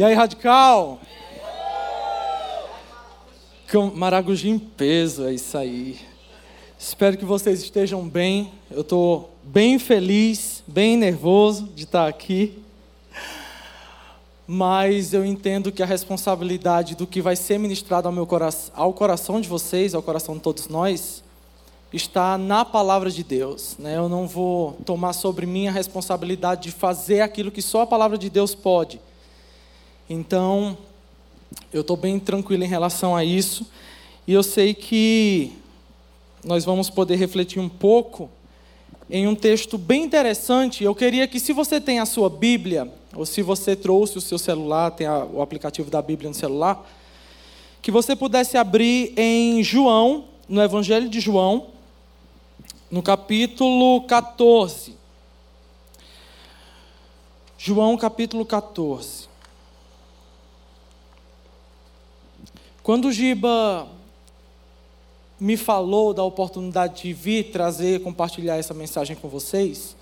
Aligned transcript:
E 0.00 0.02
aí, 0.02 0.14
radical? 0.14 0.98
Maragogi 3.94 4.48
em 4.48 4.58
peso, 4.58 5.26
é 5.26 5.34
isso 5.34 5.58
aí. 5.58 6.00
Espero 6.78 7.18
que 7.18 7.24
vocês 7.26 7.60
estejam 7.60 8.08
bem. 8.08 8.50
Eu 8.70 8.80
estou 8.80 9.28
bem 9.42 9.78
feliz, 9.78 10.64
bem 10.66 10.96
nervoso 10.96 11.68
de 11.74 11.84
estar 11.84 12.08
aqui. 12.08 12.58
Mas 14.46 15.12
eu 15.12 15.22
entendo 15.22 15.70
que 15.70 15.82
a 15.82 15.86
responsabilidade 15.86 16.96
do 16.96 17.06
que 17.06 17.20
vai 17.20 17.36
ser 17.36 17.58
ministrado 17.58 18.08
ao, 18.08 18.14
meu 18.14 18.26
coração, 18.26 18.72
ao 18.74 18.94
coração 18.94 19.38
de 19.38 19.50
vocês, 19.50 19.94
ao 19.94 20.02
coração 20.02 20.34
de 20.34 20.40
todos 20.40 20.66
nós, 20.66 21.22
está 21.92 22.38
na 22.38 22.64
palavra 22.64 23.10
de 23.10 23.22
Deus. 23.22 23.76
Né? 23.78 23.98
Eu 23.98 24.08
não 24.08 24.26
vou 24.26 24.78
tomar 24.86 25.12
sobre 25.12 25.44
mim 25.44 25.68
a 25.68 25.72
responsabilidade 25.72 26.62
de 26.62 26.70
fazer 26.70 27.20
aquilo 27.20 27.50
que 27.50 27.60
só 27.60 27.82
a 27.82 27.86
palavra 27.86 28.16
de 28.16 28.30
Deus 28.30 28.54
pode. 28.54 28.98
Então, 30.12 30.76
eu 31.72 31.82
estou 31.82 31.96
bem 31.96 32.18
tranquilo 32.18 32.64
em 32.64 32.66
relação 32.66 33.14
a 33.14 33.24
isso. 33.24 33.64
E 34.26 34.32
eu 34.32 34.42
sei 34.42 34.74
que 34.74 35.52
nós 36.42 36.64
vamos 36.64 36.90
poder 36.90 37.14
refletir 37.14 37.60
um 37.60 37.68
pouco 37.68 38.28
em 39.08 39.28
um 39.28 39.36
texto 39.36 39.78
bem 39.78 40.02
interessante. 40.02 40.82
Eu 40.82 40.96
queria 40.96 41.28
que, 41.28 41.38
se 41.38 41.52
você 41.52 41.80
tem 41.80 42.00
a 42.00 42.06
sua 42.06 42.28
Bíblia, 42.28 42.92
ou 43.14 43.24
se 43.24 43.40
você 43.40 43.76
trouxe 43.76 44.18
o 44.18 44.20
seu 44.20 44.36
celular, 44.36 44.90
tem 44.90 45.06
a, 45.06 45.24
o 45.24 45.40
aplicativo 45.40 45.88
da 45.88 46.02
Bíblia 46.02 46.28
no 46.28 46.34
celular, 46.34 46.84
que 47.80 47.92
você 47.92 48.16
pudesse 48.16 48.58
abrir 48.58 49.14
em 49.16 49.62
João, 49.62 50.24
no 50.48 50.60
Evangelho 50.60 51.08
de 51.08 51.20
João, 51.20 51.68
no 52.90 53.00
capítulo 53.00 54.02
14. 54.08 54.96
João 57.56 57.96
capítulo 57.96 58.44
14. 58.44 59.29
Quando 62.90 63.04
o 63.04 63.12
Giba 63.12 63.86
me 65.38 65.56
falou 65.56 66.12
da 66.12 66.24
oportunidade 66.24 67.02
de 67.02 67.12
vir 67.12 67.52
trazer, 67.52 68.02
compartilhar 68.02 68.56
essa 68.56 68.74
mensagem 68.74 69.14
com 69.14 69.28
vocês, 69.28 69.94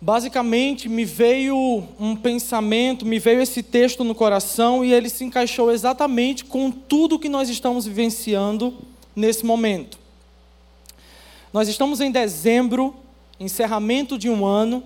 basicamente 0.00 0.88
me 0.88 1.04
veio 1.04 1.86
um 2.00 2.16
pensamento, 2.16 3.04
me 3.04 3.18
veio 3.18 3.42
esse 3.42 3.62
texto 3.62 4.02
no 4.02 4.14
coração 4.14 4.82
e 4.82 4.94
ele 4.94 5.10
se 5.10 5.24
encaixou 5.24 5.70
exatamente 5.70 6.42
com 6.42 6.70
tudo 6.70 7.18
que 7.18 7.28
nós 7.28 7.50
estamos 7.50 7.84
vivenciando 7.84 8.72
nesse 9.14 9.44
momento. 9.44 9.98
Nós 11.52 11.68
estamos 11.68 12.00
em 12.00 12.10
dezembro, 12.10 12.94
encerramento 13.38 14.16
de 14.16 14.30
um 14.30 14.46
ano, 14.46 14.82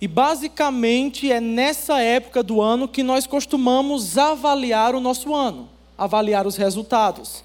e 0.00 0.06
basicamente 0.06 1.30
é 1.32 1.40
nessa 1.40 2.00
época 2.00 2.42
do 2.42 2.60
ano 2.60 2.86
que 2.86 3.02
nós 3.02 3.26
costumamos 3.26 4.18
avaliar 4.18 4.94
o 4.94 5.00
nosso 5.00 5.34
ano, 5.34 5.68
avaliar 5.96 6.46
os 6.46 6.56
resultados. 6.56 7.42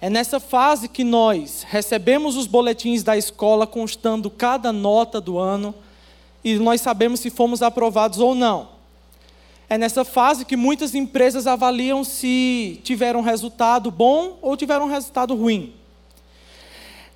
É 0.00 0.10
nessa 0.10 0.40
fase 0.40 0.88
que 0.88 1.04
nós 1.04 1.64
recebemos 1.68 2.36
os 2.36 2.46
boletins 2.46 3.02
da 3.02 3.16
escola 3.16 3.66
constando 3.66 4.30
cada 4.30 4.72
nota 4.72 5.20
do 5.20 5.38
ano 5.38 5.74
e 6.42 6.54
nós 6.54 6.80
sabemos 6.80 7.20
se 7.20 7.30
fomos 7.30 7.62
aprovados 7.62 8.18
ou 8.18 8.34
não. 8.34 8.68
É 9.68 9.78
nessa 9.78 10.04
fase 10.04 10.44
que 10.44 10.56
muitas 10.56 10.94
empresas 10.94 11.46
avaliam 11.46 12.02
se 12.02 12.80
tiveram 12.82 13.20
resultado 13.20 13.90
bom 13.90 14.38
ou 14.42 14.56
tiveram 14.56 14.86
resultado 14.86 15.34
ruim. 15.34 15.79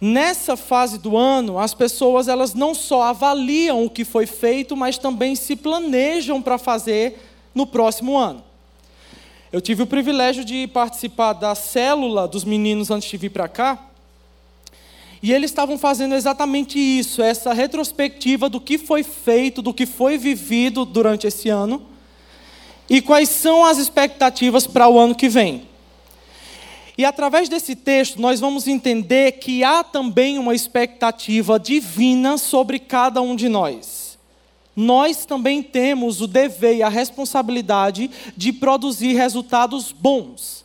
Nessa 0.06 0.54
fase 0.54 0.98
do 0.98 1.16
ano, 1.16 1.58
as 1.58 1.72
pessoas 1.72 2.28
elas 2.28 2.52
não 2.52 2.74
só 2.74 3.04
avaliam 3.04 3.86
o 3.86 3.88
que 3.88 4.04
foi 4.04 4.26
feito, 4.26 4.76
mas 4.76 4.98
também 4.98 5.34
se 5.34 5.56
planejam 5.56 6.42
para 6.42 6.58
fazer 6.58 7.18
no 7.54 7.66
próximo 7.66 8.14
ano. 8.18 8.44
Eu 9.50 9.62
tive 9.62 9.82
o 9.82 9.86
privilégio 9.86 10.44
de 10.44 10.66
participar 10.66 11.32
da 11.32 11.54
célula 11.54 12.28
dos 12.28 12.44
meninos 12.44 12.90
antes 12.90 13.08
de 13.08 13.16
vir 13.16 13.30
para 13.30 13.48
cá. 13.48 13.82
E 15.22 15.32
eles 15.32 15.50
estavam 15.50 15.78
fazendo 15.78 16.14
exatamente 16.14 16.78
isso, 16.78 17.22
essa 17.22 17.54
retrospectiva 17.54 18.50
do 18.50 18.60
que 18.60 18.76
foi 18.76 19.02
feito, 19.02 19.62
do 19.62 19.72
que 19.72 19.86
foi 19.86 20.18
vivido 20.18 20.84
durante 20.84 21.26
esse 21.26 21.48
ano 21.48 21.80
e 22.90 23.00
quais 23.00 23.30
são 23.30 23.64
as 23.64 23.78
expectativas 23.78 24.66
para 24.66 24.86
o 24.86 24.98
ano 24.98 25.14
que 25.14 25.30
vem. 25.30 25.66
E 26.96 27.04
através 27.04 27.48
desse 27.48 27.74
texto, 27.74 28.20
nós 28.20 28.38
vamos 28.38 28.68
entender 28.68 29.32
que 29.32 29.64
há 29.64 29.82
também 29.82 30.38
uma 30.38 30.54
expectativa 30.54 31.58
divina 31.58 32.38
sobre 32.38 32.78
cada 32.78 33.20
um 33.20 33.34
de 33.34 33.48
nós. 33.48 34.16
Nós 34.76 35.24
também 35.24 35.62
temos 35.62 36.20
o 36.20 36.26
dever 36.26 36.76
e 36.76 36.82
a 36.82 36.88
responsabilidade 36.88 38.10
de 38.36 38.52
produzir 38.52 39.14
resultados 39.14 39.92
bons. 39.92 40.64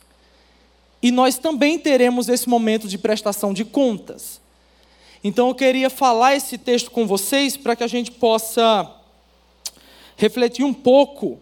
E 1.02 1.10
nós 1.10 1.38
também 1.38 1.78
teremos 1.78 2.28
esse 2.28 2.48
momento 2.48 2.86
de 2.86 2.98
prestação 2.98 3.52
de 3.52 3.64
contas. 3.64 4.40
Então 5.22 5.48
eu 5.48 5.54
queria 5.54 5.90
falar 5.90 6.36
esse 6.36 6.56
texto 6.56 6.90
com 6.90 7.06
vocês 7.06 7.56
para 7.56 7.74
que 7.74 7.84
a 7.84 7.88
gente 7.88 8.10
possa 8.10 8.90
refletir 10.16 10.64
um 10.64 10.74
pouco 10.74 11.40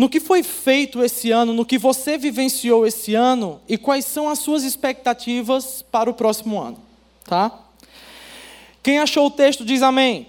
no 0.00 0.08
que 0.08 0.18
foi 0.18 0.42
feito 0.42 1.04
esse 1.04 1.30
ano, 1.30 1.52
no 1.52 1.62
que 1.62 1.76
você 1.76 2.16
vivenciou 2.16 2.86
esse 2.86 3.14
ano 3.14 3.60
e 3.68 3.76
quais 3.76 4.06
são 4.06 4.30
as 4.30 4.38
suas 4.38 4.62
expectativas 4.62 5.82
para 5.82 6.08
o 6.08 6.14
próximo 6.14 6.58
ano, 6.58 6.78
tá? 7.26 7.52
Quem 8.82 8.98
achou 8.98 9.26
o 9.26 9.30
texto 9.30 9.62
diz 9.62 9.82
amém. 9.82 10.28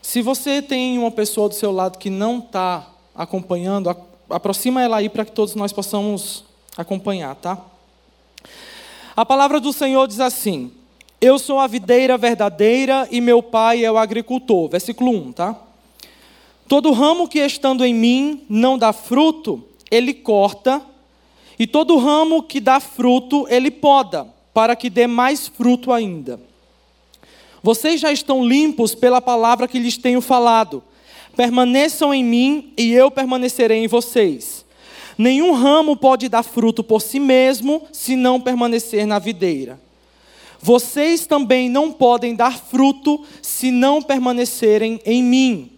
Se 0.00 0.22
você 0.22 0.62
tem 0.62 0.96
uma 0.96 1.10
pessoa 1.10 1.50
do 1.50 1.54
seu 1.54 1.70
lado 1.70 1.98
que 1.98 2.08
não 2.08 2.38
está 2.38 2.88
acompanhando, 3.14 3.94
aproxima 4.30 4.80
ela 4.80 4.96
aí 4.96 5.10
para 5.10 5.26
que 5.26 5.32
todos 5.32 5.54
nós 5.54 5.70
possamos 5.70 6.42
acompanhar, 6.74 7.34
tá? 7.34 7.58
A 9.14 9.26
palavra 9.26 9.60
do 9.60 9.74
Senhor 9.74 10.08
diz 10.08 10.20
assim: 10.20 10.72
Eu 11.20 11.38
sou 11.38 11.58
a 11.58 11.66
videira 11.66 12.16
verdadeira 12.16 13.06
e 13.10 13.20
meu 13.20 13.42
pai 13.42 13.84
é 13.84 13.92
o 13.92 13.98
agricultor. 13.98 14.70
Versículo 14.70 15.10
1, 15.10 15.32
tá? 15.32 15.67
Todo 16.68 16.92
ramo 16.92 17.26
que 17.26 17.38
estando 17.38 17.82
em 17.82 17.94
mim 17.94 18.42
não 18.46 18.76
dá 18.76 18.92
fruto, 18.92 19.64
ele 19.90 20.12
corta, 20.12 20.82
e 21.58 21.66
todo 21.66 21.96
ramo 21.96 22.42
que 22.42 22.60
dá 22.60 22.78
fruto, 22.78 23.46
ele 23.48 23.70
poda, 23.70 24.26
para 24.52 24.76
que 24.76 24.90
dê 24.90 25.06
mais 25.06 25.48
fruto 25.48 25.90
ainda. 25.90 26.38
Vocês 27.62 28.00
já 28.00 28.12
estão 28.12 28.44
limpos 28.44 28.94
pela 28.94 29.20
palavra 29.20 29.66
que 29.66 29.78
lhes 29.78 29.96
tenho 29.96 30.20
falado. 30.20 30.82
Permaneçam 31.34 32.12
em 32.12 32.22
mim 32.22 32.72
e 32.76 32.92
eu 32.92 33.10
permanecerei 33.10 33.82
em 33.82 33.88
vocês. 33.88 34.64
Nenhum 35.16 35.52
ramo 35.52 35.96
pode 35.96 36.28
dar 36.28 36.42
fruto 36.42 36.84
por 36.84 37.00
si 37.00 37.18
mesmo 37.18 37.82
se 37.92 38.14
não 38.14 38.40
permanecer 38.40 39.06
na 39.06 39.18
videira. 39.18 39.80
Vocês 40.60 41.26
também 41.26 41.68
não 41.68 41.90
podem 41.90 42.34
dar 42.34 42.56
fruto 42.58 43.24
se 43.40 43.70
não 43.70 44.02
permanecerem 44.02 45.00
em 45.04 45.22
mim. 45.22 45.77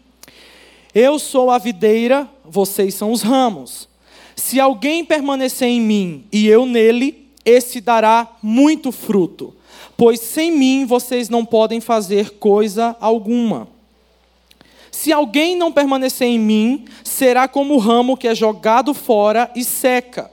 Eu 0.94 1.18
sou 1.18 1.50
a 1.50 1.58
videira, 1.58 2.28
vocês 2.44 2.94
são 2.94 3.12
os 3.12 3.22
ramos. 3.22 3.88
Se 4.34 4.58
alguém 4.58 5.04
permanecer 5.04 5.68
em 5.68 5.80
mim 5.80 6.24
e 6.32 6.48
eu 6.48 6.66
nele, 6.66 7.28
esse 7.44 7.80
dará 7.80 8.28
muito 8.42 8.90
fruto, 8.90 9.54
pois 9.96 10.18
sem 10.20 10.50
mim 10.50 10.84
vocês 10.84 11.28
não 11.28 11.44
podem 11.44 11.80
fazer 11.80 12.30
coisa 12.38 12.96
alguma. 13.00 13.68
Se 14.90 15.12
alguém 15.12 15.56
não 15.56 15.70
permanecer 15.70 16.26
em 16.26 16.38
mim, 16.38 16.84
será 17.04 17.46
como 17.46 17.74
o 17.74 17.78
ramo 17.78 18.16
que 18.16 18.26
é 18.26 18.34
jogado 18.34 18.92
fora 18.92 19.50
e 19.54 19.62
seca. 19.62 20.30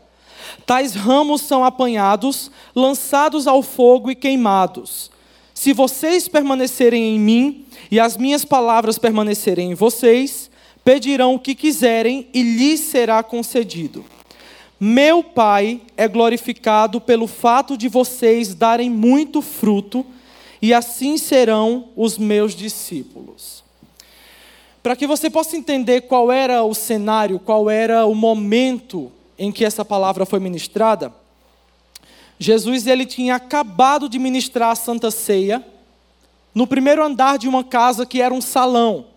Tais 0.66 0.94
ramos 0.96 1.42
são 1.42 1.64
apanhados, 1.64 2.50
lançados 2.76 3.46
ao 3.46 3.62
fogo 3.62 4.10
e 4.10 4.16
queimados. 4.16 5.12
Se 5.54 5.74
vocês 5.74 6.28
permanecerem 6.28 7.16
em 7.16 7.20
mim 7.20 7.66
e 7.90 8.00
as 8.00 8.18
minhas 8.18 8.44
palavras 8.44 8.98
permanecerem 8.98 9.72
em 9.72 9.76
vocês, 9.76 10.47
pedirão 10.88 11.36
o 11.36 11.40
que 11.40 11.54
quiserem 11.54 12.30
e 12.34 12.42
lhes 12.42 12.80
será 12.80 13.22
concedido. 13.22 14.06
Meu 14.80 15.22
Pai 15.22 15.82
é 15.98 16.08
glorificado 16.08 17.02
pelo 17.02 17.28
fato 17.28 17.76
de 17.76 17.90
vocês 17.90 18.56
darem 18.56 18.90
muito 18.90 19.42
fruto, 19.42 20.06
e 20.62 20.74
assim 20.74 21.18
serão 21.18 21.90
os 21.94 22.18
meus 22.18 22.56
discípulos. 22.56 23.66
Para 24.82 24.96
que 24.96 25.06
você 25.06 25.30
possa 25.30 25.58
entender 25.58 26.04
qual 26.04 26.32
era 26.32 26.64
o 26.64 26.74
cenário, 26.74 27.38
qual 27.38 27.70
era 27.70 28.06
o 28.06 28.16
momento 28.16 29.12
em 29.38 29.52
que 29.52 29.66
essa 29.66 29.84
palavra 29.84 30.26
foi 30.26 30.40
ministrada, 30.40 31.14
Jesus 32.40 32.88
ele 32.88 33.06
tinha 33.06 33.36
acabado 33.36 34.08
de 34.08 34.18
ministrar 34.18 34.70
a 34.70 34.76
Santa 34.76 35.12
Ceia 35.12 35.62
no 36.56 36.66
primeiro 36.66 37.04
andar 37.04 37.38
de 37.38 37.50
uma 37.50 37.66
casa 37.66 38.06
que 38.06 38.22
era 38.22 38.34
um 38.34 38.40
salão. 38.40 39.17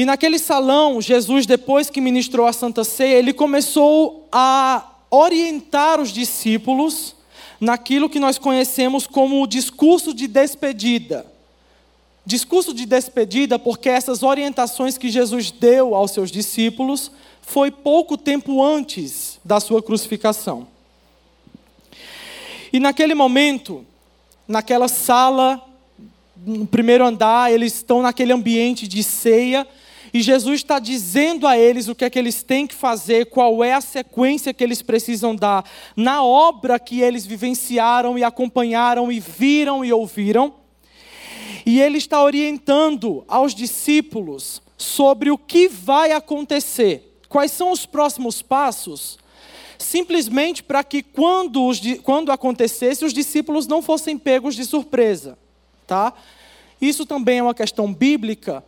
E 0.00 0.04
naquele 0.06 0.38
salão, 0.38 0.98
Jesus, 0.98 1.44
depois 1.44 1.90
que 1.90 2.00
ministrou 2.00 2.46
a 2.46 2.54
Santa 2.54 2.84
Ceia, 2.84 3.18
ele 3.18 3.34
começou 3.34 4.26
a 4.32 4.92
orientar 5.10 6.00
os 6.00 6.10
discípulos 6.10 7.14
naquilo 7.60 8.08
que 8.08 8.18
nós 8.18 8.38
conhecemos 8.38 9.06
como 9.06 9.42
o 9.42 9.46
discurso 9.46 10.14
de 10.14 10.26
despedida. 10.26 11.26
discurso 12.24 12.72
de 12.72 12.86
despedida, 12.86 13.58
porque 13.58 13.90
essas 13.90 14.22
orientações 14.22 14.96
que 14.96 15.10
Jesus 15.10 15.50
deu 15.50 15.94
aos 15.94 16.12
seus 16.12 16.30
discípulos 16.30 17.12
foi 17.42 17.70
pouco 17.70 18.16
tempo 18.16 18.64
antes 18.64 19.38
da 19.44 19.60
sua 19.60 19.82
crucificação. 19.82 20.66
E 22.72 22.80
naquele 22.80 23.14
momento, 23.14 23.84
naquela 24.48 24.88
sala, 24.88 25.62
no 26.46 26.66
primeiro 26.66 27.04
andar, 27.04 27.52
eles 27.52 27.74
estão 27.74 28.00
naquele 28.00 28.32
ambiente 28.32 28.88
de 28.88 29.02
ceia, 29.02 29.68
e 30.12 30.20
Jesus 30.20 30.56
está 30.56 30.78
dizendo 30.78 31.46
a 31.46 31.56
eles 31.56 31.88
o 31.88 31.94
que 31.94 32.04
é 32.04 32.10
que 32.10 32.18
eles 32.18 32.42
têm 32.42 32.66
que 32.66 32.74
fazer, 32.74 33.26
qual 33.26 33.62
é 33.62 33.72
a 33.72 33.80
sequência 33.80 34.52
que 34.52 34.64
eles 34.64 34.82
precisam 34.82 35.34
dar 35.34 35.64
na 35.96 36.24
obra 36.24 36.78
que 36.78 37.00
eles 37.00 37.24
vivenciaram 37.24 38.18
e 38.18 38.24
acompanharam 38.24 39.10
e 39.12 39.20
viram 39.20 39.84
e 39.84 39.92
ouviram. 39.92 40.54
E 41.64 41.80
ele 41.80 41.98
está 41.98 42.22
orientando 42.22 43.24
aos 43.28 43.54
discípulos 43.54 44.60
sobre 44.76 45.30
o 45.30 45.38
que 45.38 45.68
vai 45.68 46.10
acontecer, 46.12 47.20
quais 47.28 47.52
são 47.52 47.70
os 47.70 47.86
próximos 47.86 48.42
passos, 48.42 49.18
simplesmente 49.78 50.62
para 50.62 50.82
que 50.82 51.02
quando, 51.02 51.64
os, 51.66 51.80
quando 52.02 52.32
acontecesse, 52.32 53.04
os 53.04 53.12
discípulos 53.12 53.66
não 53.66 53.82
fossem 53.82 54.18
pegos 54.18 54.56
de 54.56 54.64
surpresa. 54.64 55.38
Tá? 55.86 56.12
Isso 56.80 57.04
também 57.04 57.38
é 57.38 57.42
uma 57.42 57.54
questão 57.54 57.92
bíblica, 57.92 58.64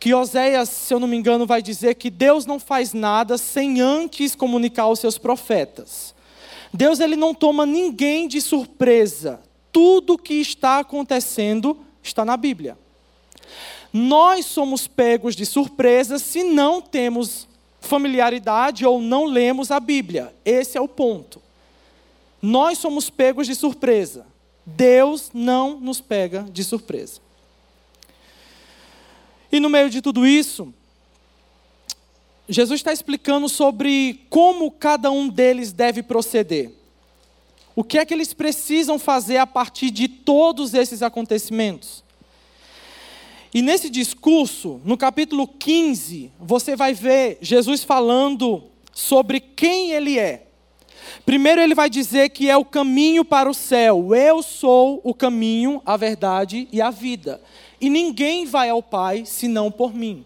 que 0.00 0.14
Oséias, 0.14 0.68
se 0.68 0.94
eu 0.94 1.00
não 1.00 1.08
me 1.08 1.16
engano, 1.16 1.46
vai 1.46 1.60
dizer 1.60 1.94
que 1.94 2.08
Deus 2.08 2.46
não 2.46 2.60
faz 2.60 2.92
nada 2.92 3.36
sem 3.36 3.80
antes 3.80 4.34
comunicar 4.34 4.84
aos 4.84 5.00
seus 5.00 5.18
profetas. 5.18 6.14
Deus 6.72 7.00
ele 7.00 7.16
não 7.16 7.34
toma 7.34 7.66
ninguém 7.66 8.28
de 8.28 8.40
surpresa. 8.40 9.40
Tudo 9.72 10.14
o 10.14 10.18
que 10.18 10.34
está 10.34 10.78
acontecendo 10.78 11.76
está 12.02 12.24
na 12.24 12.36
Bíblia. 12.36 12.78
Nós 13.92 14.46
somos 14.46 14.86
pegos 14.86 15.34
de 15.34 15.44
surpresa 15.46 16.18
se 16.18 16.44
não 16.44 16.80
temos 16.80 17.48
familiaridade 17.80 18.84
ou 18.84 19.00
não 19.00 19.24
lemos 19.24 19.70
a 19.70 19.80
Bíblia. 19.80 20.34
Esse 20.44 20.76
é 20.76 20.80
o 20.80 20.88
ponto. 20.88 21.40
Nós 22.40 22.78
somos 22.78 23.10
pegos 23.10 23.46
de 23.46 23.54
surpresa. 23.54 24.26
Deus 24.64 25.30
não 25.32 25.80
nos 25.80 26.00
pega 26.00 26.42
de 26.42 26.62
surpresa. 26.62 27.20
E 29.50 29.58
no 29.58 29.70
meio 29.70 29.88
de 29.88 30.02
tudo 30.02 30.26
isso, 30.26 30.72
Jesus 32.48 32.80
está 32.80 32.92
explicando 32.92 33.48
sobre 33.48 34.24
como 34.28 34.70
cada 34.70 35.10
um 35.10 35.28
deles 35.28 35.72
deve 35.72 36.02
proceder. 36.02 36.70
O 37.74 37.84
que 37.84 37.98
é 37.98 38.04
que 38.04 38.12
eles 38.12 38.34
precisam 38.34 38.98
fazer 38.98 39.38
a 39.38 39.46
partir 39.46 39.90
de 39.90 40.08
todos 40.08 40.74
esses 40.74 41.02
acontecimentos? 41.02 42.02
E 43.54 43.62
nesse 43.62 43.88
discurso, 43.88 44.80
no 44.84 44.96
capítulo 44.96 45.46
15, 45.46 46.30
você 46.38 46.76
vai 46.76 46.92
ver 46.92 47.38
Jesus 47.40 47.84
falando 47.84 48.64
sobre 48.92 49.40
quem 49.40 49.92
ele 49.92 50.18
é. 50.18 50.44
Primeiro, 51.24 51.60
ele 51.60 51.74
vai 51.74 51.88
dizer 51.88 52.30
que 52.30 52.50
é 52.50 52.56
o 52.56 52.64
caminho 52.64 53.24
para 53.24 53.48
o 53.48 53.54
céu. 53.54 54.14
Eu 54.14 54.42
sou 54.42 55.00
o 55.04 55.14
caminho, 55.14 55.80
a 55.86 55.96
verdade 55.96 56.68
e 56.70 56.82
a 56.82 56.90
vida 56.90 57.40
e 57.80 57.88
ninguém 57.88 58.44
vai 58.44 58.68
ao 58.68 58.82
Pai 58.82 59.24
senão 59.24 59.70
por 59.70 59.94
mim. 59.94 60.24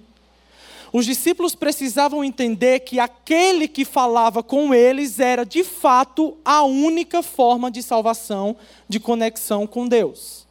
Os 0.93 1.07
discípulos 1.07 1.55
precisavam 1.55 2.23
entender 2.23 2.81
que 2.81 3.01
aquele 3.01 3.67
que 3.67 3.85
falava 3.85 4.43
com 4.43 4.75
eles 4.75 5.19
era 5.19 5.45
de 5.45 5.65
fato 5.65 6.37
a 6.45 6.63
única 6.65 7.23
forma 7.23 7.71
de 7.71 7.83
salvação, 7.83 8.55
de 8.87 9.01
conexão 9.01 9.67
com 9.67 9.89
Deus. 9.89 10.47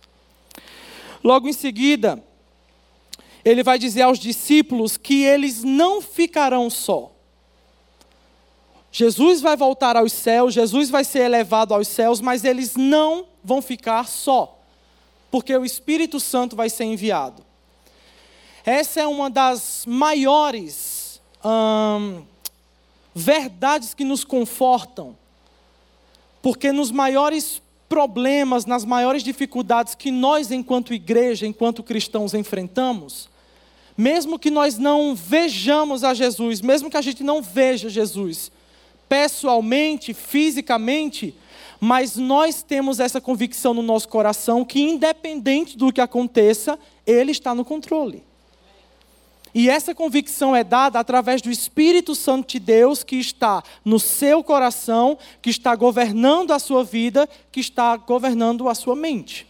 Logo 1.24 1.48
em 1.48 1.54
seguida, 1.54 2.24
ele 3.46 3.62
vai 3.62 3.78
dizer 3.78 4.02
aos 4.02 4.18
discípulos 4.18 4.98
que 4.98 5.24
eles 5.24 5.64
não 5.64 6.02
ficarão 6.02 6.72
só. 6.72 7.12
Jesus 8.92 9.42
vai 9.42 9.56
voltar 9.56 9.96
aos 9.96 10.12
céus, 10.12 10.56
Jesus 10.56 10.90
vai 10.90 11.04
ser 11.04 11.20
elevado 11.20 11.74
aos 11.74 11.88
céus, 11.88 12.20
mas 12.20 12.44
eles 12.44 12.76
não 12.76 13.28
vão 13.44 13.62
ficar 13.62 14.08
só 14.08 14.61
porque 15.32 15.56
o 15.56 15.66
Espírito 15.66 16.20
Santo 16.20 16.56
vai 16.56 16.70
ser 16.70 16.84
enviado. 16.84 17.44
Essa 18.66 19.00
é 19.02 19.08
uma 19.08 19.30
das 19.30 19.86
maiores 19.88 21.22
hum, 21.44 22.22
verdades 23.16 23.94
que 23.94 24.04
nos 24.04 24.24
confortam, 24.24 25.18
porque 26.42 26.72
nos 26.72 26.92
maiores 26.92 27.62
problemas, 27.90 28.66
nas 28.66 28.86
maiores 28.86 29.24
dificuldades 29.24 29.96
que 29.96 30.12
nós, 30.12 30.52
enquanto 30.52 30.94
igreja, 30.94 31.48
enquanto 31.48 31.82
cristãos, 31.82 32.34
enfrentamos, 32.34 33.30
mesmo 33.98 34.38
que 34.38 34.52
nós 34.52 34.78
não 34.78 35.16
vejamos 35.16 36.04
a 36.04 36.14
Jesus, 36.14 36.62
mesmo 36.62 36.90
que 36.90 36.98
a 36.98 37.02
gente 37.02 37.24
não 37.24 37.42
veja 37.42 37.90
Jesus 37.90 38.52
pessoalmente, 39.10 40.14
fisicamente, 40.14 41.36
mas 41.84 42.16
nós 42.16 42.62
temos 42.62 43.00
essa 43.00 43.20
convicção 43.20 43.74
no 43.74 43.82
nosso 43.82 44.08
coração 44.08 44.64
que, 44.64 44.80
independente 44.80 45.76
do 45.76 45.92
que 45.92 46.00
aconteça, 46.00 46.78
Ele 47.08 47.32
está 47.32 47.56
no 47.56 47.66
controle. 47.66 48.24
E 49.52 49.68
essa 49.68 49.96
convicção 49.96 50.56
é 50.56 50.64
dada 50.64 51.00
através 51.00 51.42
do 51.42 51.50
Espírito 51.50 52.14
Santo 52.14 52.52
de 52.52 52.60
Deus 52.60 53.04
que 53.04 53.16
está 53.16 53.64
no 53.84 54.00
seu 54.00 54.44
coração, 54.44 55.18
que 55.42 55.50
está 55.50 55.76
governando 55.76 56.52
a 56.52 56.60
sua 56.60 56.84
vida, 56.84 57.28
que 57.52 57.60
está 57.60 57.98
governando 57.98 58.70
a 58.70 58.76
sua 58.76 58.96
mente. 58.96 59.48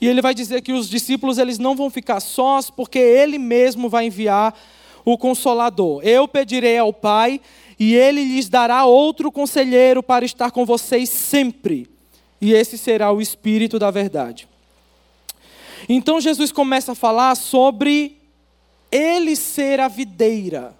E 0.00 0.08
ele 0.08 0.22
vai 0.22 0.34
dizer 0.34 0.62
que 0.62 0.72
os 0.72 0.88
discípulos 0.88 1.36
eles 1.36 1.58
não 1.58 1.76
vão 1.76 1.90
ficar 1.90 2.18
sós, 2.18 2.70
porque 2.70 2.98
ele 2.98 3.38
mesmo 3.38 3.90
vai 3.90 4.06
enviar 4.06 4.58
o 5.04 5.18
consolador. 5.18 6.02
Eu 6.02 6.26
pedirei 6.26 6.78
ao 6.78 6.92
Pai 6.92 7.40
e 7.84 7.96
ele 7.96 8.22
lhes 8.22 8.48
dará 8.48 8.84
outro 8.84 9.32
conselheiro 9.32 10.04
para 10.04 10.24
estar 10.24 10.52
com 10.52 10.64
vocês 10.64 11.08
sempre. 11.08 11.90
E 12.40 12.52
esse 12.52 12.78
será 12.78 13.10
o 13.10 13.20
Espírito 13.20 13.76
da 13.76 13.90
Verdade. 13.90 14.48
Então 15.88 16.20
Jesus 16.20 16.52
começa 16.52 16.92
a 16.92 16.94
falar 16.94 17.34
sobre 17.34 18.20
ele 18.88 19.34
ser 19.34 19.80
a 19.80 19.88
videira. 19.88 20.76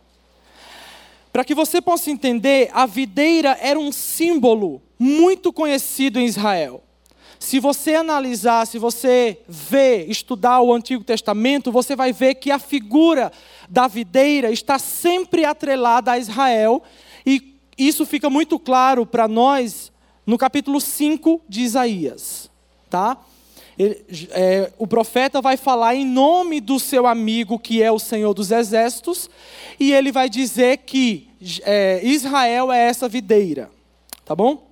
Para 1.33 1.45
que 1.45 1.57
você 1.57 1.83
possa 1.83 2.09
entender, 2.09 2.71
a 2.73 2.87
videira 2.87 3.59
era 3.61 3.81
um 3.81 3.91
símbolo 3.91 4.81
muito 4.97 5.53
conhecido 5.53 6.21
em 6.21 6.27
Israel. 6.27 6.85
Se 7.37 7.59
você 7.59 7.97
analisar, 7.97 8.65
se 8.65 8.79
você 8.79 9.41
ver, 9.49 10.09
estudar 10.09 10.61
o 10.61 10.73
Antigo 10.73 11.03
Testamento, 11.03 11.73
você 11.73 11.97
vai 11.97 12.13
ver 12.13 12.37
que 12.37 12.53
a 12.53 12.61
figura 12.61 13.33
da 13.73 13.89
videira 13.89 14.51
está 14.51 14.79
sempre 14.79 15.47
atrelada 15.47 16.13
a 16.13 16.19
Israel, 16.19 16.83
e 17.25 17.59
isso 17.79 18.05
fica 18.05 18.29
muito 18.29 18.59
claro 18.59 19.07
para 19.07 19.27
nós 19.27 19.91
no 20.27 20.37
capítulo 20.37 20.79
5 20.79 21.41
de 21.49 21.63
Isaías. 21.63 22.51
Tá? 22.91 23.17
Ele, 23.79 24.05
é, 24.33 24.71
o 24.77 24.87
profeta 24.87 25.41
vai 25.41 25.57
falar 25.57 25.95
em 25.95 26.05
nome 26.05 26.61
do 26.61 26.79
seu 26.79 27.07
amigo, 27.07 27.59
que 27.59 27.83
é 27.83 27.91
o 27.91 27.99
Senhor 27.99 28.35
dos 28.35 28.51
Exércitos, 28.51 29.31
e 29.81 29.91
ele 29.91 30.13
vai 30.13 30.29
dizer 30.29 30.77
que 30.85 31.31
é, 31.63 31.99
Israel 32.05 32.71
é 32.71 32.79
essa 32.79 33.09
videira. 33.09 33.71
Tá 34.23 34.37
bom? 34.37 34.71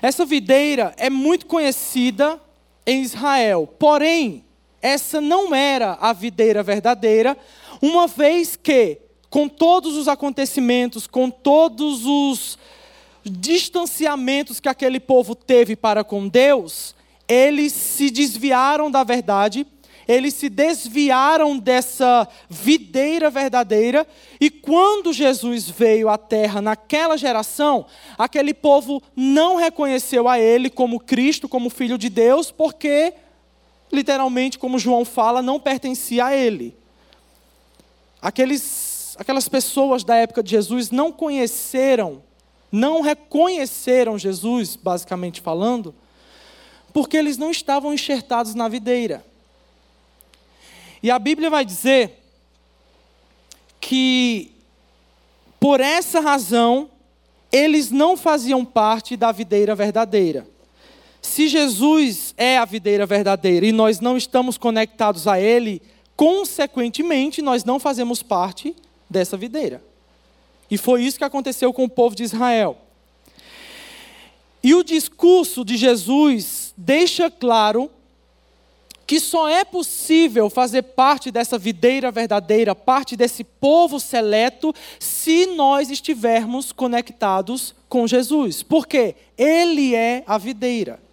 Essa 0.00 0.24
videira 0.24 0.94
é 0.96 1.10
muito 1.10 1.44
conhecida 1.44 2.40
em 2.86 3.02
Israel, 3.02 3.68
porém, 3.78 4.42
essa 4.80 5.20
não 5.20 5.54
era 5.54 5.98
a 6.00 6.12
videira 6.12 6.62
verdadeira, 6.62 7.36
uma 7.80 8.06
vez 8.06 8.56
que, 8.56 8.98
com 9.30 9.48
todos 9.48 9.96
os 9.96 10.08
acontecimentos, 10.08 11.06
com 11.06 11.30
todos 11.30 12.04
os 12.04 12.58
distanciamentos 13.24 14.60
que 14.60 14.68
aquele 14.68 15.00
povo 15.00 15.34
teve 15.34 15.76
para 15.76 16.02
com 16.02 16.28
Deus, 16.28 16.94
eles 17.28 17.72
se 17.72 18.10
desviaram 18.10 18.90
da 18.90 19.04
verdade 19.04 19.66
eles 20.08 20.32
se 20.32 20.48
desviaram 20.48 21.58
dessa 21.58 22.26
videira 22.48 23.28
verdadeira, 23.28 24.06
e 24.40 24.48
quando 24.48 25.12
Jesus 25.12 25.68
veio 25.68 26.08
à 26.08 26.16
terra 26.16 26.62
naquela 26.62 27.18
geração, 27.18 27.84
aquele 28.16 28.54
povo 28.54 29.02
não 29.14 29.56
reconheceu 29.56 30.26
a 30.26 30.40
ele 30.40 30.70
como 30.70 30.98
Cristo, 30.98 31.46
como 31.46 31.68
Filho 31.68 31.98
de 31.98 32.08
Deus, 32.08 32.50
porque, 32.50 33.12
literalmente, 33.90 34.58
como 34.58 34.78
João 34.78 35.04
fala, 35.04 35.42
não 35.42 35.58
pertencia 35.58 36.26
a 36.26 36.36
ele. 36.36 36.76
Aqueles, 38.20 39.16
aquelas 39.18 39.48
pessoas 39.48 40.04
da 40.04 40.16
época 40.16 40.42
de 40.42 40.50
Jesus 40.50 40.90
não 40.90 41.12
conheceram, 41.12 42.22
não 42.70 43.00
reconheceram 43.00 44.18
Jesus, 44.18 44.76
basicamente 44.76 45.40
falando, 45.40 45.94
porque 46.92 47.16
eles 47.16 47.36
não 47.36 47.50
estavam 47.50 47.92
enxertados 47.92 48.54
na 48.54 48.68
videira. 48.68 49.24
E 51.02 51.10
a 51.10 51.18
Bíblia 51.18 51.48
vai 51.48 51.64
dizer 51.64 52.18
que, 53.80 54.52
por 55.60 55.80
essa 55.80 56.20
razão, 56.20 56.90
eles 57.52 57.90
não 57.90 58.16
faziam 58.16 58.64
parte 58.64 59.16
da 59.16 59.30
videira 59.30 59.74
verdadeira. 59.74 60.46
Se 61.28 61.46
Jesus 61.46 62.34
é 62.36 62.56
a 62.56 62.64
videira 62.64 63.04
verdadeira 63.04 63.66
e 63.66 63.70
nós 63.70 64.00
não 64.00 64.16
estamos 64.16 64.56
conectados 64.56 65.28
a 65.28 65.38
Ele, 65.38 65.80
consequentemente, 66.16 67.42
nós 67.42 67.64
não 67.64 67.78
fazemos 67.78 68.22
parte 68.22 68.74
dessa 69.08 69.36
videira. 69.36 69.82
E 70.70 70.78
foi 70.78 71.02
isso 71.02 71.18
que 71.18 71.24
aconteceu 71.24 71.72
com 71.72 71.84
o 71.84 71.88
povo 71.88 72.16
de 72.16 72.22
Israel. 72.22 72.78
E 74.64 74.74
o 74.74 74.82
discurso 74.82 75.64
de 75.64 75.76
Jesus 75.76 76.72
deixa 76.76 77.30
claro 77.30 77.90
que 79.06 79.20
só 79.20 79.48
é 79.48 79.64
possível 79.64 80.50
fazer 80.50 80.82
parte 80.82 81.30
dessa 81.30 81.56
videira 81.56 82.10
verdadeira, 82.10 82.74
parte 82.74 83.16
desse 83.16 83.44
povo 83.44 84.00
seleto, 84.00 84.74
se 84.98 85.46
nós 85.46 85.90
estivermos 85.90 86.72
conectados 86.72 87.74
com 87.88 88.06
Jesus. 88.06 88.62
Porque 88.62 89.14
Ele 89.36 89.94
é 89.94 90.24
a 90.26 90.36
videira. 90.36 91.07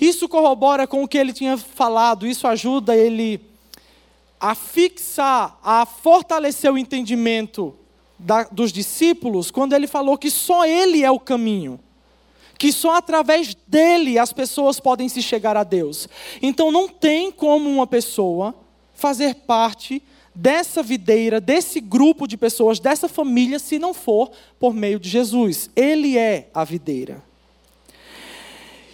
Isso 0.00 0.28
corrobora 0.28 0.86
com 0.86 1.02
o 1.02 1.08
que 1.08 1.18
ele 1.18 1.32
tinha 1.32 1.56
falado, 1.56 2.26
isso 2.26 2.46
ajuda 2.46 2.96
ele 2.96 3.40
a 4.40 4.54
fixar, 4.54 5.58
a 5.62 5.86
fortalecer 5.86 6.72
o 6.72 6.78
entendimento 6.78 7.74
da, 8.18 8.44
dos 8.44 8.72
discípulos, 8.72 9.50
quando 9.50 9.72
ele 9.72 9.86
falou 9.86 10.18
que 10.18 10.30
só 10.30 10.64
Ele 10.64 11.04
é 11.04 11.10
o 11.10 11.20
caminho 11.20 11.78
que 12.62 12.70
só 12.72 12.94
através 12.94 13.56
dele 13.66 14.20
as 14.20 14.32
pessoas 14.32 14.78
podem 14.78 15.08
se 15.08 15.20
chegar 15.20 15.56
a 15.56 15.64
Deus. 15.64 16.08
Então 16.40 16.70
não 16.70 16.86
tem 16.86 17.32
como 17.32 17.68
uma 17.68 17.88
pessoa 17.88 18.54
fazer 18.94 19.34
parte 19.34 20.00
dessa 20.32 20.80
videira, 20.80 21.40
desse 21.40 21.80
grupo 21.80 22.24
de 22.24 22.36
pessoas, 22.36 22.78
dessa 22.78 23.08
família, 23.08 23.58
se 23.58 23.80
não 23.80 23.92
for 23.92 24.30
por 24.60 24.72
meio 24.72 25.00
de 25.00 25.08
Jesus. 25.08 25.70
Ele 25.74 26.16
é 26.16 26.50
a 26.54 26.62
videira. 26.62 27.20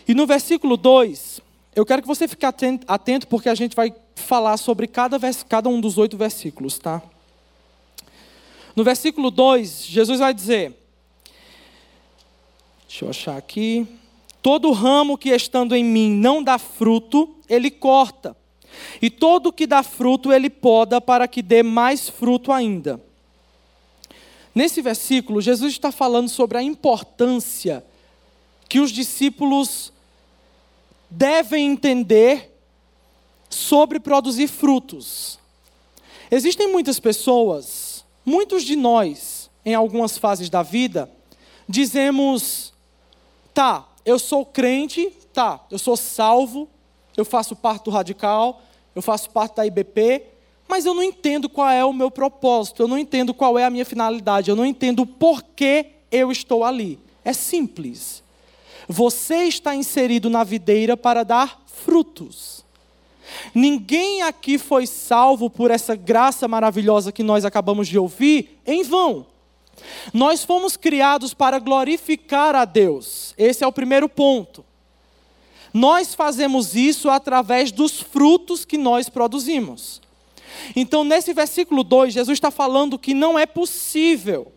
E 0.09 0.15
no 0.15 0.27
versículo 0.27 0.79
2, 0.79 1.41
eu 1.77 1.85
quero 1.85 2.01
que 2.01 2.09
você 2.09 2.27
fique 2.27 2.47
atento, 2.47 3.27
porque 3.27 3.51
a 3.51 3.55
gente 3.55 3.77
vai 3.77 3.95
falar 4.17 4.57
sobre 4.57 4.87
cada, 4.87 5.19
vers, 5.19 5.43
cada 5.43 5.69
um 5.69 5.81
dos 5.81 5.99
oito 5.99 6.17
versículos, 6.17 6.79
tá? 6.79 7.03
No 8.75 8.83
versículo 8.83 9.31
2, 9.31 9.85
Jesus 9.85 10.19
vai 10.19 10.33
dizer: 10.33 10.75
Deixa 12.89 13.05
eu 13.05 13.11
achar 13.11 13.37
aqui. 13.37 13.87
Todo 14.41 14.73
ramo 14.73 15.19
que 15.19 15.29
estando 15.29 15.77
em 15.77 15.85
mim 15.85 16.11
não 16.11 16.43
dá 16.43 16.59
fruto, 16.59 17.37
ele 17.47 17.71
corta. 17.71 18.35
E 19.03 19.11
todo 19.11 19.53
que 19.53 19.67
dá 19.67 19.83
fruto, 19.83 20.33
ele 20.33 20.49
poda 20.49 21.01
para 21.01 21.29
que 21.29 21.43
dê 21.43 21.63
mais 21.63 22.09
fruto 22.09 22.51
ainda. 22.51 22.99
Nesse 24.55 24.81
versículo, 24.81 25.43
Jesus 25.43 25.73
está 25.73 25.93
falando 25.93 26.29
sobre 26.29 26.57
a 26.57 26.63
importância 26.63 27.85
que 28.69 28.81
os 28.81 28.91
discípulos 28.91 29.93
devem 31.11 31.73
entender 31.73 32.55
sobre 33.49 33.99
produzir 33.99 34.49
frutos. 34.49 35.39
Existem 36.31 36.71
muitas 36.71 37.01
pessoas, 37.01 38.05
muitos 38.25 38.63
de 38.63 38.77
nós, 38.77 39.51
em 39.65 39.75
algumas 39.75 40.19
fases 40.19 40.51
da 40.51 40.63
vida, 40.63 41.11
dizemos 41.69 42.73
Tá, 43.59 43.89
eu 44.07 44.21
sou 44.21 44.47
crente, 44.47 45.11
tá, 45.33 45.61
eu 45.69 45.81
sou 45.81 45.97
salvo, 45.97 46.69
eu 47.17 47.25
faço 47.25 47.57
parte 47.57 47.87
do 47.87 47.91
radical, 47.91 48.63
eu 48.95 49.03
faço 49.03 49.29
parte 49.31 49.57
da 49.57 49.67
IBP, 49.67 50.23
mas 50.69 50.87
eu 50.87 50.95
não 50.95 51.03
entendo 51.03 51.49
qual 51.49 51.69
é 51.69 51.85
o 51.85 51.93
meu 51.93 52.09
propósito, 52.09 52.85
eu 52.85 52.87
não 52.87 52.97
entendo 52.97 53.35
qual 53.35 53.59
é 53.59 53.65
a 53.65 53.71
minha 53.71 53.85
finalidade, 53.85 54.49
eu 54.49 54.55
não 54.55 54.65
entendo 54.65 55.03
o 55.03 55.07
porquê 55.07 55.87
eu 56.13 56.31
estou 56.31 56.63
ali. 56.63 57.01
É 57.25 57.33
simples. 57.33 58.23
Você 58.89 59.45
está 59.45 59.75
inserido 59.75 60.31
na 60.31 60.43
videira 60.43 60.97
para 60.97 61.23
dar 61.23 61.63
frutos. 61.67 62.65
Ninguém 63.55 64.23
aqui 64.23 64.57
foi 64.57 64.87
salvo 64.87 65.51
por 65.51 65.71
essa 65.71 65.95
graça 65.95 66.49
maravilhosa 66.49 67.13
que 67.13 67.23
nós 67.23 67.45
acabamos 67.45 67.87
de 67.87 67.99
ouvir 67.99 68.59
em 68.67 68.83
vão. 68.83 69.27
Nós 70.13 70.45
fomos 70.45 70.77
criados 70.77 71.35
para 71.35 71.59
glorificar 71.59 72.55
a 72.55 72.65
Deus. 72.65 73.35
Esse 73.37 73.63
é 73.63 73.67
o 73.67 73.73
primeiro 73.73 74.09
ponto. 74.09 74.65
Nós 75.73 76.15
fazemos 76.15 76.75
isso 76.75 77.11
através 77.11 77.71
dos 77.71 78.01
frutos 78.01 78.65
que 78.65 78.79
nós 78.79 79.09
produzimos. 79.09 80.01
Então, 80.75 81.05
nesse 81.05 81.33
versículo 81.35 81.85
2, 81.85 82.15
Jesus 82.15 82.37
está 82.37 82.51
falando 82.51 82.99
que 82.99 83.15
não 83.15 83.39
é 83.39 83.47
possível 83.47 84.51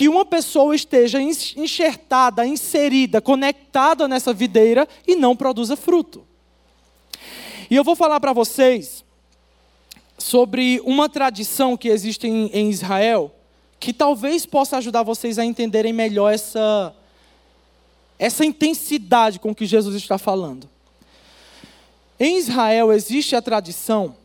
que 0.00 0.08
uma 0.08 0.24
pessoa 0.24 0.74
esteja 0.74 1.20
enxertada, 1.20 2.46
inserida, 2.46 3.20
conectada 3.20 4.08
nessa 4.08 4.32
videira 4.32 4.88
e 5.06 5.14
não 5.14 5.36
produza 5.36 5.76
fruto. 5.76 6.26
E 7.70 7.76
eu 7.76 7.84
vou 7.84 7.94
falar 7.94 8.18
para 8.18 8.32
vocês 8.32 9.04
sobre 10.16 10.80
uma 10.86 11.06
tradição 11.06 11.76
que 11.76 11.88
existe 11.88 12.26
em, 12.26 12.46
em 12.46 12.70
Israel, 12.70 13.30
que 13.78 13.92
talvez 13.92 14.46
possa 14.46 14.78
ajudar 14.78 15.02
vocês 15.02 15.38
a 15.38 15.44
entenderem 15.44 15.92
melhor 15.92 16.32
essa, 16.32 16.96
essa 18.18 18.42
intensidade 18.42 19.38
com 19.38 19.54
que 19.54 19.66
Jesus 19.66 19.96
está 19.96 20.16
falando. 20.16 20.66
Em 22.18 22.38
Israel 22.38 22.90
existe 22.90 23.36
a 23.36 23.42
tradição 23.42 24.16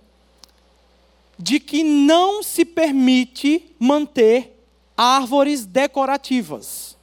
de 1.38 1.60
que 1.60 1.84
não 1.84 2.41
se 2.41 2.63
permite 2.63 3.62
manter 3.77 4.54
árvores 4.97 5.65
decorativas. 5.65 6.95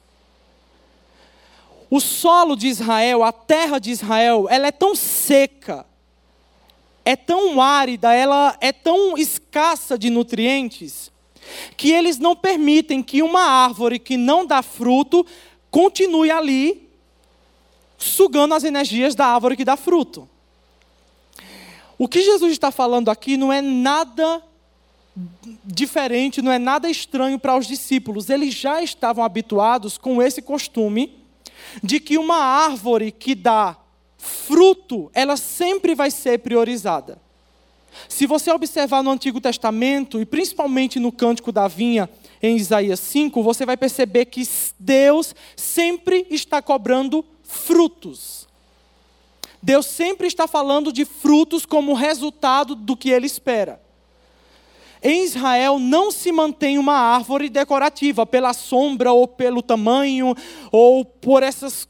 O 1.89 1.99
solo 1.99 2.55
de 2.55 2.67
Israel, 2.67 3.23
a 3.23 3.31
terra 3.31 3.77
de 3.77 3.91
Israel, 3.91 4.47
ela 4.49 4.67
é 4.67 4.71
tão 4.71 4.95
seca, 4.95 5.85
é 7.05 7.15
tão 7.15 7.61
árida, 7.61 8.13
ela 8.13 8.57
é 8.59 8.71
tão 8.71 9.17
escassa 9.17 9.97
de 9.97 10.09
nutrientes, 10.09 11.11
que 11.77 11.91
eles 11.91 12.17
não 12.17 12.35
permitem 12.35 13.03
que 13.03 13.21
uma 13.21 13.43
árvore 13.43 13.99
que 13.99 14.17
não 14.17 14.45
dá 14.45 14.63
fruto 14.63 15.25
continue 15.69 16.31
ali 16.31 16.89
sugando 17.97 18.53
as 18.53 18.63
energias 18.63 19.15
da 19.15 19.27
árvore 19.27 19.55
que 19.55 19.65
dá 19.65 19.77
fruto. 19.77 20.27
O 21.97 22.07
que 22.07 22.21
Jesus 22.21 22.51
está 22.51 22.71
falando 22.71 23.09
aqui 23.09 23.37
não 23.37 23.53
é 23.53 23.61
nada 23.61 24.43
diferente, 25.63 26.41
não 26.41 26.51
é 26.51 26.59
nada 26.59 26.89
estranho 26.89 27.37
para 27.37 27.57
os 27.57 27.67
discípulos. 27.67 28.29
Eles 28.29 28.53
já 28.53 28.81
estavam 28.81 29.23
habituados 29.23 29.97
com 29.97 30.21
esse 30.21 30.41
costume 30.41 31.17
de 31.83 31.99
que 31.99 32.17
uma 32.17 32.37
árvore 32.37 33.11
que 33.11 33.35
dá 33.35 33.77
fruto, 34.17 35.11
ela 35.13 35.37
sempre 35.37 35.93
vai 35.93 36.09
ser 36.09 36.39
priorizada. 36.39 37.21
Se 38.09 38.25
você 38.25 38.51
observar 38.51 39.03
no 39.03 39.11
Antigo 39.11 39.39
Testamento, 39.39 40.19
e 40.19 40.25
principalmente 40.25 40.99
no 40.99 41.11
Cântico 41.11 41.51
da 41.51 41.67
Vinha, 41.67 42.09
em 42.41 42.55
Isaías 42.57 42.99
5, 42.99 43.43
você 43.43 43.65
vai 43.65 43.77
perceber 43.77 44.25
que 44.25 44.47
Deus 44.79 45.35
sempre 45.55 46.25
está 46.29 46.61
cobrando 46.61 47.23
frutos. 47.43 48.47
Deus 49.61 49.85
sempre 49.85 50.27
está 50.27 50.47
falando 50.47 50.91
de 50.91 51.05
frutos 51.05 51.65
como 51.65 51.93
resultado 51.93 52.75
do 52.75 52.97
que 52.97 53.09
ele 53.09 53.27
espera. 53.27 53.82
Em 55.03 55.25
Israel 55.25 55.79
não 55.79 56.11
se 56.11 56.31
mantém 56.31 56.77
uma 56.77 56.95
árvore 56.95 57.49
decorativa 57.49 58.25
pela 58.25 58.53
sombra 58.53 59.11
ou 59.11 59.27
pelo 59.27 59.61
tamanho 59.61 60.33
ou 60.71 61.03
por 61.03 61.43
essas, 61.43 61.87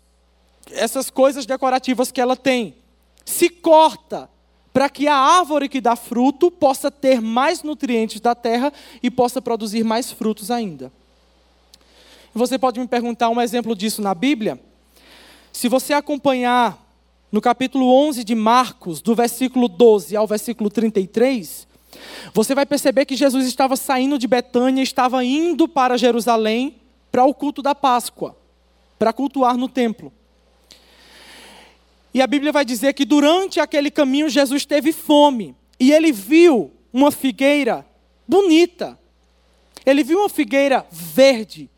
essas 0.71 1.11
coisas 1.11 1.45
decorativas 1.45 2.11
que 2.11 2.19
ela 2.19 2.35
tem. 2.35 2.75
Se 3.23 3.49
corta 3.49 4.27
para 4.73 4.89
que 4.89 5.07
a 5.07 5.15
árvore 5.15 5.69
que 5.69 5.79
dá 5.79 5.95
fruto 5.95 6.49
possa 6.49 6.89
ter 6.89 7.21
mais 7.21 7.61
nutrientes 7.61 8.19
da 8.19 8.33
terra 8.33 8.73
e 9.03 9.11
possa 9.11 9.39
produzir 9.39 9.83
mais 9.83 10.11
frutos 10.11 10.49
ainda. 10.49 10.91
Você 12.33 12.57
pode 12.57 12.79
me 12.79 12.87
perguntar 12.87 13.29
um 13.29 13.39
exemplo 13.39 13.75
disso 13.75 14.01
na 14.01 14.15
Bíblia? 14.15 14.59
Se 15.51 15.69
você 15.69 15.93
acompanhar 15.93 16.83
no 17.31 17.39
capítulo 17.39 17.85
11 17.85 18.23
de 18.23 18.33
Marcos, 18.33 19.03
do 19.03 19.13
versículo 19.13 19.67
12 19.67 20.15
ao 20.15 20.25
versículo 20.25 20.71
33, 20.71 21.67
você 22.33 22.55
vai 22.55 22.65
perceber 22.65 23.05
que 23.05 23.15
Jesus 23.15 23.45
estava 23.45 23.75
saindo 23.75 24.17
de 24.17 24.27
Betânia, 24.27 24.81
estava 24.81 25.23
indo 25.23 25.67
para 25.67 25.97
Jerusalém 25.97 26.75
para 27.11 27.25
o 27.25 27.33
culto 27.33 27.61
da 27.61 27.75
Páscoa, 27.75 28.35
para 28.97 29.13
cultuar 29.13 29.55
no 29.55 29.69
templo. 29.69 30.11
E 32.11 32.21
a 32.21 32.27
Bíblia 32.27 32.51
vai 32.51 32.65
dizer 32.65 32.93
que 32.93 33.05
durante 33.05 33.59
aquele 33.59 33.91
caminho 33.91 34.29
Jesus 34.29 34.65
teve 34.65 34.91
fome. 34.91 35.55
E 35.79 35.91
ele 35.91 36.11
viu 36.11 36.71
uma 36.91 37.11
figueira 37.11 37.85
bonita. 38.27 38.97
Ele 39.85 40.03
viu 40.03 40.19
uma 40.19 40.29
figueira 40.29 40.85
verde, 40.91 41.69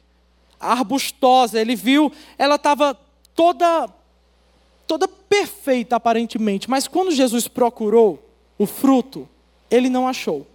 arbustosa. 0.60 1.60
Ele 1.60 1.76
viu, 1.76 2.12
ela 2.38 2.56
estava 2.56 2.98
toda, 3.34 3.90
toda 4.88 5.08
perfeita 5.08 5.96
aparentemente. 5.98 6.70
Mas 6.70 6.88
quando 6.88 7.12
Jesus 7.12 7.48
procurou 7.48 8.26
o 8.58 8.66
fruto, 8.66 9.28
ele 9.70 9.90
não 9.90 10.08
achou. 10.08 10.46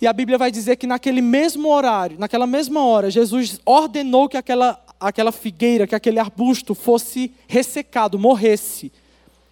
E 0.00 0.06
a 0.06 0.12
Bíblia 0.12 0.36
vai 0.36 0.50
dizer 0.50 0.76
que 0.76 0.86
naquele 0.86 1.20
mesmo 1.20 1.68
horário, 1.68 2.18
naquela 2.18 2.46
mesma 2.46 2.84
hora, 2.84 3.10
Jesus 3.10 3.60
ordenou 3.64 4.28
que 4.28 4.36
aquela 4.36 4.82
aquela 5.02 5.32
figueira, 5.32 5.86
que 5.86 5.94
aquele 5.94 6.18
arbusto 6.18 6.74
fosse 6.74 7.32
ressecado, 7.48 8.18
morresse. 8.18 8.92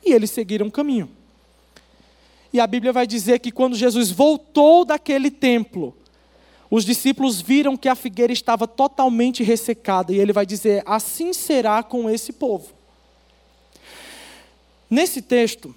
E 0.05 0.13
eles 0.13 0.31
seguiram 0.31 0.69
o 0.69 0.71
caminho. 0.71 1.11
E 2.53 2.61
a 2.61 2.67
Bíblia 2.67 2.93
vai 2.93 3.07
dizer 3.07 3.39
que 3.41 3.51
quando 3.51 3.77
Jesus 3.77 4.11
voltou 4.11 4.85
daquele 4.85 5.31
templo, 5.31 5.95
os 6.71 6.85
discípulos 6.85 7.41
viram 7.41 7.77
que 7.77 7.89
a 7.89 7.95
figueira 7.95 8.33
estava 8.33 8.67
totalmente 8.67 9.43
ressecada. 9.43 10.13
E 10.13 10.19
ele 10.19 10.33
vai 10.33 10.47
dizer: 10.47 10.83
Assim 10.87 11.33
será 11.33 11.83
com 11.83 12.09
esse 12.09 12.33
povo. 12.33 12.73
Nesse 14.89 15.23
texto, 15.23 15.75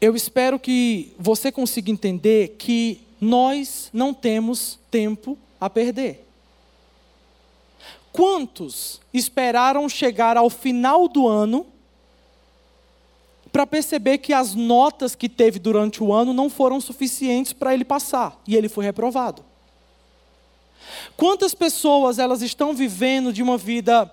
eu 0.00 0.14
espero 0.14 0.58
que 0.58 1.12
você 1.18 1.50
consiga 1.50 1.90
entender 1.90 2.56
que 2.58 3.00
nós 3.20 3.88
não 3.92 4.12
temos 4.12 4.78
tempo 4.90 5.38
a 5.60 5.70
perder. 5.70 6.26
Quantos 8.12 9.00
esperaram 9.12 9.88
chegar 9.88 10.36
ao 10.36 10.48
final 10.48 11.08
do 11.08 11.26
ano 11.26 11.66
para 13.52 13.66
perceber 13.66 14.18
que 14.18 14.32
as 14.32 14.54
notas 14.54 15.14
que 15.14 15.28
teve 15.28 15.58
durante 15.58 16.02
o 16.02 16.12
ano 16.12 16.32
não 16.32 16.50
foram 16.50 16.80
suficientes 16.80 17.52
para 17.52 17.72
ele 17.72 17.84
passar 17.84 18.40
e 18.46 18.54
ele 18.54 18.68
foi 18.68 18.84
reprovado? 18.84 19.44
Quantas 21.16 21.54
pessoas 21.54 22.18
elas 22.18 22.42
estão 22.42 22.74
vivendo 22.74 23.32
de 23.32 23.42
uma 23.42 23.56
vida 23.56 24.10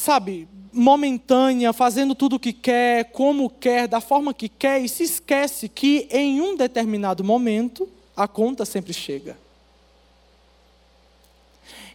sabe, 0.00 0.48
momentânea, 0.72 1.72
fazendo 1.72 2.14
tudo 2.14 2.36
o 2.36 2.40
que 2.40 2.52
quer, 2.52 3.12
como 3.12 3.50
quer, 3.50 3.86
da 3.86 4.00
forma 4.00 4.32
que 4.32 4.48
quer, 4.48 4.80
e 4.82 4.88
se 4.88 5.04
esquece 5.04 5.68
que 5.68 6.08
em 6.10 6.40
um 6.40 6.56
determinado 6.56 7.22
momento 7.22 7.88
a 8.16 8.26
conta 8.26 8.64
sempre 8.64 8.92
chega. 8.92 9.38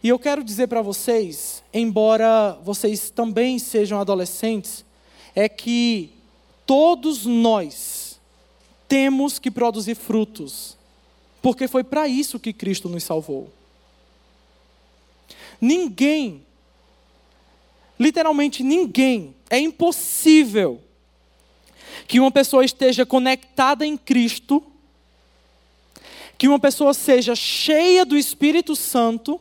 E 0.02 0.08
eu 0.08 0.18
quero 0.18 0.44
dizer 0.44 0.68
para 0.68 0.82
vocês, 0.82 1.62
embora 1.74 2.56
vocês 2.62 3.10
também 3.10 3.58
sejam 3.58 3.98
adolescentes, 3.98 4.84
é 5.34 5.48
que 5.48 6.10
todos 6.64 7.26
nós 7.26 8.20
temos 8.86 9.38
que 9.38 9.50
produzir 9.50 9.96
frutos, 9.96 10.76
porque 11.42 11.66
foi 11.66 11.82
para 11.82 12.06
isso 12.06 12.38
que 12.38 12.52
Cristo 12.52 12.88
nos 12.88 13.02
salvou. 13.02 13.50
Ninguém 15.60 16.45
literalmente 17.98 18.62
ninguém, 18.62 19.34
é 19.48 19.58
impossível 19.58 20.80
que 22.06 22.20
uma 22.20 22.30
pessoa 22.30 22.64
esteja 22.64 23.04
conectada 23.04 23.84
em 23.86 23.96
Cristo, 23.96 24.62
que 26.38 26.48
uma 26.48 26.58
pessoa 26.58 26.92
seja 26.92 27.34
cheia 27.34 28.04
do 28.04 28.16
Espírito 28.16 28.76
Santo 28.76 29.40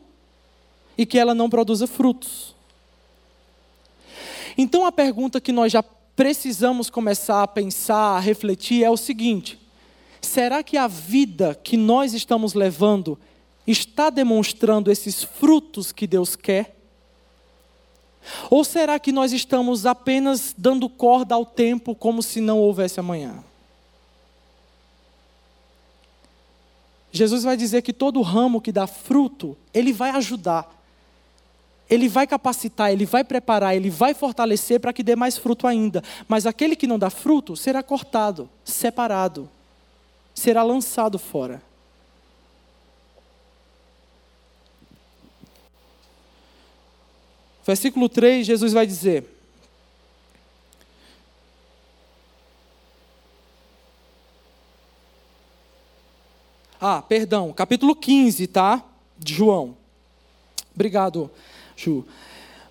e 0.97 1.05
que 1.05 1.19
ela 1.19 1.35
não 1.35 1.50
produza 1.50 1.85
frutos. 1.85 2.55
Então 4.57 4.85
a 4.85 4.91
pergunta 4.91 5.41
que 5.41 5.51
nós 5.51 5.71
já 5.71 5.83
precisamos 6.15 6.89
começar 6.89 7.43
a 7.43 7.47
pensar, 7.47 8.15
a 8.15 8.19
refletir 8.19 8.83
é 8.83 8.89
o 8.89 8.97
seguinte: 8.97 9.59
será 10.21 10.63
que 10.63 10.77
a 10.77 10.88
vida 10.88 11.59
que 11.62 11.75
nós 11.75 12.13
estamos 12.13 12.53
levando 12.53 13.19
está 13.67 14.09
demonstrando 14.09 14.91
esses 14.91 15.24
frutos 15.24 15.91
que 15.91 16.07
Deus 16.07 16.35
quer? 16.35 16.75
Ou 18.50 18.63
será 18.63 19.00
que 19.00 19.12
nós 19.12 19.32
estamos 19.32 19.86
apenas 19.86 20.53
dando 20.58 20.89
corda 20.89 21.36
ao 21.36 21.46
tempo 21.46 21.96
como 21.96 22.22
se 22.22 22.41
não 22.41 22.60
houvesse 22.60 23.00
amanhã? 23.00 23.44
Jesus 27.12 27.44
vai 27.44 27.55
dizer 27.55 27.82
que 27.82 27.94
todo 27.94 28.22
ramo 28.22 28.60
que 28.60 28.72
dá 28.72 28.86
fruto, 28.86 29.58
ele 29.74 29.94
vai 29.94 30.10
ajudar, 30.12 30.70
ele 31.89 32.10
vai 32.10 32.27
capacitar, 32.27 32.91
ele 32.91 33.05
vai 33.05 33.24
preparar, 33.24 33.75
ele 33.75 33.89
vai 33.89 34.13
fortalecer 34.13 34.79
para 34.79 34.91
que 34.91 35.03
dê 35.03 35.15
mais 35.15 35.38
fruto 35.38 35.65
ainda. 35.65 36.03
Mas 36.27 36.46
aquele 36.46 36.75
que 36.75 36.88
não 36.88 37.00
dá 37.00 37.10
fruto 37.10 37.55
será 37.55 37.82
cortado, 37.82 38.50
separado, 38.65 39.50
será 40.34 40.62
lançado 40.62 41.17
fora. 41.17 41.62
Versículo 47.66 48.08
3, 48.08 48.46
Jesus 48.46 48.74
vai 48.74 48.86
dizer: 48.86 49.25
Ah, 56.80 57.01
perdão, 57.01 57.51
capítulo 57.51 57.96
15, 57.96 58.46
tá? 58.46 58.84
De 59.18 59.34
João. 59.34 59.75
Obrigado, 60.75 61.32
Ju. 61.75 62.06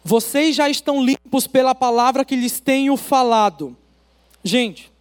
Vocês 0.04 0.54
já 0.54 0.68
estão 0.68 1.04
limpos 1.04 1.48
pela 1.48 1.74
palavra 1.74 2.24
que 2.24 2.36
lhes 2.36 2.60
tenho 2.60 2.96
falado. 2.96 3.76
Gente, 4.44 4.92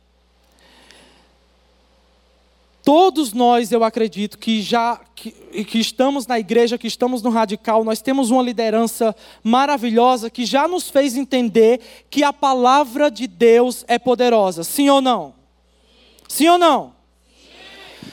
Todos 2.84 3.32
nós, 3.32 3.72
eu 3.72 3.82
acredito, 3.82 4.38
que 4.38 4.62
já 4.62 5.00
que, 5.16 5.32
que, 5.64 5.80
estamos 5.80 6.28
na 6.28 6.38
igreja, 6.38 6.78
que 6.78 6.86
estamos 6.86 7.22
no 7.22 7.30
radical, 7.30 7.82
nós 7.86 8.02
temos 8.02 8.30
uma 8.30 8.44
liderança 8.44 9.16
maravilhosa 9.42 10.30
que 10.30 10.46
já 10.46 10.68
nos 10.68 10.90
fez 10.90 11.16
entender 11.16 11.80
que 12.10 12.24
a 12.24 12.34
palavra 12.34 13.10
de 13.10 13.26
Deus 13.26 13.86
é 13.88 13.98
poderosa. 13.98 14.66
Sim 14.66 14.90
ou 14.90 15.00
não? 15.00 15.34
Sim, 16.28 16.50
ou 16.50 16.58
não? 16.58 16.94
Sim. 17.42 18.12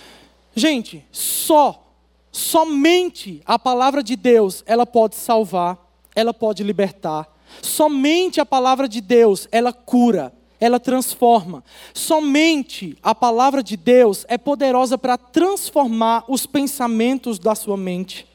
Gente, 0.54 1.04
só, 1.10 1.92
somente 2.30 3.42
a 3.44 3.58
palavra 3.58 4.04
de 4.04 4.14
Deus, 4.14 4.62
ela 4.66 4.86
pode 4.86 5.16
salvar, 5.16 5.78
ela 6.14 6.32
pode 6.32 6.62
libertar. 6.62 7.26
Somente 7.60 8.40
a 8.40 8.46
palavra 8.46 8.88
de 8.88 9.00
Deus, 9.00 9.48
ela 9.50 9.72
cura 9.72 10.32
ela 10.60 10.78
transforma. 10.78 11.64
Somente 11.94 12.96
a 13.02 13.14
palavra 13.14 13.62
de 13.62 13.76
Deus 13.76 14.26
é 14.28 14.36
poderosa 14.36 14.98
para 14.98 15.16
transformar 15.16 16.24
os 16.28 16.44
pensamentos 16.44 17.38
da 17.38 17.54
sua 17.54 17.76
mente, 17.76 18.26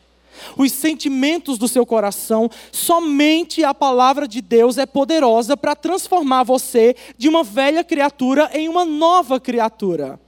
os 0.57 0.71
sentimentos 0.71 1.57
do 1.57 1.67
seu 1.67 1.85
coração. 1.85 2.49
Somente 2.71 3.63
a 3.63 3.73
palavra 3.73 4.27
de 4.27 4.41
Deus 4.41 4.77
é 4.77 4.85
poderosa 4.85 5.55
para 5.55 5.75
transformar 5.75 6.43
você 6.43 6.95
de 7.17 7.29
uma 7.29 7.43
velha 7.43 7.83
criatura 7.83 8.49
em 8.53 8.67
uma 8.67 8.83
nova 8.83 9.39
criatura. 9.39 10.19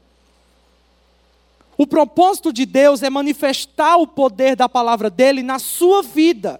O 1.78 1.86
propósito 1.86 2.52
de 2.52 2.66
Deus 2.66 3.04
é 3.04 3.10
manifestar 3.10 3.98
o 3.98 4.08
poder 4.08 4.56
da 4.56 4.68
palavra 4.68 5.10
dele 5.10 5.44
na 5.44 5.60
sua 5.60 6.02
vida. 6.02 6.60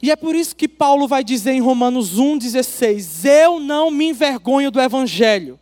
E 0.00 0.10
é 0.10 0.16
por 0.16 0.34
isso 0.34 0.54
que 0.54 0.68
Paulo 0.68 1.08
vai 1.08 1.24
dizer 1.24 1.52
em 1.52 1.60
Romanos 1.60 2.16
1,16: 2.18 3.24
Eu 3.24 3.58
não 3.58 3.90
me 3.90 4.06
envergonho 4.10 4.70
do 4.70 4.80
Evangelho. 4.80 5.58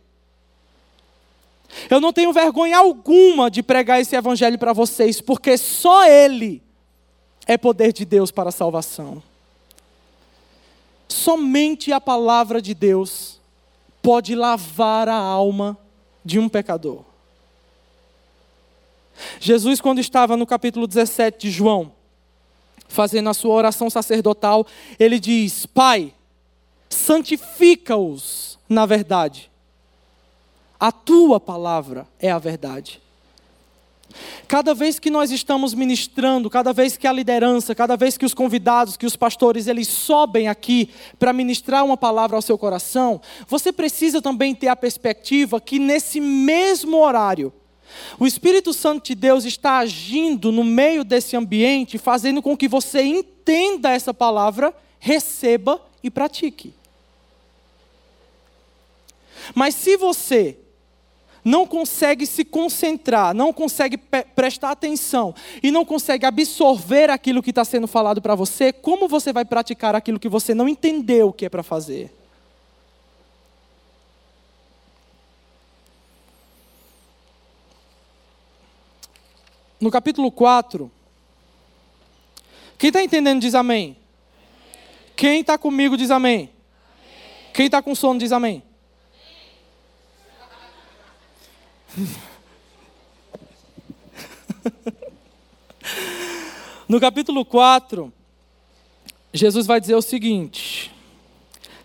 Eu 1.89 1.99
não 1.99 2.13
tenho 2.13 2.31
vergonha 2.31 2.77
alguma 2.77 3.49
de 3.51 3.61
pregar 3.61 3.99
esse 3.99 4.15
Evangelho 4.15 4.57
para 4.57 4.73
vocês, 4.73 5.19
porque 5.21 5.57
só 5.57 6.05
Ele 6.07 6.61
é 7.45 7.57
poder 7.57 7.93
de 7.93 8.05
Deus 8.05 8.31
para 8.31 8.49
a 8.49 8.51
salvação. 8.51 9.21
Somente 11.07 11.91
a 11.91 12.01
palavra 12.01 12.61
de 12.61 12.73
Deus 12.73 13.39
pode 14.01 14.35
lavar 14.35 15.07
a 15.07 15.15
alma 15.15 15.77
de 16.23 16.39
um 16.39 16.47
pecador. 16.47 17.03
Jesus, 19.39 19.81
quando 19.81 19.99
estava 19.99 20.37
no 20.37 20.45
capítulo 20.45 20.85
17 20.85 21.37
de 21.39 21.51
João, 21.51 21.91
fazendo 22.87 23.29
a 23.29 23.33
sua 23.33 23.53
oração 23.53 23.89
sacerdotal, 23.89 24.65
ele 24.99 25.19
diz: 25.19 25.65
Pai, 25.65 26.13
santifica-os 26.89 28.57
na 28.67 28.85
verdade. 28.85 29.49
A 30.79 30.91
tua 30.91 31.39
palavra 31.39 32.07
é 32.19 32.29
a 32.29 32.37
verdade. 32.37 33.01
Cada 34.47 34.73
vez 34.73 34.99
que 34.99 35.09
nós 35.09 35.31
estamos 35.31 35.73
ministrando, 35.73 36.49
cada 36.49 36.71
vez 36.71 36.95
que 36.95 37.07
a 37.07 37.11
liderança, 37.11 37.75
cada 37.75 37.95
vez 37.97 38.17
que 38.17 38.25
os 38.25 38.33
convidados, 38.33 38.95
que 38.95 39.05
os 39.05 39.15
pastores, 39.15 39.67
eles 39.67 39.87
sobem 39.87 40.47
aqui 40.47 40.89
para 41.19 41.33
ministrar 41.33 41.83
uma 41.83 41.97
palavra 41.97 42.35
ao 42.35 42.41
seu 42.41 42.57
coração, 42.57 43.21
você 43.47 43.71
precisa 43.71 44.21
também 44.21 44.55
ter 44.55 44.69
a 44.69 44.75
perspectiva 44.75 45.59
que 45.59 45.79
nesse 45.79 46.21
mesmo 46.21 46.97
horário, 46.97 47.51
o 48.19 48.25
Espírito 48.25 48.73
Santo 48.73 49.05
de 49.05 49.15
Deus 49.15 49.45
está 49.45 49.77
agindo 49.77 50.51
no 50.51 50.63
meio 50.63 51.03
desse 51.03 51.35
ambiente, 51.35 51.97
fazendo 51.97 52.41
com 52.41 52.55
que 52.55 52.67
você 52.67 53.01
entenda 53.01 53.91
essa 53.91 54.13
palavra, 54.13 54.73
receba 54.99 55.81
e 56.03 56.09
pratique. 56.09 56.73
Mas 59.53 59.75
se 59.75 59.95
você 59.97 60.57
não 61.43 61.65
consegue 61.65 62.25
se 62.25 62.43
concentrar, 62.43 63.33
não 63.33 63.53
consegue 63.53 63.97
prestar 64.35 64.71
atenção 64.71 65.33
e 65.63 65.71
não 65.71 65.85
consegue 65.85 66.25
absorver 66.25 67.09
aquilo 67.09 67.41
que 67.41 67.51
está 67.51 67.63
sendo 67.63 67.87
falado 67.87 68.21
para 68.21 68.35
você, 68.35 68.73
como 68.73 69.07
você 69.07 69.31
vai 69.31 69.45
praticar 69.45 69.95
aquilo 69.95 70.19
que 70.19 70.27
você 70.27 70.53
não 70.53 70.67
entendeu 70.67 71.29
o 71.29 71.33
que 71.33 71.45
é 71.45 71.49
para 71.49 71.63
fazer? 71.63 72.11
No 79.79 79.91
capítulo 79.91 80.31
4. 80.31 80.91
Quem 82.77 82.89
está 82.89 83.03
entendendo 83.03 83.41
diz 83.41 83.55
amém. 83.55 83.97
Quem 85.15 85.41
está 85.41 85.57
comigo 85.57 85.97
diz 85.97 86.11
amém. 86.11 86.51
Quem 87.53 87.65
está 87.65 87.81
com 87.81 87.95
sono 87.95 88.19
diz 88.19 88.31
amém. 88.31 88.61
no 96.87 96.99
capítulo 96.99 97.43
4, 97.43 98.13
Jesus 99.33 99.65
vai 99.65 99.81
dizer 99.81 99.95
o 99.95 100.01
seguinte: 100.01 100.93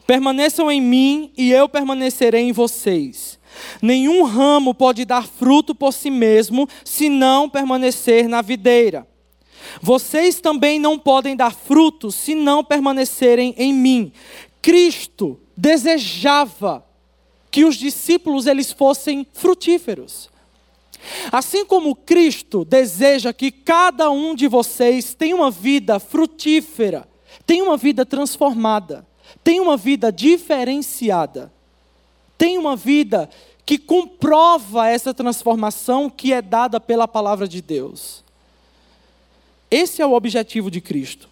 Permaneçam 0.06 0.70
em 0.70 0.80
mim 0.80 1.32
e 1.36 1.50
eu 1.52 1.68
permanecerei 1.68 2.42
em 2.42 2.52
vocês. 2.52 3.38
Nenhum 3.80 4.24
ramo 4.24 4.74
pode 4.74 5.04
dar 5.04 5.26
fruto 5.26 5.74
por 5.74 5.92
si 5.92 6.10
mesmo 6.10 6.68
se 6.84 7.08
não 7.08 7.48
permanecer 7.48 8.28
na 8.28 8.42
videira. 8.42 9.06
Vocês 9.80 10.40
também 10.40 10.78
não 10.78 10.98
podem 10.98 11.36
dar 11.36 11.54
frutos 11.54 12.14
se 12.14 12.34
não 12.34 12.64
permanecerem 12.64 13.54
em 13.56 13.72
mim. 13.72 14.12
Cristo 14.60 15.40
desejava 15.56 16.84
que 17.50 17.64
os 17.64 17.76
discípulos 17.76 18.46
eles 18.46 18.72
fossem 18.72 19.26
frutíferos. 19.32 20.30
Assim 21.30 21.64
como 21.64 21.94
Cristo 21.94 22.64
deseja 22.64 23.32
que 23.32 23.50
cada 23.50 24.10
um 24.10 24.34
de 24.34 24.46
vocês 24.46 25.14
tenha 25.14 25.34
uma 25.34 25.50
vida 25.50 25.98
frutífera, 25.98 27.08
tenha 27.44 27.64
uma 27.64 27.76
vida 27.76 28.06
transformada, 28.06 29.06
tenha 29.42 29.62
uma 29.62 29.76
vida 29.76 30.12
diferenciada, 30.12 31.52
tenha 32.38 32.58
uma 32.58 32.76
vida 32.76 33.28
que 33.64 33.78
comprova 33.78 34.88
essa 34.88 35.14
transformação 35.14 36.10
que 36.10 36.32
é 36.32 36.42
dada 36.42 36.80
pela 36.80 37.06
palavra 37.06 37.46
de 37.46 37.62
Deus. 37.62 38.22
Esse 39.70 40.02
é 40.02 40.06
o 40.06 40.12
objetivo 40.12 40.70
de 40.70 40.80
Cristo. 40.80 41.28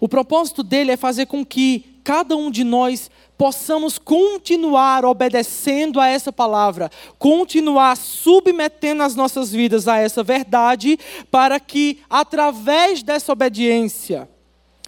O 0.00 0.08
propósito 0.08 0.62
dele 0.62 0.92
é 0.92 0.96
fazer 0.96 1.26
com 1.26 1.44
que 1.44 1.96
cada 2.04 2.36
um 2.36 2.50
de 2.50 2.62
nós 2.62 3.10
possamos 3.36 3.98
continuar 3.98 5.04
obedecendo 5.04 6.00
a 6.00 6.08
essa 6.08 6.32
palavra, 6.32 6.90
continuar 7.18 7.96
submetendo 7.96 9.02
as 9.02 9.14
nossas 9.14 9.50
vidas 9.52 9.88
a 9.88 9.98
essa 9.98 10.22
verdade, 10.22 10.98
para 11.30 11.60
que 11.60 12.00
através 12.08 13.02
dessa 13.02 13.32
obediência, 13.32 14.28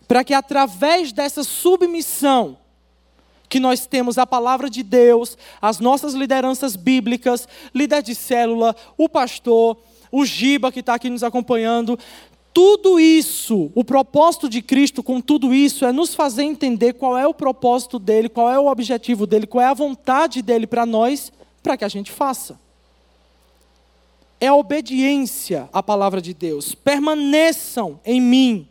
para 0.06 0.24
que 0.24 0.32
através 0.32 1.12
dessa 1.12 1.44
submissão, 1.44 2.56
que 3.48 3.58
nós 3.58 3.86
temos 3.86 4.18
a 4.18 4.26
palavra 4.26 4.68
de 4.68 4.82
Deus, 4.82 5.36
as 5.60 5.80
nossas 5.80 6.14
lideranças 6.14 6.76
bíblicas, 6.76 7.48
líder 7.74 8.02
de 8.02 8.14
célula, 8.14 8.76
o 8.96 9.08
pastor, 9.08 9.78
o 10.10 10.24
Giba 10.24 10.70
que 10.70 10.80
está 10.80 10.94
aqui 10.94 11.08
nos 11.08 11.22
acompanhando. 11.22 11.98
Tudo 12.52 12.98
isso, 12.98 13.70
o 13.74 13.84
propósito 13.84 14.48
de 14.48 14.60
Cristo 14.60 15.02
com 15.02 15.20
tudo 15.20 15.54
isso 15.54 15.84
é 15.84 15.92
nos 15.92 16.14
fazer 16.14 16.42
entender 16.42 16.94
qual 16.94 17.16
é 17.16 17.26
o 17.26 17.34
propósito 17.34 17.98
dele, 17.98 18.28
qual 18.28 18.50
é 18.50 18.58
o 18.58 18.66
objetivo 18.66 19.26
dele, 19.26 19.46
qual 19.46 19.62
é 19.62 19.68
a 19.68 19.74
vontade 19.74 20.42
dele 20.42 20.66
para 20.66 20.84
nós, 20.84 21.32
para 21.62 21.76
que 21.76 21.84
a 21.84 21.88
gente 21.88 22.10
faça. 22.10 22.58
É 24.40 24.48
a 24.48 24.54
obediência 24.54 25.68
à 25.72 25.82
palavra 25.82 26.20
de 26.20 26.32
Deus. 26.32 26.74
Permaneçam 26.74 28.00
em 28.04 28.20
mim. 28.20 28.68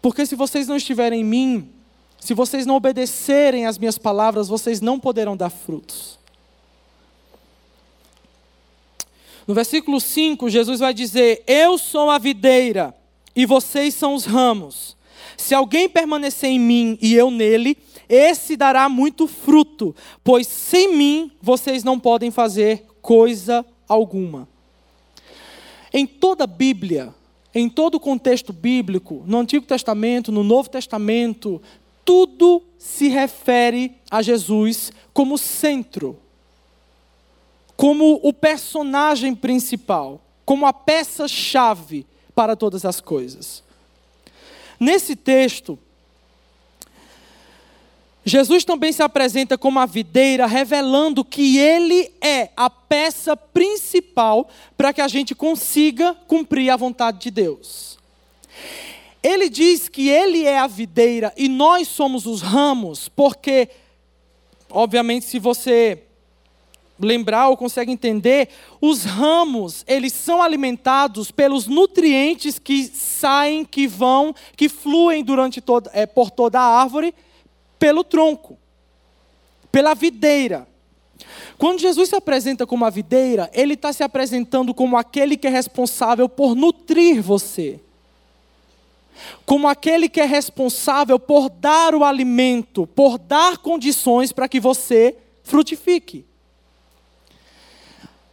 Porque 0.00 0.24
se 0.24 0.36
vocês 0.36 0.68
não 0.68 0.76
estiverem 0.76 1.20
em 1.20 1.24
mim, 1.24 1.70
se 2.20 2.34
vocês 2.34 2.66
não 2.66 2.76
obedecerem 2.76 3.66
às 3.66 3.78
minhas 3.78 3.98
palavras, 3.98 4.48
vocês 4.48 4.80
não 4.80 4.98
poderão 4.98 5.36
dar 5.36 5.50
frutos. 5.50 6.18
No 9.46 9.54
versículo 9.54 9.98
5, 10.00 10.50
Jesus 10.50 10.80
vai 10.80 10.92
dizer: 10.92 11.42
Eu 11.46 11.78
sou 11.78 12.10
a 12.10 12.18
videira 12.18 12.94
e 13.34 13.46
vocês 13.46 13.94
são 13.94 14.14
os 14.14 14.26
ramos. 14.26 14.96
Se 15.38 15.54
alguém 15.54 15.88
permanecer 15.88 16.50
em 16.50 16.58
mim 16.58 16.98
e 17.00 17.14
eu 17.14 17.30
nele, 17.30 17.78
esse 18.08 18.56
dará 18.56 18.88
muito 18.88 19.26
fruto, 19.26 19.94
pois 20.22 20.46
sem 20.46 20.94
mim 20.94 21.30
vocês 21.40 21.84
não 21.84 21.98
podem 21.98 22.30
fazer 22.30 22.84
coisa 23.00 23.64
alguma. 23.88 24.48
Em 25.92 26.06
toda 26.06 26.44
a 26.44 26.46
Bíblia, 26.46 27.14
em 27.54 27.68
todo 27.68 27.94
o 27.94 28.00
contexto 28.00 28.52
bíblico, 28.52 29.22
no 29.26 29.38
Antigo 29.38 29.64
Testamento, 29.64 30.30
no 30.30 30.44
Novo 30.44 30.68
Testamento, 30.68 31.62
tudo 32.08 32.62
se 32.78 33.08
refere 33.08 34.00
a 34.10 34.22
Jesus 34.22 34.90
como 35.12 35.36
centro 35.36 36.18
como 37.76 38.18
o 38.22 38.32
personagem 38.32 39.34
principal, 39.34 40.20
como 40.42 40.66
a 40.66 40.72
peça-chave 40.72 42.06
para 42.34 42.56
todas 42.56 42.86
as 42.86 42.98
coisas. 42.98 43.62
Nesse 44.80 45.14
texto, 45.14 45.78
Jesus 48.24 48.64
também 48.64 48.90
se 48.90 49.02
apresenta 49.02 49.58
como 49.58 49.78
a 49.78 49.84
videira, 49.84 50.46
revelando 50.46 51.22
que 51.22 51.58
ele 51.58 52.10
é 52.22 52.48
a 52.56 52.70
peça 52.70 53.36
principal 53.36 54.48
para 54.78 54.94
que 54.94 55.02
a 55.02 55.08
gente 55.08 55.34
consiga 55.34 56.14
cumprir 56.26 56.70
a 56.70 56.76
vontade 56.76 57.20
de 57.20 57.30
Deus. 57.30 57.98
Ele 59.22 59.48
diz 59.48 59.88
que 59.88 60.08
ele 60.08 60.44
é 60.44 60.58
a 60.58 60.66
videira 60.66 61.32
e 61.36 61.48
nós 61.48 61.88
somos 61.88 62.24
os 62.26 62.40
ramos, 62.40 63.08
porque, 63.08 63.68
obviamente, 64.70 65.24
se 65.24 65.38
você 65.38 66.02
lembrar 67.00 67.48
ou 67.48 67.56
consegue 67.56 67.92
entender, 67.92 68.48
os 68.80 69.04
ramos, 69.04 69.84
eles 69.86 70.12
são 70.12 70.42
alimentados 70.42 71.30
pelos 71.30 71.66
nutrientes 71.66 72.58
que 72.58 72.84
saem, 72.86 73.64
que 73.64 73.86
vão, 73.86 74.34
que 74.56 74.68
fluem 74.68 75.22
durante 75.22 75.60
toda, 75.60 75.90
é, 75.94 76.06
por 76.06 76.30
toda 76.30 76.58
a 76.60 76.80
árvore, 76.80 77.14
pelo 77.78 78.02
tronco, 78.02 78.58
pela 79.70 79.94
videira. 79.94 80.66
Quando 81.56 81.80
Jesus 81.80 82.08
se 82.08 82.16
apresenta 82.16 82.66
como 82.66 82.84
a 82.84 82.90
videira, 82.90 83.50
ele 83.52 83.74
está 83.74 83.92
se 83.92 84.02
apresentando 84.02 84.72
como 84.74 84.96
aquele 84.96 85.36
que 85.36 85.46
é 85.46 85.50
responsável 85.50 86.28
por 86.28 86.54
nutrir 86.54 87.22
você. 87.22 87.80
Como 89.44 89.68
aquele 89.68 90.08
que 90.08 90.20
é 90.20 90.24
responsável 90.24 91.18
por 91.18 91.48
dar 91.48 91.94
o 91.94 92.04
alimento, 92.04 92.86
por 92.86 93.18
dar 93.18 93.58
condições 93.58 94.32
para 94.32 94.48
que 94.48 94.60
você 94.60 95.16
frutifique. 95.42 96.24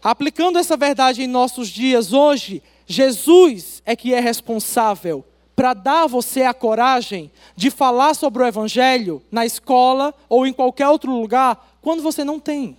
Aplicando 0.04 0.60
essa 0.60 0.78
verdade 0.78 1.24
em 1.24 1.28
nossos 1.28 1.69
dias 1.69 2.13
hoje, 2.13 2.62
Jesus 2.86 3.82
é 3.86 3.95
que 3.95 4.13
é 4.13 4.19
responsável 4.19 5.26
para 5.56 5.74
dar 5.74 6.04
a 6.04 6.08
você 6.08 6.43
a 6.43 6.54
coragem 6.54 7.32
de 7.56 7.71
falar 7.71 8.13
sobre 8.13 8.43
o 8.43 8.45
Evangelho 8.45 9.24
na 9.32 9.45
escola 9.45 10.13
ou 10.28 10.45
em 10.45 10.54
qualquer 10.54 10.88
outro 10.89 11.12
lugar 11.12 11.78
quando 11.82 12.04
você 12.04 12.24
não 12.24 12.39
tem. 12.39 12.78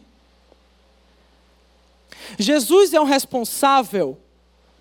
Jesus 2.38 2.92
é 2.92 3.00
o 3.00 3.04
responsável 3.04 4.18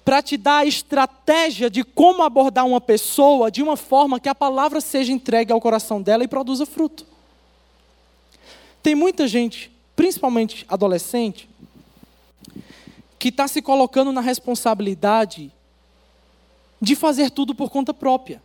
para 0.06 0.22
te 0.22 0.38
dar 0.38 0.60
a 0.60 0.66
estratégia 0.66 1.68
de 1.68 1.84
como 1.84 2.22
abordar 2.22 2.64
uma 2.64 2.80
pessoa 2.80 3.50
de 3.50 3.64
uma 3.64 3.76
forma 3.76 4.20
que 4.20 4.30
a 4.30 4.36
palavra 4.36 4.80
seja 4.80 5.12
entregue 5.12 5.52
ao 5.52 5.60
coração 5.60 6.00
dela 6.00 6.24
e 6.24 6.28
produza 6.28 6.64
fruto. 6.64 7.08
Tem 8.84 8.94
muita 8.94 9.28
gente, 9.28 9.72
principalmente 9.96 10.64
adolescente, 10.70 11.50
que 13.18 13.30
está 13.30 13.48
se 13.48 13.64
colocando 13.64 14.12
na 14.12 14.22
responsabilidade 14.22 15.52
de 16.80 16.96
fazer 16.96 17.32
tudo 17.32 17.56
por 17.56 17.72
conta 17.72 17.92
própria. 17.92 18.44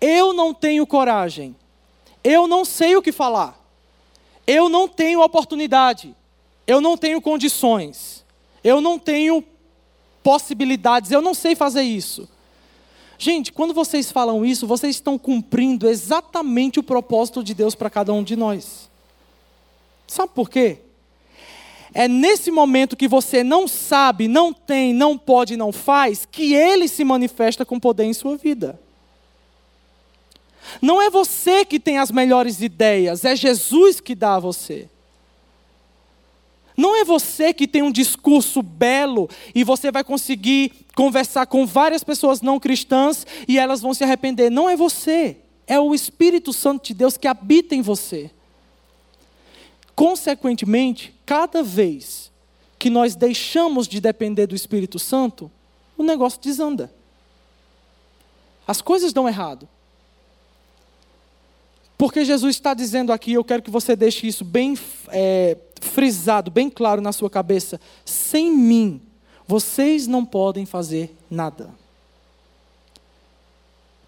Eu 0.00 0.32
não 0.32 0.52
tenho 0.52 0.84
coragem, 0.88 1.54
eu 2.24 2.48
não 2.48 2.64
sei 2.64 2.96
o 2.96 3.02
que 3.02 3.12
falar, 3.12 3.56
eu 4.44 4.68
não 4.68 4.88
tenho 4.88 5.22
oportunidade, 5.22 6.12
eu 6.66 6.80
não 6.80 6.96
tenho 6.96 7.22
condições, 7.22 8.24
eu 8.64 8.80
não 8.80 8.98
tenho 8.98 9.44
possibilidades, 10.28 11.10
eu 11.10 11.22
não 11.22 11.32
sei 11.32 11.54
fazer 11.54 11.80
isso. 11.80 12.28
Gente, 13.16 13.50
quando 13.50 13.72
vocês 13.72 14.12
falam 14.12 14.44
isso, 14.44 14.66
vocês 14.66 14.96
estão 14.96 15.16
cumprindo 15.16 15.88
exatamente 15.88 16.78
o 16.78 16.82
propósito 16.82 17.42
de 17.42 17.54
Deus 17.54 17.74
para 17.74 17.88
cada 17.88 18.12
um 18.12 18.22
de 18.22 18.36
nós. 18.36 18.90
Sabe 20.06 20.30
por 20.34 20.50
quê? 20.50 20.80
É 21.94 22.06
nesse 22.06 22.50
momento 22.50 22.94
que 22.94 23.08
você 23.08 23.42
não 23.42 23.66
sabe, 23.66 24.28
não 24.28 24.52
tem, 24.52 24.92
não 24.92 25.16
pode, 25.16 25.56
não 25.56 25.72
faz, 25.72 26.28
que 26.30 26.52
ele 26.52 26.88
se 26.88 27.04
manifesta 27.04 27.64
com 27.64 27.80
poder 27.80 28.04
em 28.04 28.12
sua 28.12 28.36
vida. 28.36 28.78
Não 30.82 31.00
é 31.00 31.08
você 31.08 31.64
que 31.64 31.80
tem 31.80 31.96
as 31.96 32.10
melhores 32.10 32.60
ideias, 32.60 33.24
é 33.24 33.34
Jesus 33.34 33.98
que 33.98 34.14
dá 34.14 34.34
a 34.34 34.40
você. 34.40 34.90
Não 36.78 36.94
é 36.94 37.04
você 37.04 37.52
que 37.52 37.66
tem 37.66 37.82
um 37.82 37.90
discurso 37.90 38.62
belo 38.62 39.28
e 39.52 39.64
você 39.64 39.90
vai 39.90 40.04
conseguir 40.04 40.70
conversar 40.94 41.44
com 41.44 41.66
várias 41.66 42.04
pessoas 42.04 42.40
não 42.40 42.60
cristãs 42.60 43.26
e 43.48 43.58
elas 43.58 43.80
vão 43.80 43.92
se 43.92 44.04
arrepender. 44.04 44.48
Não 44.48 44.70
é 44.70 44.76
você, 44.76 45.38
é 45.66 45.80
o 45.80 45.92
Espírito 45.92 46.52
Santo 46.52 46.86
de 46.86 46.94
Deus 46.94 47.16
que 47.16 47.26
habita 47.26 47.74
em 47.74 47.82
você. 47.82 48.30
Consequentemente, 49.96 51.12
cada 51.26 51.64
vez 51.64 52.30
que 52.78 52.88
nós 52.88 53.16
deixamos 53.16 53.88
de 53.88 54.00
depender 54.00 54.46
do 54.46 54.54
Espírito 54.54 55.00
Santo, 55.00 55.50
o 55.96 56.04
negócio 56.04 56.40
desanda. 56.40 56.94
As 58.64 58.80
coisas 58.80 59.12
dão 59.12 59.28
errado. 59.28 59.68
Porque 61.98 62.24
Jesus 62.24 62.54
está 62.54 62.72
dizendo 62.72 63.12
aqui, 63.12 63.32
eu 63.32 63.42
quero 63.42 63.60
que 63.60 63.70
você 63.72 63.96
deixe 63.96 64.28
isso 64.28 64.44
bem 64.44 64.78
é, 65.08 65.56
frisado, 65.80 66.50
bem 66.50 66.68
claro 66.70 67.00
na 67.00 67.12
sua 67.12 67.30
cabeça: 67.30 67.80
sem 68.04 68.50
mim, 68.50 69.00
vocês 69.46 70.06
não 70.06 70.24
podem 70.24 70.66
fazer 70.66 71.16
nada. 71.30 71.70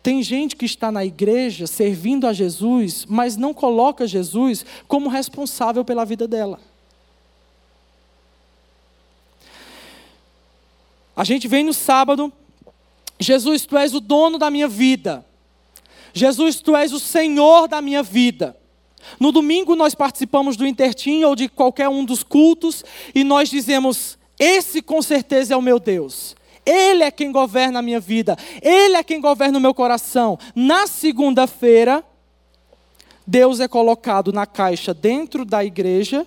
Tem 0.03 0.23
gente 0.23 0.57
que 0.57 0.65
está 0.65 0.91
na 0.91 1.05
igreja 1.05 1.67
servindo 1.67 2.27
a 2.27 2.33
Jesus, 2.33 3.05
mas 3.07 3.37
não 3.37 3.53
coloca 3.53 4.07
Jesus 4.07 4.65
como 4.89 5.11
responsável 5.11 5.85
pela 5.85 6.05
vida 6.05 6.27
dela. 6.27 6.59
A 11.15 11.25
gente 11.25 11.47
vem 11.47 11.63
no 11.65 11.75
sábado, 11.75 12.33
Jesus, 13.19 13.67
tu 13.67 13.77
és 13.77 13.93
o 13.93 14.01
dono 14.01 14.39
da 14.39 14.51
minha 14.51 14.67
vida. 14.67 15.25
Jesus, 16.15 16.61
tu 16.61 16.75
és 16.75 16.93
o 16.93 16.99
Senhor 16.99 17.69
da 17.69 17.83
minha 17.83 18.03
vida. 18.03 18.57
No 19.19 19.33
domingo 19.33 19.75
nós 19.75 19.95
participamos 19.95 20.57
do 20.57 20.67
Intertim 20.67 21.25
ou 21.25 21.35
de 21.35 21.49
qualquer 21.49 21.89
um 21.89 22.05
dos 22.05 22.23
cultos 22.23 22.85
e 23.15 23.25
nós 23.25 23.49
dizemos: 23.49 24.19
esse 24.39 24.81
com 24.81 25.03
certeza 25.03 25.55
é 25.55 25.57
o 25.57 25.63
meu 25.63 25.79
Deus. 25.79 26.37
Ele 26.65 27.03
é 27.03 27.11
quem 27.11 27.33
governa 27.33 27.79
a 27.79 27.83
minha 27.83 28.01
vida. 28.01 28.37
Ele 28.63 28.97
é 28.97 29.03
quem 29.03 29.21
governa 29.21 29.59
o 29.59 29.61
meu 29.61 29.75
coração. 29.75 30.39
Na 30.55 30.87
segunda-feira, 30.87 32.05
Deus 33.27 33.61
é 33.61 33.69
colocado 33.69 34.33
na 34.33 34.47
caixa 34.47 34.93
dentro 34.93 35.45
da 35.45 35.65
igreja 35.65 36.27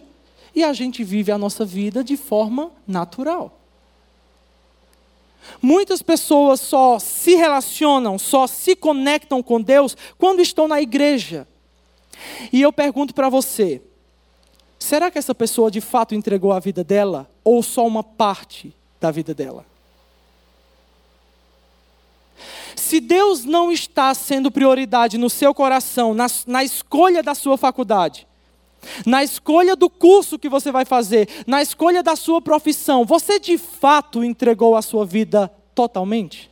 e 0.55 0.63
a 0.63 0.73
gente 0.73 1.03
vive 1.03 1.31
a 1.31 1.37
nossa 1.37 1.65
vida 1.65 2.03
de 2.03 2.15
forma 2.15 2.71
natural. 2.87 3.59
Muitas 5.61 6.01
pessoas 6.01 6.61
só 6.61 6.99
se 6.99 7.35
relacionam, 7.35 8.17
só 8.17 8.47
se 8.47 8.75
conectam 8.75 9.43
com 9.43 9.61
Deus 9.61 9.95
quando 10.17 10.41
estão 10.41 10.67
na 10.67 10.81
igreja. 10.81 11.47
E 12.51 12.61
eu 12.61 12.71
pergunto 12.71 13.13
para 13.13 13.29
você: 13.29 13.81
será 14.79 15.09
que 15.09 15.17
essa 15.17 15.33
pessoa 15.33 15.71
de 15.71 15.81
fato 15.81 16.15
entregou 16.15 16.51
a 16.51 16.59
vida 16.59 16.83
dela 16.83 17.29
ou 17.43 17.61
só 17.63 17.85
uma 17.85 18.03
parte 18.03 18.73
da 18.99 19.11
vida 19.11 19.33
dela? 19.33 19.65
Se 22.75 22.99
Deus 22.99 23.45
não 23.45 23.71
está 23.71 24.13
sendo 24.13 24.51
prioridade 24.51 25.17
no 25.17 25.29
seu 25.29 25.53
coração, 25.53 26.13
na, 26.13 26.27
na 26.47 26.63
escolha 26.63 27.23
da 27.23 27.35
sua 27.35 27.57
faculdade, 27.57 28.27
na 29.05 29.23
escolha 29.23 29.75
do 29.75 29.89
curso 29.89 30.37
que 30.37 30.49
você 30.49 30.71
vai 30.71 30.85
fazer, 30.85 31.29
na 31.47 31.61
escolha 31.61 32.03
da 32.03 32.15
sua 32.15 32.41
profissão, 32.41 33.05
você 33.05 33.39
de 33.39 33.57
fato 33.57 34.23
entregou 34.23 34.75
a 34.75 34.81
sua 34.81 35.05
vida 35.05 35.51
totalmente? 35.73 36.51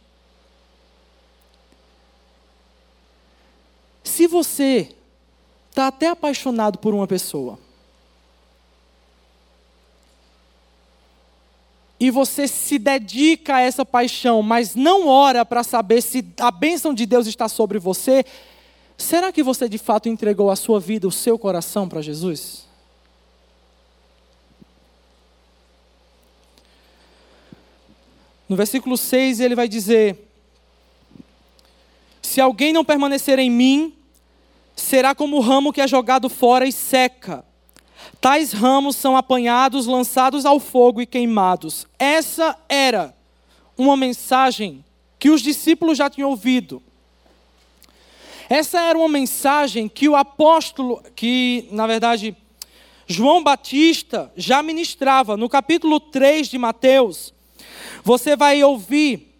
Se 4.03 4.27
você 4.27 4.95
está 5.71 5.87
até 5.87 6.09
apaixonado 6.09 6.77
por 6.77 6.93
uma 6.93 7.07
pessoa, 7.07 7.57
e 11.99 12.11
você 12.11 12.47
se 12.47 12.77
dedica 12.77 13.55
a 13.55 13.61
essa 13.61 13.83
paixão, 13.83 14.43
mas 14.43 14.75
não 14.75 15.07
ora 15.07 15.43
para 15.43 15.63
saber 15.63 16.01
se 16.01 16.23
a 16.39 16.51
bênção 16.51 16.93
de 16.93 17.07
Deus 17.07 17.25
está 17.25 17.49
sobre 17.49 17.79
você, 17.79 18.23
Será 19.01 19.31
que 19.31 19.41
você 19.41 19.67
de 19.67 19.79
fato 19.79 20.07
entregou 20.07 20.51
a 20.51 20.55
sua 20.55 20.79
vida, 20.79 21.07
o 21.07 21.11
seu 21.11 21.37
coração 21.37 21.89
para 21.89 22.03
Jesus? 22.03 22.67
No 28.47 28.55
versículo 28.55 28.95
6 28.95 29.39
ele 29.39 29.55
vai 29.55 29.67
dizer: 29.67 30.29
Se 32.21 32.39
alguém 32.39 32.71
não 32.71 32.85
permanecer 32.85 33.39
em 33.39 33.49
mim, 33.49 33.95
será 34.81 35.15
como 35.15 35.37
o 35.37 35.41
ramo 35.41 35.71
que 35.71 35.81
é 35.81 35.87
jogado 35.87 36.29
fora 36.29 36.67
e 36.67 36.71
seca. 36.71 37.45
Tais 38.19 38.51
ramos 38.51 38.95
são 38.95 39.15
apanhados, 39.15 39.85
lançados 39.85 40.45
ao 40.45 40.59
fogo 40.59 41.01
e 41.01 41.05
queimados. 41.05 41.87
Essa 41.97 42.57
era 42.67 43.15
uma 43.77 43.95
mensagem 43.97 44.83
que 45.17 45.29
os 45.29 45.41
discípulos 45.41 45.97
já 45.97 46.09
tinham 46.09 46.29
ouvido. 46.29 46.81
Essa 48.49 48.81
era 48.81 48.97
uma 48.97 49.07
mensagem 49.07 49.87
que 49.87 50.09
o 50.09 50.15
apóstolo, 50.15 51.01
que 51.15 51.67
na 51.71 51.87
verdade 51.87 52.35
João 53.07 53.43
Batista 53.43 54.31
já 54.35 54.61
ministrava. 54.61 55.37
No 55.37 55.49
capítulo 55.49 55.99
3 55.99 56.47
de 56.47 56.57
Mateus, 56.57 57.33
você 58.03 58.35
vai 58.35 58.63
ouvir 58.63 59.35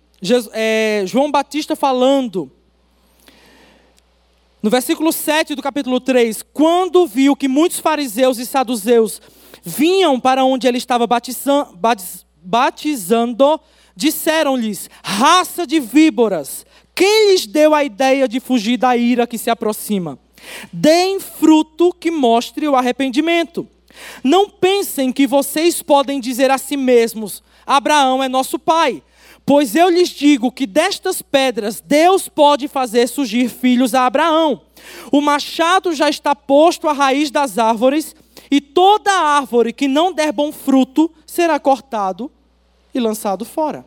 é, 0.54 1.04
João 1.06 1.32
Batista 1.32 1.76
falando. 1.76 2.52
No 4.62 4.70
versículo 4.70 5.12
7 5.12 5.56
do 5.56 5.62
capítulo 5.62 6.00
3, 6.00 6.44
quando 6.54 7.08
viu 7.08 7.36
que 7.36 7.48
muitos 7.48 7.80
fariseus 7.80 8.38
e 8.38 8.46
saduceus 8.46 9.20
vinham 9.64 10.20
para 10.20 10.46
onde 10.46 10.68
ele 10.68 10.78
estava 10.78 11.08
batizando, 12.44 13.60
disseram-lhes: 13.96 14.88
raça 15.04 15.66
de 15.66 15.80
víboras, 15.80 16.64
quem 16.94 17.32
lhes 17.32 17.48
deu 17.48 17.74
a 17.74 17.84
ideia 17.84 18.28
de 18.28 18.40
fugir 18.40 18.78
da 18.78 18.96
ira 18.96 19.26
que 19.26 19.40
se 19.40 19.50
aproxima? 19.50 20.20
Deem 20.72 21.20
fruto 21.20 21.92
que 21.92 22.12
mostre 22.12 22.68
o 22.68 22.76
arrependimento. 22.76 23.68
Não 24.24 24.48
pensem 24.48 25.12
que 25.12 25.26
vocês 25.26 25.82
podem 25.82 26.20
dizer 26.20 26.52
a 26.52 26.60
si 26.60 26.78
mesmos: 26.78 27.42
Abraão 27.66 28.22
é 28.22 28.30
nosso 28.30 28.60
pai. 28.60 29.02
Pois 29.46 29.76
eu 29.76 29.90
lhes 29.90 30.10
digo 30.10 30.52
que 30.52 30.66
destas 30.66 31.22
pedras 31.22 31.82
Deus 31.82 32.30
pode 32.30 32.68
fazer 32.68 33.08
surgir 33.08 33.50
filhos 33.50 33.94
a 33.94 34.06
Abraão. 34.06 34.62
O 35.12 35.22
machado 35.22 35.94
já 35.94 36.10
está 36.10 36.36
posto 36.36 36.88
à 36.88 36.94
raiz 36.94 37.32
das 37.32 37.58
árvores, 37.58 38.16
e 38.50 38.60
toda 38.60 39.12
árvore 39.12 39.72
que 39.72 39.88
não 39.88 40.12
der 40.12 40.32
bom 40.32 40.52
fruto 40.52 41.10
será 41.26 41.60
cortado 41.60 42.30
e 42.94 43.00
lançado 43.00 43.46
fora. 43.46 43.86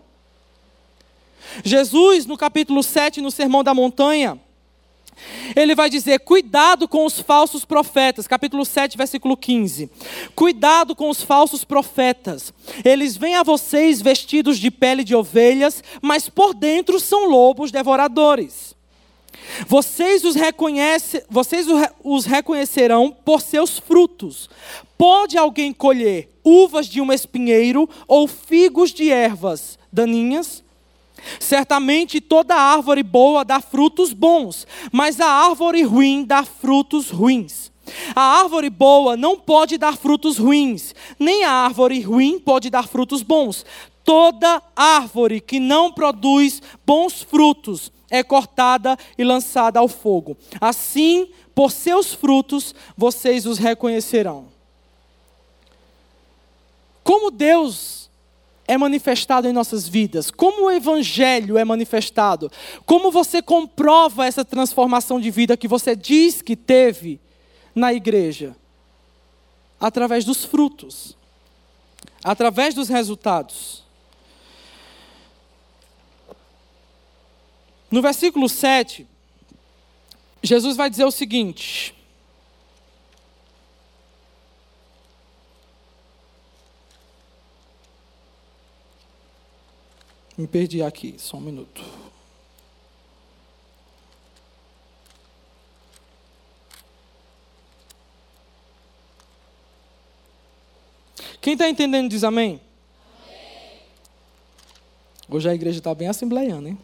Jesus, 1.62 2.26
no 2.26 2.36
capítulo 2.36 2.82
7, 2.82 3.20
no 3.20 3.30
Sermão 3.30 3.62
da 3.62 3.74
Montanha, 3.74 4.40
ele 5.54 5.74
vai 5.74 5.88
dizer: 5.90 6.20
cuidado 6.20 6.88
com 6.88 7.04
os 7.04 7.20
falsos 7.20 7.64
profetas, 7.64 8.26
capítulo 8.26 8.64
7, 8.64 8.96
versículo 8.96 9.36
15. 9.36 9.90
Cuidado 10.34 10.94
com 10.94 11.08
os 11.10 11.22
falsos 11.22 11.64
profetas. 11.64 12.52
Eles 12.84 13.16
vêm 13.16 13.36
a 13.36 13.42
vocês 13.42 14.00
vestidos 14.00 14.58
de 14.58 14.70
pele 14.70 15.04
de 15.04 15.14
ovelhas, 15.14 15.82
mas 16.00 16.28
por 16.28 16.54
dentro 16.54 16.98
são 16.98 17.28
lobos 17.28 17.70
devoradores. 17.70 18.74
Vocês 19.66 20.24
os, 20.24 20.34
reconhece, 20.34 21.22
vocês 21.28 21.66
os 22.02 22.24
reconhecerão 22.24 23.14
por 23.24 23.40
seus 23.40 23.78
frutos. 23.78 24.48
Pode 24.96 25.36
alguém 25.36 25.72
colher 25.72 26.30
uvas 26.42 26.86
de 26.86 27.00
um 27.00 27.12
espinheiro 27.12 27.88
ou 28.06 28.26
figos 28.26 28.90
de 28.90 29.10
ervas 29.10 29.78
daninhas? 29.92 30.63
Certamente 31.38 32.20
toda 32.20 32.54
árvore 32.54 33.02
boa 33.02 33.44
dá 33.44 33.60
frutos 33.60 34.12
bons, 34.12 34.66
mas 34.92 35.20
a 35.20 35.28
árvore 35.28 35.82
ruim 35.82 36.24
dá 36.24 36.44
frutos 36.44 37.10
ruins. 37.10 37.72
A 38.14 38.40
árvore 38.40 38.70
boa 38.70 39.16
não 39.16 39.36
pode 39.38 39.76
dar 39.76 39.96
frutos 39.96 40.38
ruins, 40.38 40.94
nem 41.18 41.44
a 41.44 41.50
árvore 41.50 42.00
ruim 42.00 42.38
pode 42.38 42.70
dar 42.70 42.88
frutos 42.88 43.22
bons. 43.22 43.64
Toda 44.04 44.62
árvore 44.76 45.40
que 45.40 45.58
não 45.58 45.92
produz 45.92 46.60
bons 46.86 47.22
frutos 47.22 47.90
é 48.10 48.22
cortada 48.22 48.96
e 49.18 49.24
lançada 49.24 49.80
ao 49.80 49.88
fogo. 49.88 50.36
Assim, 50.60 51.28
por 51.54 51.70
seus 51.70 52.12
frutos, 52.12 52.74
vocês 52.96 53.46
os 53.46 53.58
reconhecerão. 53.58 54.46
Como 57.02 57.30
Deus 57.30 58.03
é 58.66 58.76
manifestado 58.78 59.46
em 59.46 59.52
nossas 59.52 59.86
vidas? 59.86 60.30
Como 60.30 60.66
o 60.66 60.70
Evangelho 60.70 61.58
é 61.58 61.64
manifestado? 61.64 62.50
Como 62.86 63.10
você 63.10 63.42
comprova 63.42 64.26
essa 64.26 64.44
transformação 64.44 65.20
de 65.20 65.30
vida 65.30 65.56
que 65.56 65.68
você 65.68 65.94
diz 65.94 66.40
que 66.40 66.56
teve 66.56 67.20
na 67.74 67.92
igreja? 67.92 68.56
Através 69.78 70.24
dos 70.24 70.44
frutos, 70.44 71.16
através 72.22 72.74
dos 72.74 72.88
resultados. 72.88 73.84
No 77.90 78.00
versículo 78.00 78.48
7, 78.48 79.06
Jesus 80.42 80.76
vai 80.76 80.90
dizer 80.90 81.04
o 81.04 81.10
seguinte: 81.10 81.93
Me 90.36 90.48
perdi 90.48 90.82
aqui, 90.82 91.14
só 91.16 91.36
um 91.36 91.40
minuto. 91.40 91.80
Quem 101.40 101.52
está 101.52 101.68
entendendo 101.68 102.08
diz 102.08 102.24
amém? 102.24 102.60
amém? 103.28 103.80
Hoje 105.28 105.48
a 105.48 105.54
igreja 105.54 105.78
está 105.78 105.94
bem 105.94 106.08
assembleiana, 106.08 106.70
hein? 106.70 106.78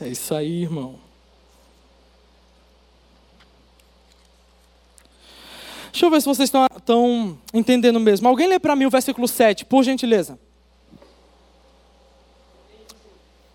É 0.00 0.08
isso 0.08 0.34
aí, 0.34 0.62
irmão. 0.62 1.00
Deixa 6.02 6.08
eu 6.08 6.10
ver 6.16 6.20
se 6.20 6.26
vocês 6.26 6.48
estão, 6.48 6.66
estão 6.76 7.38
entendendo 7.54 8.00
mesmo. 8.00 8.26
Alguém 8.26 8.48
lê 8.48 8.58
para 8.58 8.74
mim 8.74 8.86
o 8.86 8.90
versículo 8.90 9.28
7, 9.28 9.64
por 9.64 9.84
gentileza. 9.84 10.36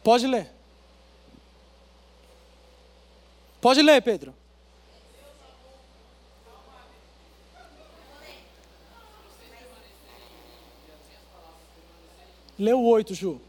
Pode 0.02 0.26
ler. 0.26 0.50
Pode 3.60 3.82
ler, 3.82 4.02
Pedro. 4.02 4.34
Lê 12.58 12.72
o 12.72 12.82
8, 12.82 13.14
Ju. 13.14 13.42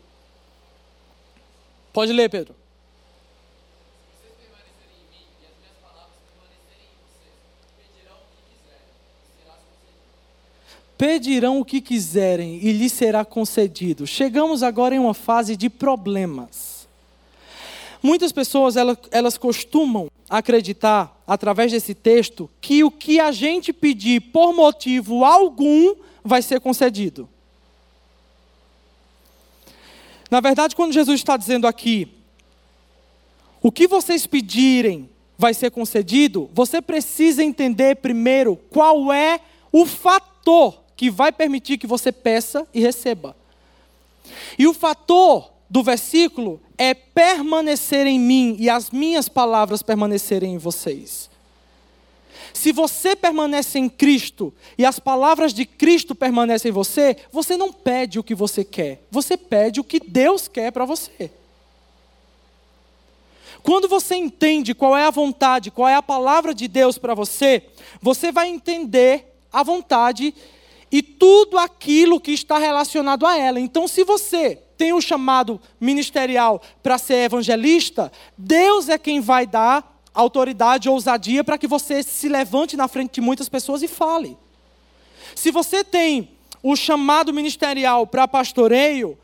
Pode 1.93 2.13
ler, 2.13 2.29
Pedro. 2.29 2.57
Pedirão 10.99 11.61
o 11.61 11.65
que 11.65 11.81
quiserem 11.81 12.59
e 12.61 12.73
lhes 12.73 12.93
será 12.93 13.25
concedido. 13.25 14.05
Chegamos 14.05 14.65
agora 14.65 14.97
em 14.97 14.99
uma 14.99 15.15
fase 15.15 15.57
de 15.57 15.71
problemas. 15.71 16.89
Muitas 18.03 18.33
pessoas 18.33 18.77
elas, 18.77 18.99
elas 19.13 19.39
costumam 19.39 20.11
acreditar, 20.29 21.17
através 21.27 21.71
desse 21.73 21.95
texto, 21.95 22.51
que 22.61 22.83
o 22.83 22.91
que 22.91 23.21
a 23.21 23.31
gente 23.31 23.73
pedir 23.73 24.21
por 24.21 24.53
motivo 24.53 25.25
algum 25.25 25.95
vai 26.25 26.43
ser 26.43 26.61
concedido. 26.61 27.29
Na 30.31 30.41
verdade, 30.41 30.77
quando 30.77 30.93
Jesus 30.93 31.21
está 31.21 31.37
dizendo 31.37 31.67
aqui, 31.67 32.09
o 33.63 33.73
que 33.73 33.87
vocês 33.87 34.27
pedirem 34.27 35.09
vai 35.39 35.55
ser 35.55 35.71
concedido, 35.71 36.51
você 36.53 36.83
precisa 36.83 37.43
entender 37.43 37.97
primeiro 37.97 38.57
qual 38.69 39.13
é 39.13 39.41
o 39.73 39.87
fator 39.87 40.88
que 40.99 41.11
vai 41.11 41.31
permitir 41.31 41.79
que 41.79 41.87
você 41.87 42.11
peça 42.11 42.67
e 42.75 42.81
receba. 42.81 43.37
E 44.59 44.67
o 44.67 44.75
fator 44.75 45.49
do 45.71 45.81
versículo 45.81 46.61
é 46.77 46.93
permanecer 46.93 48.05
em 48.05 48.19
mim 48.19 48.57
e 48.59 48.69
as 48.69 48.91
minhas 48.91 49.29
palavras 49.29 49.81
permanecerem 49.81 50.55
em 50.55 50.59
vocês. 50.59 51.31
Se 52.53 52.73
você 52.73 53.15
permanece 53.15 53.79
em 53.79 53.89
Cristo 53.89 54.53
e 54.77 54.85
as 54.85 54.99
palavras 54.99 55.55
de 55.55 55.65
Cristo 55.65 56.17
permanecem 56.17 56.71
em 56.71 56.75
você, 56.75 57.17
você 57.31 57.57
não 57.57 57.73
pede 57.73 58.19
o 58.19 58.25
que 58.25 58.35
você 58.35 58.65
quer, 58.65 59.01
você 59.09 59.37
pede 59.37 59.79
o 59.79 59.85
que 59.85 60.01
Deus 60.01 60.49
quer 60.49 60.73
para 60.73 60.85
você. 60.85 61.31
Quando 63.63 63.87
você 63.87 64.17
entende 64.17 64.75
qual 64.75 64.97
é 64.97 65.05
a 65.05 65.11
vontade, 65.11 65.71
qual 65.71 65.89
é 65.89 65.95
a 65.95 66.03
palavra 66.03 66.53
de 66.53 66.67
Deus 66.67 66.99
para 66.99 67.15
você, 67.15 67.67
você 68.03 68.33
vai 68.33 68.49
entender 68.49 69.37
a 69.53 69.63
vontade 69.63 70.35
e 70.91 71.03
tudo 71.03 71.59
aquilo 71.59 72.21
que 72.21 72.33
está 72.33 72.59
relacionado 72.59 73.27
a 73.27 73.37
ela. 73.37 73.61
Então, 73.61 73.87
se 73.87 74.05
você 74.05 74.57
tem 74.77 74.93
o 74.93 75.01
chamado 75.01 75.61
ministerial 75.81 76.63
para 76.83 76.99
ser 76.99 77.25
evangelista, 77.25 78.13
Deus 78.37 78.89
é 78.89 78.97
quem 78.97 79.21
vai 79.21 79.47
dar 79.47 80.01
autoridade, 80.15 80.89
ousadia 80.89 81.45
para 81.45 81.59
que 81.59 81.67
você 81.67 82.03
se 82.03 82.29
levante 82.29 82.77
na 82.77 82.89
frente 82.89 83.15
de 83.15 83.21
muitas 83.21 83.49
pessoas 83.49 83.83
e 83.83 83.89
fale. 83.89 84.37
Se 85.35 85.51
você 85.51 85.85
tem 85.85 86.31
o 86.63 86.75
chamado 86.75 87.33
ministerial 87.33 88.07
para 88.07 88.27
pastoreio, 88.27 89.19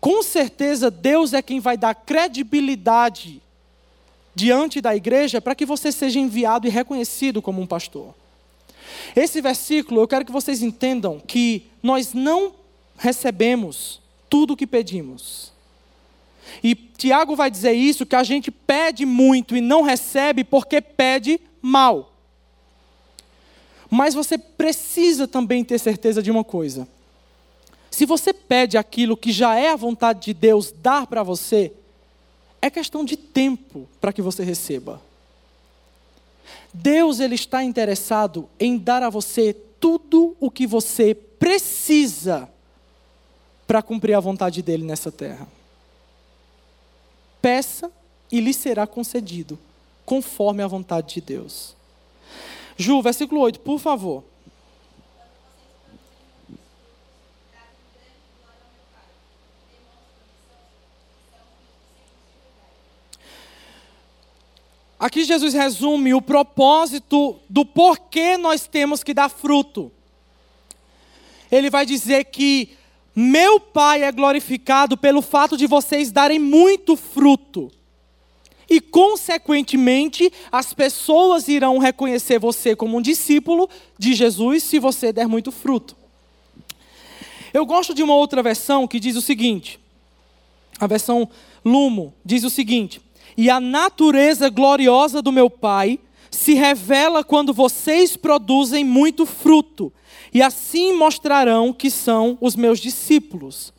com 0.00 0.22
certeza 0.22 0.90
Deus 0.90 1.32
é 1.32 1.42
quem 1.42 1.60
vai 1.60 1.76
dar 1.76 1.94
credibilidade 1.94 3.42
diante 4.34 4.80
da 4.80 4.94
igreja 4.94 5.40
para 5.40 5.54
que 5.54 5.66
você 5.66 5.90
seja 5.90 6.18
enviado 6.18 6.66
e 6.66 6.70
reconhecido 6.70 7.42
como 7.42 7.60
um 7.60 7.66
pastor. 7.66 8.14
Esse 9.14 9.40
versículo, 9.40 10.00
eu 10.00 10.08
quero 10.08 10.24
que 10.24 10.32
vocês 10.32 10.62
entendam 10.62 11.20
que 11.20 11.66
nós 11.82 12.12
não 12.12 12.54
recebemos 12.96 14.00
tudo 14.28 14.52
o 14.52 14.56
que 14.56 14.66
pedimos. 14.66 15.52
E 16.62 16.74
Tiago 16.74 17.36
vai 17.36 17.50
dizer 17.50 17.72
isso, 17.72 18.06
que 18.06 18.16
a 18.16 18.22
gente 18.22 18.50
pede 18.50 19.04
muito 19.06 19.56
e 19.56 19.60
não 19.60 19.82
recebe 19.82 20.44
porque 20.44 20.80
pede 20.80 21.40
mal. 21.60 22.12
Mas 23.90 24.14
você 24.14 24.36
precisa 24.36 25.26
também 25.26 25.64
ter 25.64 25.78
certeza 25.78 26.22
de 26.22 26.30
uma 26.30 26.44
coisa. 26.44 26.86
Se 27.90 28.04
você 28.04 28.32
pede 28.32 28.76
aquilo 28.76 29.16
que 29.16 29.32
já 29.32 29.58
é 29.58 29.70
a 29.70 29.76
vontade 29.76 30.26
de 30.26 30.34
Deus 30.34 30.72
dar 30.72 31.06
para 31.06 31.22
você, 31.22 31.72
é 32.60 32.68
questão 32.68 33.04
de 33.04 33.16
tempo 33.16 33.88
para 34.00 34.12
que 34.12 34.20
você 34.20 34.42
receba. 34.44 35.00
Deus 36.72 37.20
ele 37.20 37.34
está 37.34 37.64
interessado 37.64 38.48
em 38.58 38.76
dar 38.76 39.02
a 39.02 39.10
você 39.10 39.54
tudo 39.80 40.36
o 40.38 40.50
que 40.50 40.66
você 40.66 41.14
precisa 41.14 42.48
para 43.66 43.82
cumprir 43.82 44.14
a 44.14 44.20
vontade 44.20 44.62
dele 44.62 44.84
nessa 44.84 45.12
terra. 45.12 45.46
Peça 47.40 47.90
e 48.30 48.40
lhe 48.40 48.52
será 48.52 48.86
concedido, 48.86 49.58
conforme 50.04 50.62
a 50.62 50.66
vontade 50.66 51.14
de 51.14 51.20
Deus. 51.20 51.76
Ju, 52.76 53.00
versículo 53.02 53.40
8, 53.42 53.60
por 53.60 53.78
favor. 53.78 54.24
Aqui 64.98 65.22
Jesus 65.24 65.54
resume 65.54 66.12
o 66.12 66.20
propósito 66.20 67.38
do 67.48 67.64
porquê 67.64 68.36
nós 68.36 68.66
temos 68.66 69.04
que 69.04 69.14
dar 69.14 69.28
fruto. 69.28 69.92
Ele 71.50 71.70
vai 71.70 71.86
dizer 71.86 72.24
que 72.24 72.76
meu 73.14 73.60
Pai 73.60 74.02
é 74.02 74.12
glorificado 74.12 74.96
pelo 74.96 75.22
fato 75.22 75.56
de 75.56 75.66
vocês 75.66 76.10
darem 76.10 76.38
muito 76.38 76.96
fruto. 76.96 77.70
E, 78.68 78.80
consequentemente, 78.80 80.30
as 80.52 80.74
pessoas 80.74 81.48
irão 81.48 81.78
reconhecer 81.78 82.38
você 82.38 82.76
como 82.76 82.98
um 82.98 83.02
discípulo 83.02 83.68
de 83.98 84.12
Jesus 84.14 84.62
se 84.64 84.78
você 84.78 85.12
der 85.12 85.26
muito 85.26 85.50
fruto. 85.50 85.96
Eu 87.52 87.64
gosto 87.64 87.94
de 87.94 88.02
uma 88.02 88.14
outra 88.14 88.42
versão 88.42 88.86
que 88.86 89.00
diz 89.00 89.16
o 89.16 89.22
seguinte: 89.22 89.80
a 90.78 90.86
versão 90.86 91.28
Lumo 91.64 92.14
diz 92.24 92.44
o 92.44 92.50
seguinte: 92.50 93.00
e 93.38 93.48
a 93.48 93.60
natureza 93.60 94.50
gloriosa 94.50 95.22
do 95.22 95.30
meu 95.30 95.48
Pai 95.48 96.00
se 96.28 96.54
revela 96.54 97.22
quando 97.22 97.54
vocês 97.54 98.16
produzem 98.16 98.82
muito 98.82 99.24
fruto, 99.24 99.92
e 100.34 100.42
assim 100.42 100.92
mostrarão 100.92 101.72
que 101.72 101.88
são 101.88 102.36
os 102.40 102.56
meus 102.56 102.80
discípulos. 102.80 103.72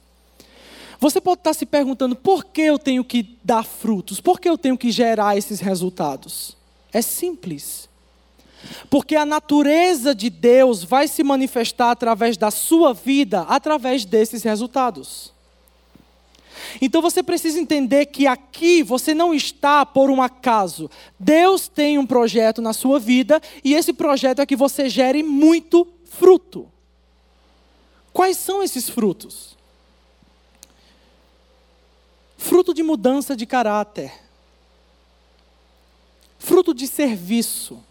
Você 0.97 1.19
pode 1.19 1.41
estar 1.41 1.53
se 1.53 1.65
perguntando 1.65 2.15
por 2.15 2.45
que 2.45 2.61
eu 2.61 2.79
tenho 2.79 3.03
que 3.03 3.37
dar 3.43 3.63
frutos, 3.63 4.21
por 4.21 4.39
que 4.39 4.49
eu 4.49 4.57
tenho 4.57 4.77
que 4.77 4.91
gerar 4.91 5.37
esses 5.37 5.59
resultados? 5.59 6.55
É 6.93 7.01
simples. 7.01 7.89
Porque 8.89 9.15
a 9.15 9.25
natureza 9.25 10.15
de 10.15 10.29
Deus 10.29 10.85
vai 10.85 11.05
se 11.05 11.21
manifestar 11.21 11.91
através 11.91 12.37
da 12.37 12.49
sua 12.49 12.93
vida, 12.93 13.41
através 13.41 14.05
desses 14.05 14.41
resultados. 14.41 15.33
Então 16.81 17.01
você 17.01 17.23
precisa 17.23 17.59
entender 17.59 18.07
que 18.07 18.27
aqui 18.27 18.83
você 18.83 19.13
não 19.13 19.33
está 19.33 19.85
por 19.85 20.09
um 20.09 20.21
acaso. 20.21 20.89
Deus 21.19 21.67
tem 21.67 21.97
um 21.97 22.05
projeto 22.05 22.61
na 22.61 22.73
sua 22.73 22.99
vida 22.99 23.41
e 23.63 23.73
esse 23.73 23.93
projeto 23.93 24.41
é 24.41 24.45
que 24.45 24.55
você 24.55 24.89
gere 24.89 25.23
muito 25.23 25.87
fruto. 26.05 26.67
Quais 28.13 28.37
são 28.37 28.61
esses 28.61 28.89
frutos? 28.89 29.57
Fruto 32.37 32.73
de 32.73 32.83
mudança 32.83 33.35
de 33.35 33.45
caráter. 33.45 34.11
Fruto 36.37 36.73
de 36.73 36.87
serviço. 36.87 37.83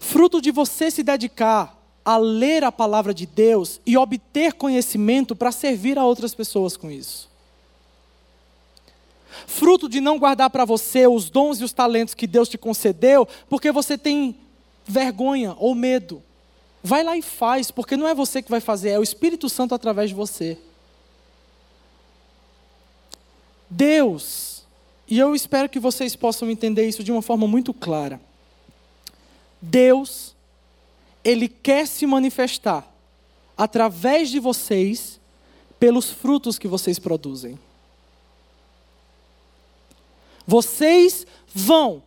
Fruto 0.00 0.40
de 0.40 0.50
você 0.50 0.90
se 0.90 1.02
dedicar 1.02 1.81
a 2.04 2.16
ler 2.16 2.64
a 2.64 2.72
palavra 2.72 3.14
de 3.14 3.26
Deus 3.26 3.80
e 3.86 3.96
obter 3.96 4.54
conhecimento 4.54 5.36
para 5.36 5.52
servir 5.52 5.98
a 5.98 6.04
outras 6.04 6.34
pessoas 6.34 6.76
com 6.76 6.90
isso. 6.90 7.30
Fruto 9.46 9.88
de 9.88 10.00
não 10.00 10.18
guardar 10.18 10.50
para 10.50 10.64
você 10.64 11.06
os 11.06 11.30
dons 11.30 11.60
e 11.60 11.64
os 11.64 11.72
talentos 11.72 12.14
que 12.14 12.26
Deus 12.26 12.48
te 12.48 12.58
concedeu, 12.58 13.26
porque 13.48 13.72
você 13.72 13.96
tem 13.96 14.36
vergonha 14.84 15.56
ou 15.58 15.74
medo. 15.74 16.22
Vai 16.82 17.02
lá 17.04 17.16
e 17.16 17.22
faz, 17.22 17.70
porque 17.70 17.96
não 17.96 18.08
é 18.08 18.14
você 18.14 18.42
que 18.42 18.50
vai 18.50 18.60
fazer, 18.60 18.90
é 18.90 18.98
o 18.98 19.02
Espírito 19.02 19.48
Santo 19.48 19.74
através 19.74 20.10
de 20.10 20.16
você. 20.16 20.58
Deus, 23.70 24.64
e 25.08 25.18
eu 25.18 25.34
espero 25.34 25.68
que 25.68 25.78
vocês 25.78 26.14
possam 26.16 26.50
entender 26.50 26.86
isso 26.86 27.02
de 27.02 27.12
uma 27.12 27.22
forma 27.22 27.46
muito 27.46 27.72
clara. 27.72 28.20
Deus, 29.60 30.34
Ele 31.24 31.48
quer 31.48 31.86
se 31.86 32.06
manifestar 32.06 32.86
através 33.56 34.30
de 34.30 34.38
vocês 34.38 35.20
pelos 35.78 36.10
frutos 36.10 36.58
que 36.58 36.68
vocês 36.68 36.98
produzem. 36.98 37.58
Vocês 40.46 41.26
vão 41.54 42.02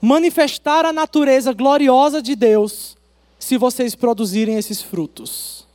manifestar 0.00 0.86
a 0.86 0.92
natureza 0.92 1.52
gloriosa 1.52 2.22
de 2.22 2.34
Deus 2.34 2.96
se 3.38 3.56
vocês 3.58 3.94
produzirem 3.94 4.56
esses 4.56 4.80
frutos. 4.80 5.66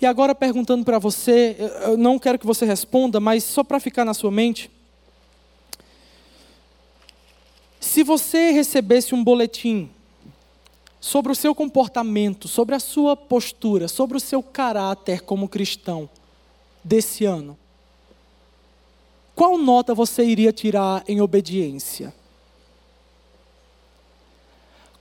E 0.00 0.06
agora 0.06 0.34
perguntando 0.34 0.84
para 0.84 0.98
você, 0.98 1.56
eu 1.82 1.96
não 1.96 2.18
quero 2.18 2.38
que 2.38 2.46
você 2.46 2.64
responda, 2.64 3.20
mas 3.20 3.44
só 3.44 3.62
para 3.62 3.78
ficar 3.78 4.04
na 4.04 4.14
sua 4.14 4.30
mente. 4.30 4.70
Se 7.78 8.02
você 8.02 8.50
recebesse 8.50 9.14
um 9.14 9.22
boletim 9.22 9.90
sobre 11.00 11.32
o 11.32 11.34
seu 11.34 11.54
comportamento, 11.54 12.46
sobre 12.46 12.74
a 12.74 12.80
sua 12.80 13.16
postura, 13.16 13.88
sobre 13.88 14.16
o 14.18 14.20
seu 14.20 14.42
caráter 14.42 15.22
como 15.22 15.48
cristão 15.48 16.08
desse 16.84 17.24
ano, 17.24 17.56
qual 19.34 19.56
nota 19.56 19.94
você 19.94 20.22
iria 20.22 20.52
tirar 20.52 21.02
em 21.08 21.22
obediência? 21.22 22.14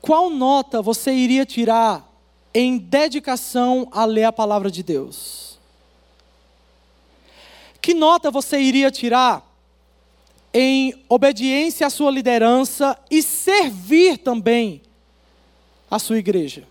Qual 0.02 0.30
nota 0.30 0.82
você 0.82 1.12
iria 1.12 1.46
tirar 1.46 2.10
em 2.54 2.78
dedicação 2.78 3.90
a 3.92 4.06
ler 4.06 4.24
a 4.24 4.32
palavra 4.32 4.72
de 4.72 4.82
Deus? 4.82 5.60
Que 7.82 7.94
nota 7.94 8.32
você 8.32 8.62
iria 8.62 8.90
tirar 8.90 9.46
em 10.54 11.04
obediência 11.10 11.86
à 11.86 11.90
sua 11.90 12.10
liderança 12.10 12.98
e 13.12 13.22
servir 13.22 14.18
também 14.20 14.82
a 15.90 16.00
sua 16.00 16.18
igreja? 16.18 16.68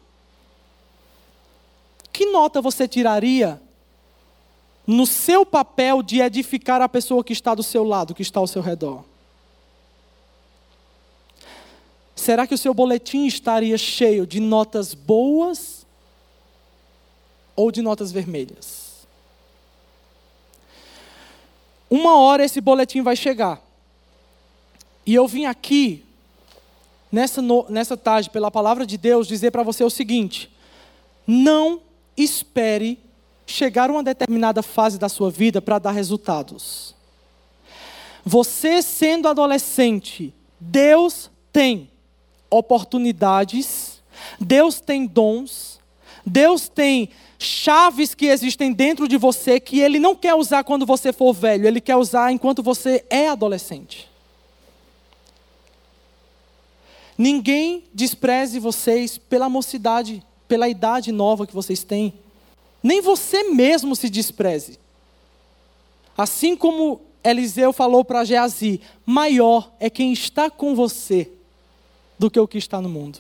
Que 2.13 2.27
nota 2.27 2.61
você 2.61 2.89
tiraria 2.89 3.61
no 4.87 5.07
seu 5.07 5.45
papel 5.45 6.03
de 6.03 6.21
edificar 6.21 6.81
a 6.81 6.89
pessoa 6.89 7.23
que 7.23 7.33
está 7.33 7.55
do 7.55 7.63
seu 7.63 7.85
lado, 7.85 8.15
que 8.15 8.23
está 8.23 8.41
ao 8.41 8.47
seu 8.47 8.63
redor? 8.63 9.05
Será 12.17 12.47
que 12.47 12.55
o 12.55 12.59
seu 12.59 12.75
boletim 12.75 13.27
estaria 13.27 13.79
cheio 13.79 14.27
de 14.27 14.41
notas 14.41 14.95
boas 14.95 15.87
ou 17.55 17.71
de 17.71 17.81
notas 17.81 18.11
vermelhas? 18.11 19.07
Uma 21.89 22.19
hora 22.19 22.45
esse 22.45 22.61
boletim 22.61 23.03
vai 23.03 23.17
chegar. 23.17 23.63
E 25.07 25.15
eu 25.15 25.27
vim 25.27 25.47
aqui, 25.47 26.05
nessa, 27.11 27.43
nessa 27.69 27.97
tarde, 27.97 28.31
pela 28.31 28.51
palavra 28.51 28.87
de 28.87 28.97
Deus, 28.97 29.27
dizer 29.27 29.51
para 29.51 29.63
você 29.63 29.83
o 29.85 29.91
seguinte: 29.91 30.51
não 31.27 31.81
espere 32.17 32.99
chegar 33.47 33.89
a 33.89 33.93
uma 33.93 34.03
determinada 34.03 34.63
fase 34.63 34.99
da 34.99 35.09
sua 35.09 35.31
vida 35.31 35.61
para 35.61 35.79
dar 35.79 35.93
resultados. 35.93 36.95
Você 38.25 38.83
sendo 38.83 39.29
adolescente, 39.29 40.35
Deus 40.61 41.31
tem 41.53 41.91
oportunidades, 42.51 44.03
Deus 44.41 44.81
tem 44.81 45.07
dons, 45.07 45.79
Deus 46.25 46.69
tem 46.69 47.09
chaves 47.39 48.15
que 48.15 48.27
existem 48.27 48.73
dentro 48.73 49.07
de 49.07 49.17
você 49.17 49.61
que 49.61 49.81
Ele 49.81 49.99
não 49.99 50.15
quer 50.15 50.35
usar 50.35 50.65
quando 50.65 50.85
você 50.85 51.13
for 51.13 51.33
velho, 51.33 51.67
Ele 51.67 51.81
quer 51.81 51.97
usar 51.97 52.33
enquanto 52.33 52.63
você 52.63 53.05
é 53.09 53.29
adolescente. 53.29 54.08
Ninguém 57.19 57.83
despreze 57.93 58.61
vocês 58.61 59.19
pela 59.19 59.49
mocidade, 59.49 60.23
pela 60.47 60.69
idade 60.69 61.11
nova 61.11 61.49
que 61.49 61.55
vocês 61.55 61.83
têm. 61.83 62.15
Nem 62.81 63.01
você 63.01 63.51
mesmo 63.51 63.97
se 63.97 64.09
despreze. 64.09 64.79
Assim 66.17 66.57
como 66.57 67.01
Eliseu 67.25 67.73
falou 67.73 68.05
para 68.05 68.25
Geazi: 68.25 68.81
maior 69.05 69.73
é 69.81 69.91
quem 69.91 70.13
está 70.13 70.49
com 70.49 70.77
você 70.77 71.29
do 72.17 72.31
que 72.31 72.39
o 72.39 72.47
que 72.47 72.57
está 72.57 72.81
no 72.81 72.89
mundo. 72.89 73.19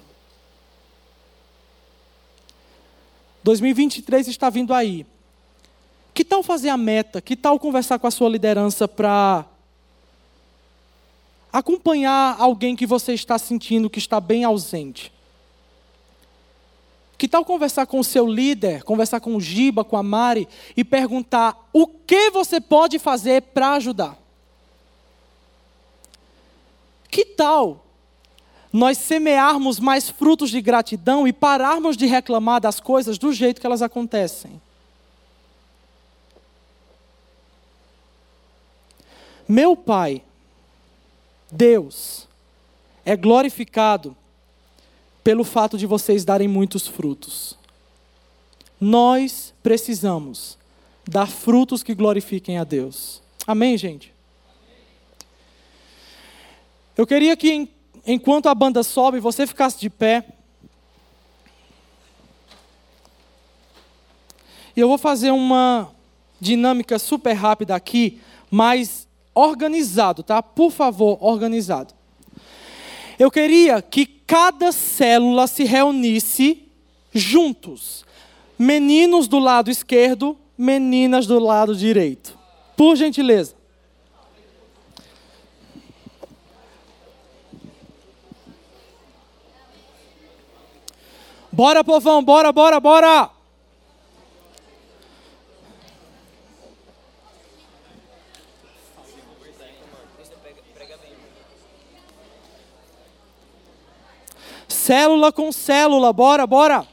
2023 3.42 4.28
está 4.28 4.48
vindo 4.48 4.72
aí. 4.72 5.04
Que 6.14 6.24
tal 6.24 6.42
fazer 6.42 6.68
a 6.68 6.76
meta? 6.76 7.20
Que 7.20 7.36
tal 7.36 7.58
conversar 7.58 7.98
com 7.98 8.06
a 8.06 8.10
sua 8.10 8.28
liderança 8.28 8.86
para 8.86 9.44
acompanhar 11.52 12.36
alguém 12.38 12.76
que 12.76 12.86
você 12.86 13.14
está 13.14 13.38
sentindo 13.38 13.90
que 13.90 13.98
está 13.98 14.20
bem 14.20 14.44
ausente? 14.44 15.12
Que 17.18 17.26
tal 17.26 17.44
conversar 17.44 17.84
com 17.86 17.98
o 17.98 18.04
seu 18.04 18.26
líder, 18.28 18.84
conversar 18.84 19.18
com 19.18 19.34
o 19.34 19.40
Giba, 19.40 19.84
com 19.84 19.96
a 19.96 20.02
Mari 20.04 20.46
e 20.76 20.84
perguntar 20.84 21.68
o 21.72 21.86
que 21.86 22.30
você 22.30 22.60
pode 22.60 22.98
fazer 23.00 23.42
para 23.42 23.72
ajudar? 23.72 24.16
Que 27.10 27.24
tal 27.24 27.84
nós 28.72 28.98
semearmos 28.98 29.80
mais 29.80 30.08
frutos 30.08 30.50
de 30.50 30.60
gratidão 30.60 31.26
e 31.26 31.32
pararmos 31.32 31.96
de 31.96 32.06
reclamar 32.06 32.60
das 32.60 32.78
coisas 32.78 33.18
do 33.18 33.32
jeito 33.32 33.60
que 33.60 33.66
elas 33.66 33.82
acontecem? 33.82 34.62
Meu 39.48 39.74
Pai, 39.74 40.22
Deus, 41.50 42.28
é 43.04 43.16
glorificado 43.16 44.16
pelo 45.24 45.44
fato 45.44 45.78
de 45.78 45.86
vocês 45.86 46.24
darem 46.24 46.46
muitos 46.46 46.86
frutos. 46.86 47.56
Nós 48.80 49.52
precisamos 49.62 50.58
dar 51.08 51.26
frutos 51.26 51.82
que 51.82 51.94
glorifiquem 51.94 52.58
a 52.58 52.64
Deus. 52.64 53.22
Amém, 53.46 53.78
gente? 53.78 54.12
Eu 56.96 57.06
queria 57.06 57.36
que, 57.36 57.68
enquanto 58.06 58.48
a 58.48 58.54
banda 58.54 58.82
sobe, 58.82 59.20
você 59.20 59.46
ficasse 59.46 59.80
de 59.80 59.88
pé. 59.88 60.24
E 64.76 64.80
eu 64.80 64.88
vou 64.88 64.98
fazer 64.98 65.30
uma 65.30 65.90
dinâmica 66.40 66.98
super 66.98 67.32
rápida 67.32 67.74
aqui, 67.74 68.20
mas 68.50 69.07
organizado, 69.38 70.24
tá? 70.24 70.42
Por 70.42 70.72
favor, 70.72 71.16
organizado. 71.20 71.94
Eu 73.16 73.30
queria 73.30 73.80
que 73.80 74.04
cada 74.04 74.72
célula 74.72 75.46
se 75.46 75.62
reunisse 75.64 76.68
juntos. 77.12 78.04
Meninos 78.58 79.28
do 79.28 79.38
lado 79.38 79.70
esquerdo, 79.70 80.36
meninas 80.56 81.26
do 81.26 81.38
lado 81.38 81.76
direito. 81.76 82.36
Por 82.76 82.96
gentileza. 82.96 83.54
Bora, 91.52 91.84
povão, 91.84 92.22
bora, 92.22 92.52
bora, 92.52 92.80
bora! 92.80 93.37
Célula 104.88 105.30
com 105.30 105.52
célula, 105.52 106.14
bora, 106.14 106.46
bora. 106.46 106.86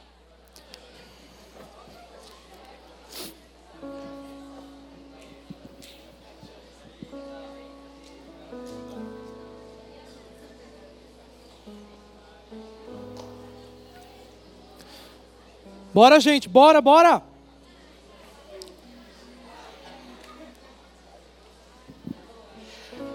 Bora, 15.94 16.20
gente, 16.20 16.50
bora, 16.50 16.82
bora. 16.82 17.22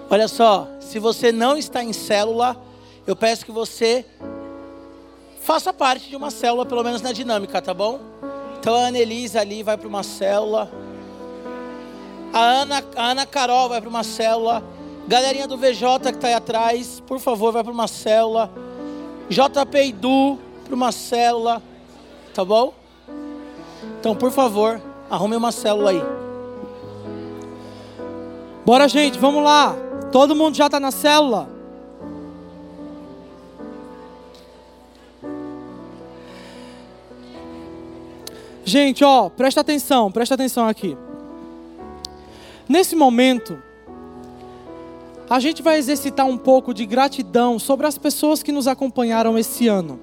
Olha 0.09 0.27
só, 0.27 0.67
se 0.79 0.97
você 0.97 1.31
não 1.31 1.55
está 1.55 1.83
em 1.83 1.93
célula, 1.93 2.59
eu 3.05 3.15
peço 3.15 3.45
que 3.45 3.51
você 3.51 4.03
faça 5.41 5.73
parte 5.73 6.09
de 6.09 6.15
uma 6.15 6.31
célula, 6.31 6.65
pelo 6.65 6.83
menos 6.83 7.01
na 7.01 7.11
dinâmica, 7.11 7.61
tá 7.61 7.73
bom? 7.73 7.99
Então 8.59 8.75
a 8.75 8.87
Annelise 8.87 9.37
ali 9.37 9.63
vai 9.63 9.75
para 9.75 9.87
uma 9.87 10.03
célula. 10.03 10.71
A 12.31 12.39
Ana, 12.39 12.83
a 12.95 13.05
Ana 13.07 13.25
Carol 13.25 13.67
vai 13.67 13.81
para 13.81 13.89
uma 13.89 14.03
célula. 14.03 14.63
Galerinha 15.07 15.47
do 15.47 15.57
VJ 15.57 15.99
que 16.03 16.09
está 16.09 16.27
aí 16.27 16.33
atrás, 16.35 17.01
por 17.05 17.19
favor, 17.19 17.51
vai 17.51 17.63
para 17.63 17.73
uma 17.73 17.87
célula. 17.87 18.51
JP 19.29 19.77
Edu 19.77 20.39
para 20.63 20.75
uma 20.75 20.91
célula. 20.91 21.61
Tá 22.33 22.45
bom? 22.45 22.73
Então, 23.99 24.15
por 24.15 24.31
favor, 24.31 24.79
arrume 25.09 25.35
uma 25.35 25.51
célula 25.51 25.89
aí. 25.89 26.03
Bora, 28.63 28.87
gente, 28.87 29.17
vamos 29.17 29.43
lá. 29.43 29.75
Todo 30.11 30.35
mundo 30.35 30.55
já 30.55 30.67
está 30.67 30.79
na 30.79 30.91
célula? 30.91 31.49
Gente, 38.71 39.03
ó, 39.03 39.27
presta 39.27 39.59
atenção, 39.59 40.09
presta 40.09 40.35
atenção 40.35 40.65
aqui. 40.65 40.97
Nesse 42.69 42.95
momento, 42.95 43.61
a 45.29 45.41
gente 45.41 45.61
vai 45.61 45.77
exercitar 45.77 46.25
um 46.25 46.37
pouco 46.37 46.73
de 46.73 46.85
gratidão 46.85 47.59
sobre 47.59 47.85
as 47.85 47.97
pessoas 47.97 48.41
que 48.41 48.49
nos 48.49 48.69
acompanharam 48.69 49.37
esse 49.37 49.67
ano. 49.67 49.99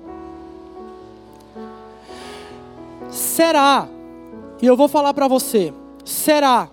Será, 3.09 3.89
e 4.61 4.67
eu 4.67 4.77
vou 4.77 4.87
falar 4.87 5.15
para 5.15 5.27
você, 5.27 5.73
será 6.05 6.69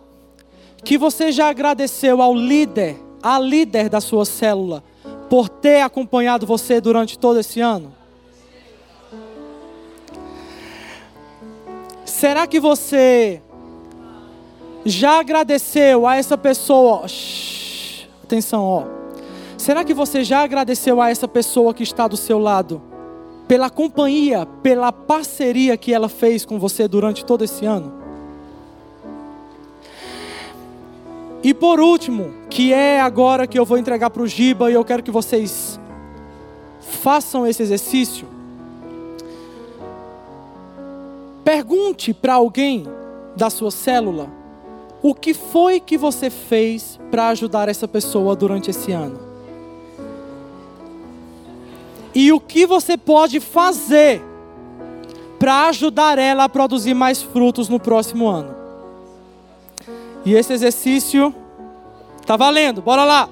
que 0.83 0.97
você 0.97 1.31
já 1.31 1.47
agradeceu 1.47 2.21
ao 2.21 2.35
líder, 2.35 2.97
à 3.23 3.39
líder 3.39 3.87
da 3.87 4.01
sua 4.01 4.25
célula, 4.25 4.83
por 5.29 5.47
ter 5.47 5.79
acompanhado 5.79 6.45
você 6.45 6.81
durante 6.81 7.17
todo 7.17 7.39
esse 7.39 7.61
ano? 7.61 7.93
Será 12.25 12.47
que 12.47 12.59
você 12.59 13.39
já 14.83 15.19
agradeceu 15.19 16.07
a 16.07 16.15
essa 16.15 16.35
pessoa? 16.35 17.05
Atenção, 18.23 18.63
ó. 18.63 18.83
Será 19.55 19.83
que 19.83 19.93
você 19.93 20.23
já 20.23 20.41
agradeceu 20.41 20.99
a 20.99 21.11
essa 21.11 21.27
pessoa 21.27 21.71
que 21.71 21.83
está 21.83 22.07
do 22.07 22.17
seu 22.17 22.39
lado? 22.39 22.81
Pela 23.47 23.69
companhia, 23.69 24.47
pela 24.63 24.91
parceria 24.91 25.77
que 25.77 25.93
ela 25.93 26.09
fez 26.09 26.43
com 26.43 26.57
você 26.57 26.87
durante 26.87 27.23
todo 27.23 27.43
esse 27.43 27.63
ano? 27.63 27.93
E 31.43 31.53
por 31.53 31.79
último, 31.79 32.33
que 32.49 32.73
é 32.73 33.01
agora 33.01 33.45
que 33.45 33.59
eu 33.59 33.65
vou 33.65 33.77
entregar 33.77 34.09
para 34.09 34.23
o 34.23 34.27
Giba 34.27 34.71
e 34.71 34.73
eu 34.73 34.83
quero 34.83 35.03
que 35.03 35.11
vocês 35.11 35.79
façam 36.81 37.45
esse 37.45 37.61
exercício. 37.61 38.34
Pergunte 41.45 42.11
para 42.11 42.33
alguém 42.33 42.87
da 43.37 43.51
sua 43.51 43.69
célula 43.69 44.27
o 45.03 45.13
que 45.13 45.31
foi 45.35 45.79
que 45.79 45.95
você 45.95 46.31
fez 46.31 46.99
para 47.11 47.27
ajudar 47.27 47.69
essa 47.69 47.87
pessoa 47.87 48.35
durante 48.35 48.71
esse 48.71 48.91
ano. 48.91 49.19
E 52.15 52.31
o 52.33 52.39
que 52.39 52.65
você 52.65 52.97
pode 52.97 53.39
fazer 53.39 54.23
para 55.37 55.67
ajudar 55.67 56.17
ela 56.17 56.45
a 56.45 56.49
produzir 56.49 56.95
mais 56.95 57.21
frutos 57.21 57.69
no 57.69 57.79
próximo 57.79 58.27
ano. 58.27 58.55
E 60.25 60.33
esse 60.33 60.51
exercício 60.51 61.31
tá 62.25 62.35
valendo. 62.35 62.81
Bora 62.81 63.03
lá. 63.03 63.29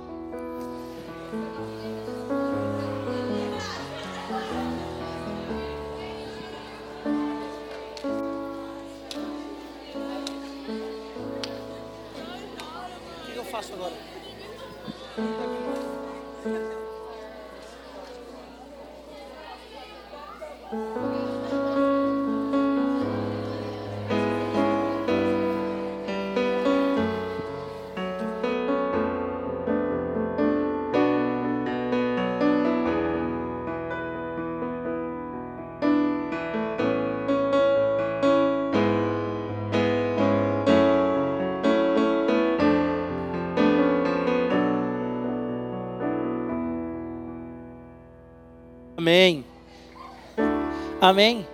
Amém. 51.04 51.45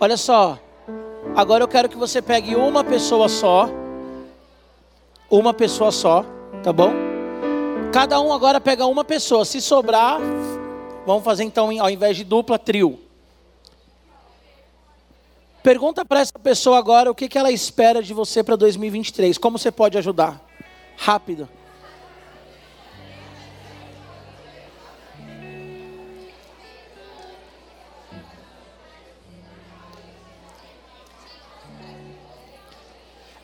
Olha 0.00 0.16
só. 0.16 0.58
Agora 1.36 1.62
eu 1.62 1.68
quero 1.68 1.88
que 1.88 1.96
você 1.96 2.20
pegue 2.20 2.56
uma 2.56 2.82
pessoa 2.82 3.28
só. 3.28 3.70
Uma 5.30 5.54
pessoa 5.54 5.92
só, 5.92 6.24
tá 6.64 6.72
bom? 6.72 6.90
Cada 7.92 8.20
um 8.20 8.32
agora 8.32 8.60
pega 8.60 8.84
uma 8.84 9.04
pessoa. 9.04 9.44
Se 9.44 9.60
sobrar, 9.60 10.18
vamos 11.06 11.22
fazer 11.22 11.44
então 11.44 11.70
ao 11.80 11.88
invés 11.88 12.16
de 12.16 12.24
dupla, 12.24 12.58
trio. 12.58 12.98
Pergunta 15.62 16.04
para 16.04 16.18
essa 16.18 16.36
pessoa 16.36 16.76
agora 16.76 17.08
o 17.08 17.14
que, 17.14 17.28
que 17.28 17.38
ela 17.38 17.52
espera 17.52 18.02
de 18.02 18.12
você 18.12 18.42
para 18.42 18.56
2023. 18.56 19.38
Como 19.38 19.60
você 19.60 19.70
pode 19.70 19.96
ajudar? 19.96 20.44
Rápido. 20.96 21.48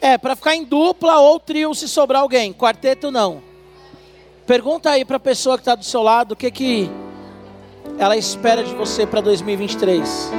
É, 0.02 0.18
para 0.18 0.34
ficar 0.34 0.56
em 0.56 0.64
dupla 0.64 1.20
ou 1.20 1.38
trio 1.38 1.72
se 1.76 1.88
sobrar 1.88 2.22
alguém. 2.22 2.52
Quarteto 2.52 3.08
não. 3.12 3.40
Pergunta 4.44 4.90
aí 4.90 5.04
para 5.04 5.16
a 5.16 5.20
pessoa 5.20 5.56
que 5.56 5.60
está 5.60 5.76
do 5.76 5.84
seu 5.84 6.02
lado 6.02 6.32
o 6.32 6.36
que, 6.36 6.50
que 6.50 6.90
ela 7.96 8.16
espera 8.16 8.64
de 8.64 8.74
você 8.74 9.06
para 9.06 9.20
2023. 9.20 10.32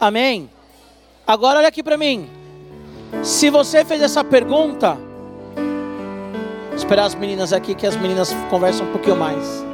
Amém? 0.00 0.50
Agora 1.24 1.60
olha 1.60 1.68
aqui 1.68 1.84
para 1.84 1.96
mim. 1.96 2.28
Se 3.22 3.48
você 3.48 3.84
fez 3.84 4.02
essa 4.02 4.24
pergunta, 4.24 4.98
esperar 6.84 7.04
as 7.04 7.14
meninas 7.14 7.50
aqui, 7.50 7.74
que 7.74 7.86
as 7.86 7.96
meninas 7.96 8.30
conversam 8.50 8.86
um 8.86 8.92
pouquinho 8.92 9.16
mais. 9.16 9.64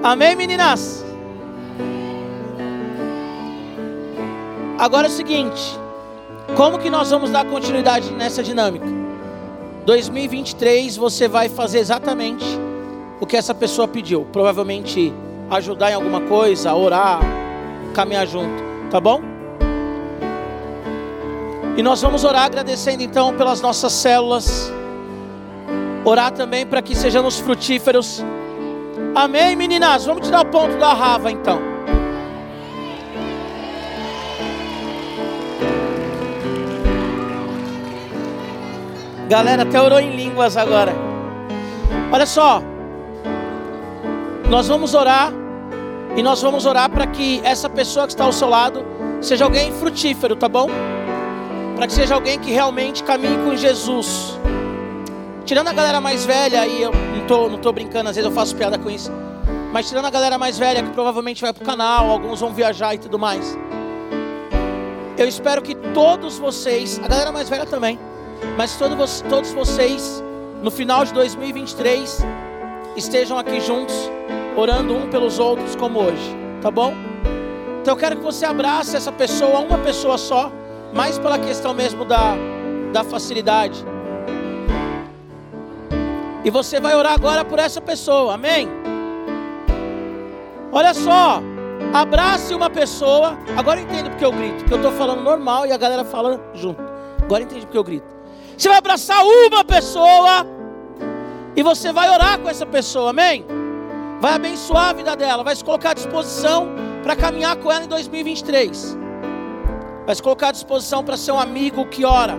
Amém, 0.00 0.36
meninas? 0.36 1.04
Agora 4.78 5.08
é 5.08 5.10
o 5.10 5.12
seguinte: 5.12 5.76
como 6.56 6.78
que 6.78 6.88
nós 6.88 7.10
vamos 7.10 7.30
dar 7.30 7.44
continuidade 7.46 8.12
nessa 8.12 8.44
dinâmica? 8.44 8.86
2023 9.84 10.96
você 10.96 11.26
vai 11.26 11.48
fazer 11.48 11.80
exatamente 11.80 12.46
o 13.20 13.26
que 13.26 13.36
essa 13.36 13.54
pessoa 13.54 13.88
pediu. 13.88 14.24
Provavelmente 14.32 15.12
ajudar 15.50 15.90
em 15.90 15.94
alguma 15.94 16.20
coisa, 16.20 16.74
orar, 16.74 17.20
caminhar 17.92 18.26
junto, 18.26 18.62
tá 18.88 19.00
bom? 19.00 19.37
E 21.78 21.82
nós 21.82 22.02
vamos 22.02 22.24
orar 22.24 22.46
agradecendo 22.46 23.04
então 23.04 23.32
pelas 23.36 23.60
nossas 23.60 23.92
células. 23.92 24.72
Orar 26.04 26.32
também 26.32 26.66
para 26.66 26.82
que 26.82 26.92
sejamos 26.92 27.38
frutíferos. 27.38 28.20
Amém, 29.14 29.54
meninas? 29.54 30.04
Vamos 30.04 30.26
tirar 30.26 30.40
o 30.40 30.46
ponto 30.46 30.76
da 30.76 30.92
rava 30.92 31.30
então. 31.30 31.60
Galera, 39.28 39.62
até 39.62 39.80
orou 39.80 40.00
em 40.00 40.16
línguas 40.16 40.56
agora. 40.56 40.92
Olha 42.10 42.26
só. 42.26 42.60
Nós 44.50 44.66
vamos 44.66 44.94
orar. 44.94 45.32
E 46.16 46.24
nós 46.24 46.42
vamos 46.42 46.66
orar 46.66 46.90
para 46.90 47.06
que 47.06 47.40
essa 47.44 47.70
pessoa 47.70 48.04
que 48.04 48.14
está 48.14 48.24
ao 48.24 48.32
seu 48.32 48.48
lado 48.48 48.84
seja 49.20 49.44
alguém 49.44 49.70
frutífero, 49.70 50.34
tá 50.34 50.48
bom? 50.48 50.68
Para 51.78 51.86
que 51.86 51.92
seja 51.92 52.16
alguém 52.16 52.40
que 52.40 52.50
realmente 52.50 53.04
caminhe 53.04 53.38
com 53.44 53.54
Jesus. 53.54 54.36
Tirando 55.44 55.68
a 55.68 55.72
galera 55.72 56.00
mais 56.00 56.26
velha, 56.26 56.62
aí 56.62 56.82
eu 56.82 56.90
não 56.90 57.24
tô, 57.24 57.48
não 57.48 57.58
tô 57.58 57.72
brincando, 57.72 58.10
às 58.10 58.16
vezes 58.16 58.28
eu 58.28 58.34
faço 58.34 58.56
piada 58.56 58.76
com 58.76 58.90
isso. 58.90 59.12
Mas 59.72 59.88
tirando 59.88 60.06
a 60.06 60.10
galera 60.10 60.36
mais 60.36 60.58
velha 60.58 60.82
que 60.82 60.90
provavelmente 60.90 61.40
vai 61.40 61.52
para 61.52 61.62
o 61.62 61.64
canal, 61.64 62.10
alguns 62.10 62.40
vão 62.40 62.52
viajar 62.52 62.96
e 62.96 62.98
tudo 62.98 63.16
mais. 63.16 63.56
Eu 65.16 65.28
espero 65.28 65.62
que 65.62 65.76
todos 65.76 66.36
vocês, 66.36 67.00
a 67.02 67.06
galera 67.06 67.30
mais 67.30 67.48
velha 67.48 67.64
também, 67.64 67.96
mas 68.56 68.74
todos, 68.74 69.24
todos 69.28 69.52
vocês, 69.52 70.20
no 70.60 70.72
final 70.72 71.04
de 71.04 71.12
2023, 71.14 72.26
estejam 72.96 73.38
aqui 73.38 73.60
juntos, 73.60 73.94
orando 74.56 74.96
um 74.96 75.08
pelos 75.10 75.38
outros 75.38 75.76
como 75.76 76.00
hoje, 76.00 76.36
tá 76.60 76.72
bom? 76.72 76.92
Então 77.82 77.94
eu 77.94 77.96
quero 77.96 78.16
que 78.16 78.22
você 78.22 78.44
abrace 78.44 78.96
essa 78.96 79.12
pessoa, 79.12 79.60
uma 79.60 79.78
pessoa 79.78 80.18
só 80.18 80.50
mais 80.92 81.18
pela 81.18 81.38
questão 81.38 81.74
mesmo 81.74 82.04
da, 82.04 82.34
da 82.92 83.04
facilidade. 83.04 83.84
E 86.44 86.50
você 86.50 86.80
vai 86.80 86.94
orar 86.94 87.12
agora 87.12 87.44
por 87.44 87.58
essa 87.58 87.80
pessoa, 87.80 88.34
amém? 88.34 88.68
Olha 90.72 90.94
só, 90.94 91.42
Abrace 91.92 92.54
uma 92.54 92.68
pessoa. 92.68 93.38
Agora 93.56 93.80
entende 93.80 94.10
porque 94.10 94.24
eu 94.24 94.32
grito. 94.32 94.58
Porque 94.58 94.74
eu 94.74 94.78
estou 94.78 94.92
falando 94.92 95.22
normal 95.22 95.66
e 95.66 95.72
a 95.72 95.76
galera 95.76 96.04
fala 96.04 96.40
junto. 96.54 96.82
Agora 97.22 97.42
entende 97.42 97.66
porque 97.66 97.78
eu 97.78 97.84
grito. 97.84 98.06
Você 98.56 98.68
vai 98.68 98.78
abraçar 98.78 99.24
uma 99.24 99.64
pessoa. 99.64 100.46
E 101.56 101.62
você 101.62 101.92
vai 101.92 102.08
orar 102.10 102.38
com 102.38 102.48
essa 102.48 102.66
pessoa, 102.66 103.10
amém? 103.10 103.44
Vai 104.20 104.34
abençoar 104.34 104.90
a 104.90 104.92
vida 104.92 105.16
dela. 105.16 105.42
Vai 105.42 105.56
se 105.56 105.64
colocar 105.64 105.90
à 105.90 105.94
disposição 105.94 106.68
para 107.02 107.16
caminhar 107.16 107.56
com 107.56 107.70
ela 107.72 107.84
em 107.84 107.88
2023. 107.88 108.98
Se 110.14 110.22
colocar 110.22 110.48
à 110.48 110.52
disposição 110.52 111.04
para 111.04 111.16
ser 111.16 111.32
um 111.32 111.38
amigo 111.38 111.86
que 111.86 112.04
ora. 112.04 112.36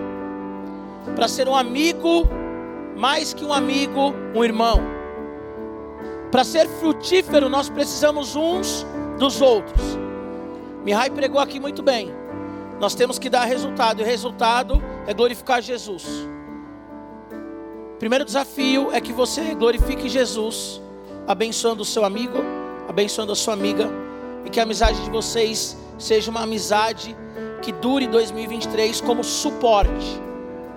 Para 1.14 1.28
ser 1.28 1.48
um 1.48 1.54
amigo, 1.54 2.28
mais 2.96 3.32
que 3.32 3.44
um 3.44 3.52
amigo, 3.52 4.12
um 4.34 4.44
irmão. 4.44 4.80
Para 6.30 6.44
ser 6.44 6.68
frutífero, 6.68 7.48
nós 7.48 7.68
precisamos 7.68 8.36
uns 8.36 8.86
dos 9.18 9.40
outros. 9.40 9.80
Mihai 10.84 11.10
pregou 11.10 11.40
aqui 11.40 11.60
muito 11.60 11.82
bem. 11.82 12.12
Nós 12.80 12.94
temos 12.94 13.18
que 13.18 13.28
dar 13.28 13.44
resultado, 13.44 14.00
e 14.00 14.02
o 14.02 14.06
resultado 14.06 14.82
é 15.06 15.12
glorificar 15.12 15.60
Jesus. 15.60 16.04
Primeiro 17.98 18.24
desafio 18.24 18.90
é 18.92 19.00
que 19.00 19.12
você 19.12 19.54
glorifique 19.54 20.08
Jesus, 20.08 20.80
abençoando 21.26 21.82
o 21.82 21.84
seu 21.84 22.04
amigo, 22.04 22.38
abençoando 22.88 23.32
a 23.32 23.36
sua 23.36 23.52
amiga, 23.52 23.90
e 24.44 24.48
que 24.48 24.58
a 24.58 24.62
amizade 24.62 25.02
de 25.04 25.10
vocês 25.10 25.76
seja 25.98 26.30
uma 26.30 26.42
amizade 26.42 27.14
que 27.60 27.72
dure 27.72 28.06
2023 28.06 29.00
como 29.00 29.22
suporte. 29.22 30.20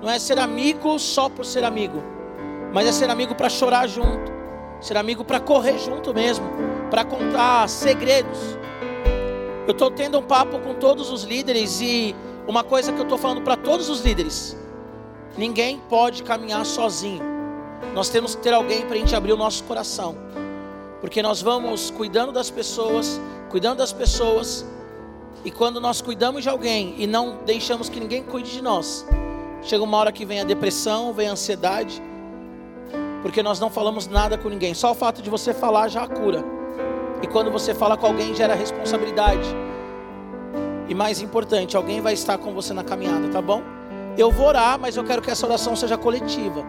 Não 0.02 0.10
é 0.10 0.20
ser 0.20 0.38
amigo 0.40 1.00
só 1.00 1.30
por 1.30 1.46
ser 1.46 1.64
amigo, 1.64 2.04
mas 2.74 2.88
é 2.88 2.92
ser 2.92 3.10
amigo 3.10 3.34
para 3.34 3.50
chorar 3.50 3.88
junto, 3.88 4.32
ser 4.82 4.98
amigo 4.98 5.24
para 5.24 5.40
correr 5.40 5.78
junto 5.78 6.14
mesmo, 6.14 6.46
para 6.90 7.06
contar 7.06 7.70
segredos. 7.70 8.40
Eu 9.66 9.72
estou 9.72 9.90
tendo 9.90 10.20
um 10.20 10.22
papo 10.22 10.60
com 10.60 10.74
todos 10.74 11.10
os 11.10 11.24
líderes 11.24 11.80
e 11.80 12.14
uma 12.46 12.64
coisa 12.64 12.92
que 12.92 13.00
eu 13.00 13.04
estou 13.04 13.18
falando 13.18 13.42
para 13.42 13.56
todos 13.56 13.90
os 13.90 14.02
líderes: 14.02 14.58
ninguém 15.38 15.82
pode 15.90 16.24
caminhar 16.24 16.66
sozinho. 16.66 17.24
Nós 17.94 18.10
temos 18.10 18.36
que 18.36 18.42
ter 18.42 18.54
alguém 18.54 18.82
para 18.82 18.96
a 18.96 19.00
gente 19.00 19.16
abrir 19.16 19.32
o 19.32 19.38
nosso 19.38 19.64
coração, 19.64 20.18
porque 21.00 21.22
nós 21.22 21.42
vamos 21.42 21.92
cuidando 21.92 22.32
das 22.32 22.50
pessoas, 22.50 23.22
cuidando 23.50 23.78
das 23.78 23.94
pessoas, 23.94 24.66
e 25.46 25.52
quando 25.52 25.82
nós 25.82 26.02
cuidamos 26.02 26.44
de 26.44 26.50
alguém 26.50 26.96
e 26.98 27.06
não 27.06 27.38
deixamos 27.46 27.90
que 27.90 28.00
ninguém 28.00 28.24
cuide 28.24 28.52
de 28.52 28.62
nós, 28.62 29.06
chega 29.62 29.84
uma 29.84 29.98
hora 29.98 30.12
que 30.12 30.26
vem 30.26 30.40
a 30.40 30.44
depressão, 30.44 31.14
vem 31.14 31.28
a 31.28 31.32
ansiedade, 31.34 32.02
porque 33.22 33.44
nós 33.44 33.60
não 33.60 33.70
falamos 33.70 34.08
nada 34.08 34.38
com 34.38 34.50
ninguém. 34.50 34.74
Só 34.74 34.92
o 34.92 34.96
fato 34.96 35.22
de 35.22 35.30
você 35.30 35.54
falar 35.54 35.88
já 35.88 36.08
cura. 36.08 36.44
E 37.22 37.28
quando 37.28 37.50
você 37.50 37.74
fala 37.74 37.96
com 37.96 38.06
alguém, 38.06 38.36
gera 38.36 38.54
responsabilidade. 38.54 39.48
E 40.90 40.94
mais 40.94 41.22
importante, 41.22 41.78
alguém 41.78 42.02
vai 42.02 42.14
estar 42.14 42.38
com 42.38 42.54
você 42.54 42.74
na 42.74 42.84
caminhada, 42.84 43.30
tá 43.30 43.42
bom? 43.42 43.62
Eu 44.18 44.30
vou 44.30 44.48
orar, 44.48 44.78
mas 44.78 44.98
eu 44.98 45.04
quero 45.04 45.22
que 45.22 45.32
essa 45.32 45.46
oração 45.46 45.76
seja 45.76 45.98
coletiva. 45.98 46.64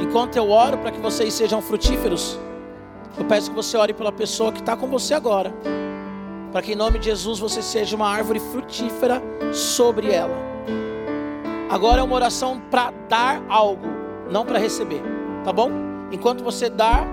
Enquanto 0.00 0.36
eu 0.36 0.50
oro 0.50 0.78
para 0.78 0.90
que 0.90 1.00
vocês 1.00 1.32
sejam 1.32 1.62
frutíferos, 1.62 2.38
eu 3.16 3.24
peço 3.24 3.50
que 3.50 3.56
você 3.56 3.76
ore 3.76 3.94
pela 3.94 4.12
pessoa 4.12 4.52
que 4.52 4.60
está 4.60 4.76
com 4.76 4.88
você 4.88 5.14
agora. 5.14 5.54
Para 6.52 6.62
que 6.62 6.72
em 6.72 6.76
nome 6.76 6.98
de 6.98 7.06
Jesus 7.06 7.38
você 7.38 7.62
seja 7.62 7.94
uma 7.94 8.08
árvore 8.08 8.40
frutífera 8.40 9.22
sobre 9.52 10.10
ela. 10.10 10.36
Agora 11.68 12.00
é 12.00 12.02
uma 12.02 12.14
oração 12.14 12.60
para 12.70 12.90
dar 13.08 13.42
algo, 13.48 13.86
não 14.30 14.44
para 14.44 14.58
receber, 14.58 15.02
tá 15.44 15.52
bom? 15.52 15.70
Enquanto 16.10 16.42
você 16.42 16.70
dar, 16.70 17.06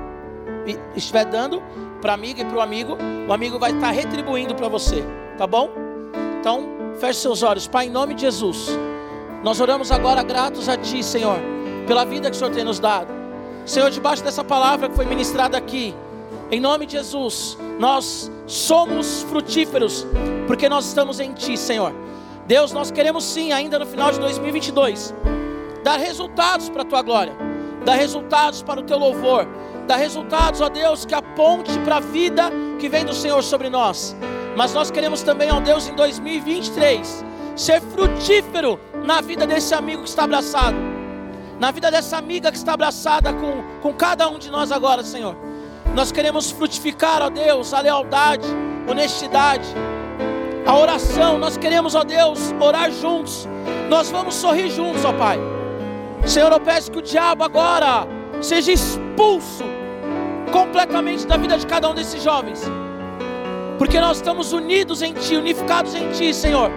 estiver 0.96 1.26
dando, 1.26 1.62
para 2.02 2.14
a 2.14 2.16
amiga 2.16 2.42
e 2.42 2.46
para 2.46 2.58
o 2.58 2.62
amigo, 2.62 2.98
o 3.28 3.34
amigo 3.34 3.60
vai 3.60 3.72
estar 3.72 3.88
tá 3.88 3.92
retribuindo 3.92 4.56
para 4.56 4.70
você, 4.70 5.04
tá 5.38 5.46
bom? 5.46 5.70
Então, 6.40 6.70
feche 7.00 7.20
seus 7.20 7.44
olhos, 7.44 7.68
Pai, 7.68 7.88
em 7.88 7.90
nome 7.90 8.14
de 8.14 8.22
Jesus. 8.22 8.70
Nós 9.44 9.60
oramos 9.60 9.92
agora 9.92 10.24
gratos 10.24 10.70
a 10.70 10.78
Ti, 10.78 11.04
Senhor, 11.04 11.38
pela 11.86 12.06
vida 12.06 12.30
que 12.30 12.36
o 12.36 12.40
Senhor 12.40 12.54
tem 12.54 12.64
nos 12.64 12.80
dado. 12.80 13.14
Senhor, 13.66 13.90
debaixo 13.90 14.24
dessa 14.24 14.44
palavra 14.44 14.88
que 14.88 14.96
foi 14.96 15.06
ministrada 15.06 15.58
aqui, 15.58 15.94
em 16.52 16.60
nome 16.60 16.86
de 16.86 16.94
Jesus, 16.94 17.58
nós 17.80 18.32
somos 18.46 19.24
frutíferos, 19.24 20.06
porque 20.48 20.70
nós 20.70 20.86
estamos 20.86 21.20
em 21.20 21.34
Ti, 21.34 21.58
Senhor. 21.58 21.94
Deus, 22.46 22.72
nós 22.72 22.92
queremos 22.92 23.24
sim, 23.24 23.52
ainda 23.52 23.80
no 23.80 23.86
final 23.86 24.12
de 24.12 24.20
2022, 24.20 25.14
dar 25.84 25.98
resultados 25.98 26.70
para 26.70 26.84
a 26.84 26.86
Tua 26.86 27.02
glória, 27.02 27.36
dar 27.84 27.96
resultados 27.96 28.62
para 28.62 28.80
o 28.80 28.84
Teu 28.84 29.00
louvor, 29.00 29.48
dar 29.88 29.96
resultados, 29.96 30.62
ó 30.62 30.70
Deus, 30.70 31.06
que 31.06 31.16
aponte 31.16 31.78
para 31.80 31.98
a 31.98 32.00
vida 32.00 32.52
que 32.80 32.88
vem 32.88 33.04
do 33.04 33.14
Senhor 33.14 33.42
sobre 33.44 33.70
nós. 33.70 34.16
Mas 34.56 34.74
nós 34.74 34.92
queremos 34.92 35.24
também, 35.24 35.52
ó 35.52 35.60
Deus, 35.60 35.88
em 35.88 35.96
2023, 35.96 37.26
ser 37.56 37.82
frutífero 37.82 38.80
na 39.04 39.22
vida 39.22 39.48
desse 39.48 39.74
amigo 39.74 40.04
que 40.04 40.10
está 40.10 40.24
abraçado, 40.24 40.78
na 41.60 41.72
vida 41.72 41.90
dessa 41.90 42.18
amiga 42.18 42.52
que 42.52 42.58
está 42.58 42.74
abraçada 42.74 43.34
com, 43.34 43.64
com 43.82 43.94
cada 43.94 44.30
um 44.30 44.38
de 44.38 44.52
nós 44.52 44.72
agora, 44.72 45.04
Senhor. 45.04 45.45
Nós 45.96 46.12
queremos 46.12 46.52
frutificar, 46.52 47.22
ó 47.22 47.30
Deus, 47.30 47.74
a 47.74 47.80
lealdade, 47.80 48.46
honestidade, 48.86 49.66
a 50.66 50.76
oração. 50.78 51.40
Nós 51.40 51.56
queremos, 51.56 51.96
ó 51.96 52.04
Deus, 52.04 52.54
orar 52.60 52.92
juntos. 52.92 53.48
Nós 53.90 54.12
vamos 54.12 54.36
sorrir 54.36 54.70
juntos, 54.70 55.06
ó 55.06 55.14
Pai. 55.14 55.40
Senhor, 56.26 56.52
eu 56.52 56.60
peço 56.60 56.92
que 56.92 56.98
o 57.00 57.02
diabo 57.02 57.46
agora 57.46 58.06
seja 58.42 58.74
expulso 58.74 59.64
completamente 60.52 61.26
da 61.26 61.38
vida 61.38 61.58
de 61.58 61.66
cada 61.66 61.90
um 61.90 61.94
desses 61.94 62.22
jovens, 62.22 62.62
porque 63.78 63.98
nós 64.00 64.18
estamos 64.18 64.52
unidos 64.52 65.02
em 65.02 65.14
Ti, 65.14 65.38
unificados 65.38 65.96
em 65.96 66.10
Ti, 66.12 66.34
Senhor. 66.34 66.72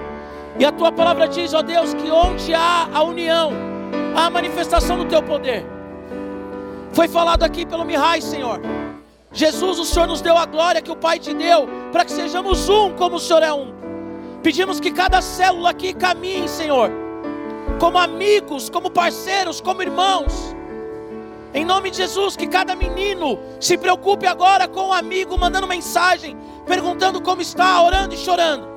E 0.61 0.65
a 0.65 0.71
Tua 0.71 0.93
palavra 0.93 1.27
diz, 1.27 1.55
ó 1.55 1.63
Deus, 1.63 1.93
que 1.93 2.09
onde 2.09 2.55
há 2.55 2.89
a 2.95 3.03
união, 3.03 3.53
há 4.15 4.27
a 4.27 4.31
manifestação 4.31 4.97
do 4.97 5.07
Teu 5.07 5.25
poder. 5.25 5.67
Foi 6.93 7.09
falado 7.09 7.43
aqui 7.43 7.67
pelo 7.67 7.85
Mihai, 7.85 8.21
Senhor. 8.21 8.61
Jesus, 9.33 9.79
o 9.79 9.85
Senhor 9.85 10.07
nos 10.07 10.21
deu 10.21 10.37
a 10.37 10.47
glória 10.47 10.83
que 10.83 10.91
o 10.91 10.97
Pai 10.97 11.19
te 11.19 11.35
deu, 11.35 11.69
para 11.93 12.05
que 12.05 12.13
sejamos 12.13 12.69
um 12.69 12.95
como 12.95 13.17
o 13.17 13.21
Senhor 13.21 13.43
é 13.43 13.53
um. 13.53 13.73
Pedimos 14.43 14.81
que 14.81 14.91
cada 14.91 15.21
célula 15.21 15.71
aqui 15.71 15.93
caminhe, 15.93 16.49
Senhor, 16.49 16.91
como 17.81 17.99
amigos, 17.99 18.71
como 18.71 18.91
parceiros, 18.91 19.61
como 19.61 19.83
irmãos 19.83 20.57
em 21.55 21.65
nome 21.65 21.91
de 21.91 21.97
Jesus, 21.97 22.37
que 22.37 22.47
cada 22.47 22.77
menino 22.77 23.39
se 23.59 23.79
preocupe 23.79 24.27
agora 24.27 24.69
com 24.69 24.81
o 24.81 24.89
um 24.89 24.93
amigo, 24.93 25.39
mandando 25.39 25.67
mensagem, 25.67 26.37
perguntando 26.67 27.23
como 27.23 27.41
está, 27.41 27.83
orando 27.83 28.15
e 28.15 28.19
chorando. 28.19 28.69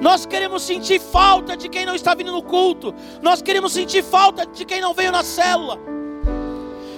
Nós 0.00 0.26
queremos 0.26 0.62
sentir 0.62 1.00
falta 1.00 1.56
de 1.56 1.68
quem 1.68 1.86
não 1.86 1.94
está 1.94 2.14
vindo 2.14 2.30
no 2.30 2.42
culto. 2.42 2.94
Nós 3.22 3.40
queremos 3.40 3.72
sentir 3.72 4.02
falta 4.02 4.46
de 4.46 4.64
quem 4.64 4.80
não 4.80 4.92
veio 4.92 5.10
na 5.10 5.22
célula. 5.22 5.78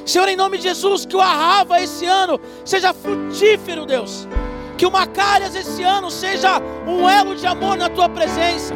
Senhor, 0.05 0.29
em 0.29 0.37
nome 0.37 0.59
de 0.59 0.65
Jesus, 0.65 1.07
que 1.07 1.17
o 1.17 1.21
Arrava 1.21 1.81
esse 1.81 2.07
ano 2.07 2.39
seja 2.65 2.93
frutífero, 2.93 3.87
Deus. 3.87 4.29
Que 4.77 4.85
o 4.85 4.91
Macárias 4.91 5.55
esse 5.55 5.83
ano 5.83 6.11
seja 6.11 6.61
um 6.87 7.09
elo 7.09 7.35
de 7.35 7.47
amor 7.47 7.77
na 7.77 7.89
tua 7.89 8.09
presença. 8.09 8.75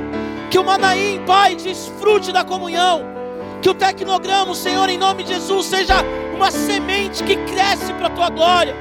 Que 0.50 0.58
o 0.58 0.64
Manaim, 0.64 1.22
Pai, 1.26 1.54
desfrute 1.54 2.32
da 2.32 2.44
comunhão. 2.44 3.02
Que 3.60 3.68
o 3.68 3.74
Tecnograma, 3.74 4.54
Senhor, 4.54 4.88
em 4.88 4.96
nome 4.96 5.24
de 5.24 5.34
Jesus, 5.34 5.66
seja 5.66 5.96
uma 6.34 6.50
semente 6.50 7.22
que 7.24 7.36
cresce 7.36 7.92
para 7.94 8.06
a 8.06 8.10
tua 8.10 8.30
glória. 8.30 8.74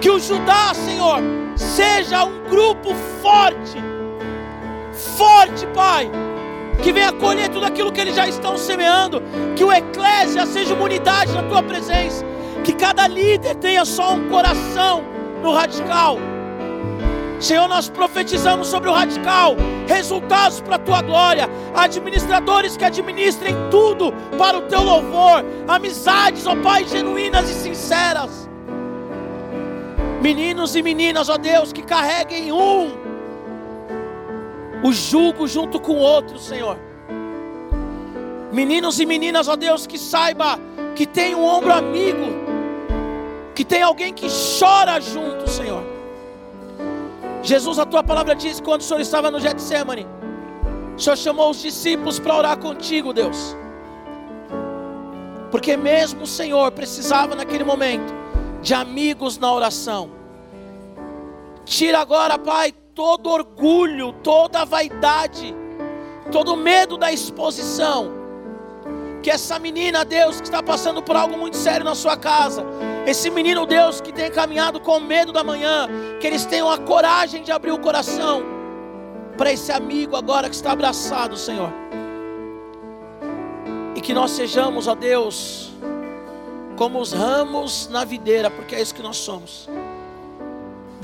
Que 0.00 0.08
o 0.08 0.18
Judá, 0.18 0.72
Senhor, 0.72 1.20
seja 1.56 2.24
um 2.24 2.44
grupo 2.48 2.94
forte, 3.20 3.82
forte, 5.16 5.66
Pai, 5.74 6.10
que 6.82 6.92
venha 6.92 7.12
colher 7.12 7.48
tudo 7.48 7.66
aquilo 7.66 7.92
que 7.92 8.00
eles 8.00 8.14
já 8.14 8.26
estão 8.26 8.56
semeando. 8.56 9.22
Que 9.56 9.64
o 9.64 9.72
Eclésia 9.72 10.46
seja 10.46 10.74
uma 10.74 10.84
unidade 10.84 11.32
na 11.32 11.42
tua 11.42 11.62
presença. 11.62 12.24
Que 12.62 12.72
cada 12.72 13.06
líder 13.06 13.54
tenha 13.56 13.84
só 13.84 14.14
um 14.14 14.28
coração 14.28 15.04
no 15.42 15.52
radical 15.52 16.18
Senhor, 17.44 17.68
nós 17.68 17.90
profetizamos 17.90 18.68
sobre 18.68 18.88
o 18.88 18.92
radical, 18.94 19.54
resultados 19.86 20.62
para 20.62 20.76
a 20.76 20.78
tua 20.78 21.02
glória, 21.02 21.46
administradores 21.74 22.74
que 22.74 22.84
administrem 22.84 23.54
tudo 23.70 24.12
para 24.38 24.56
o 24.56 24.62
teu 24.62 24.82
louvor, 24.82 25.44
amizades, 25.68 26.46
ó 26.46 26.56
Pai, 26.56 26.86
genuínas 26.86 27.50
e 27.50 27.52
sinceras. 27.52 28.48
Meninos 30.22 30.74
e 30.74 30.82
meninas, 30.82 31.28
ó 31.28 31.36
Deus, 31.36 31.70
que 31.70 31.82
carreguem 31.82 32.50
um, 32.50 32.92
o 34.84 34.92
jugo 34.92 35.48
junto 35.48 35.80
com 35.80 35.96
outro, 35.96 36.38
Senhor. 36.38 36.78
Meninos 38.52 39.00
e 39.00 39.06
meninas, 39.06 39.48
ó 39.48 39.56
Deus, 39.56 39.84
que 39.84 39.98
saiba 39.98 40.60
que 40.94 41.06
tem 41.06 41.34
um 41.34 41.44
ombro 41.44 41.72
amigo, 41.72 42.26
que 43.52 43.64
tem 43.64 43.82
alguém 43.82 44.12
que 44.12 44.28
chora 44.60 45.00
junto, 45.00 45.50
Senhor 45.50 45.94
Jesus, 47.44 47.78
a 47.78 47.84
tua 47.84 48.02
palavra 48.02 48.34
diz 48.34 48.58
quando 48.58 48.80
o 48.80 48.84
Senhor 48.84 49.00
estava 49.00 49.30
no 49.30 49.38
Getsemane, 49.38 50.06
o 50.96 50.98
Senhor 50.98 51.16
chamou 51.16 51.50
os 51.50 51.60
discípulos 51.60 52.18
para 52.18 52.34
orar 52.34 52.58
contigo, 52.58 53.12
Deus. 53.12 53.54
Porque 55.50 55.76
mesmo 55.76 56.22
o 56.22 56.26
Senhor 56.26 56.72
precisava 56.72 57.34
naquele 57.34 57.62
momento 57.62 58.14
de 58.62 58.72
amigos 58.72 59.36
na 59.36 59.52
oração. 59.52 60.10
Tira 61.66 62.00
agora, 62.00 62.38
Pai, 62.38 62.72
todo 62.94 63.28
orgulho, 63.28 64.12
toda 64.12 64.64
vaidade, 64.64 65.54
todo 66.30 66.56
medo 66.56 66.96
da 66.96 67.12
exposição. 67.12 68.12
Que 69.22 69.30
essa 69.30 69.58
menina, 69.58 70.04
Deus, 70.04 70.36
que 70.36 70.46
está 70.46 70.62
passando 70.62 71.02
por 71.02 71.16
algo 71.16 71.36
muito 71.36 71.56
sério 71.56 71.84
na 71.84 71.94
sua 71.94 72.16
casa, 72.16 72.64
esse 73.06 73.30
menino, 73.30 73.66
Deus, 73.66 74.00
que 74.00 74.12
tem 74.12 74.30
caminhado 74.30 74.78
com 74.80 75.00
medo 75.00 75.32
da 75.32 75.42
manhã, 75.42 75.88
que 76.20 76.26
eles 76.26 76.44
tenham 76.44 76.70
a 76.70 76.78
coragem 76.78 77.42
de 77.42 77.50
abrir 77.50 77.72
o 77.72 77.78
coração 77.78 78.42
para 79.36 79.52
esse 79.52 79.72
amigo 79.72 80.14
agora 80.14 80.48
que 80.48 80.54
está 80.54 80.72
abraçado, 80.72 81.36
Senhor. 81.36 81.72
E 83.96 84.00
que 84.00 84.14
nós 84.14 84.32
sejamos, 84.32 84.86
ó 84.86 84.94
Deus, 84.94 85.72
como 86.76 87.00
os 87.00 87.12
ramos 87.12 87.88
na 87.88 88.04
videira, 88.04 88.50
porque 88.50 88.74
é 88.74 88.80
isso 88.80 88.94
que 88.94 89.02
nós 89.02 89.16
somos, 89.16 89.68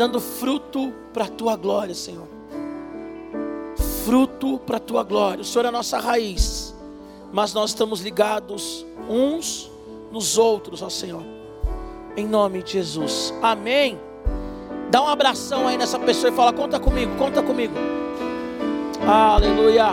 dando 0.01 0.19
fruto 0.19 0.95
para 1.13 1.27
a 1.27 1.29
tua 1.29 1.57
glória, 1.57 1.95
Senhor. 1.95 2.27
Fruto 4.03 4.59
para 4.61 4.79
a 4.79 4.81
tua 4.81 5.05
glória. 5.05 5.43
O 5.43 5.45
Senhor 5.45 5.67
é 5.67 5.69
a 5.69 5.73
nossa 5.73 5.99
raiz, 5.99 6.75
mas 7.31 7.53
nós 7.53 7.69
estamos 7.69 8.01
ligados 8.01 8.87
uns 9.11 9.71
nos 10.11 10.39
outros, 10.39 10.81
ó 10.81 10.89
Senhor. 10.89 11.23
Em 12.17 12.27
nome 12.27 12.63
de 12.63 12.73
Jesus. 12.73 13.35
Amém. 13.43 14.01
Dá 14.91 15.03
um 15.03 15.07
abração 15.07 15.69
aí 15.69 15.77
nessa 15.77 15.99
pessoa 15.99 16.33
e 16.33 16.35
fala: 16.35 16.55
Conta 16.55 16.81
comigo, 16.81 17.15
conta 17.19 17.43
comigo. 17.43 17.75
Aleluia. 19.07 19.89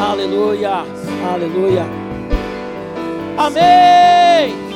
Aleluia. 0.00 0.84
Aleluia. 1.28 1.84
Amém. 3.36 4.69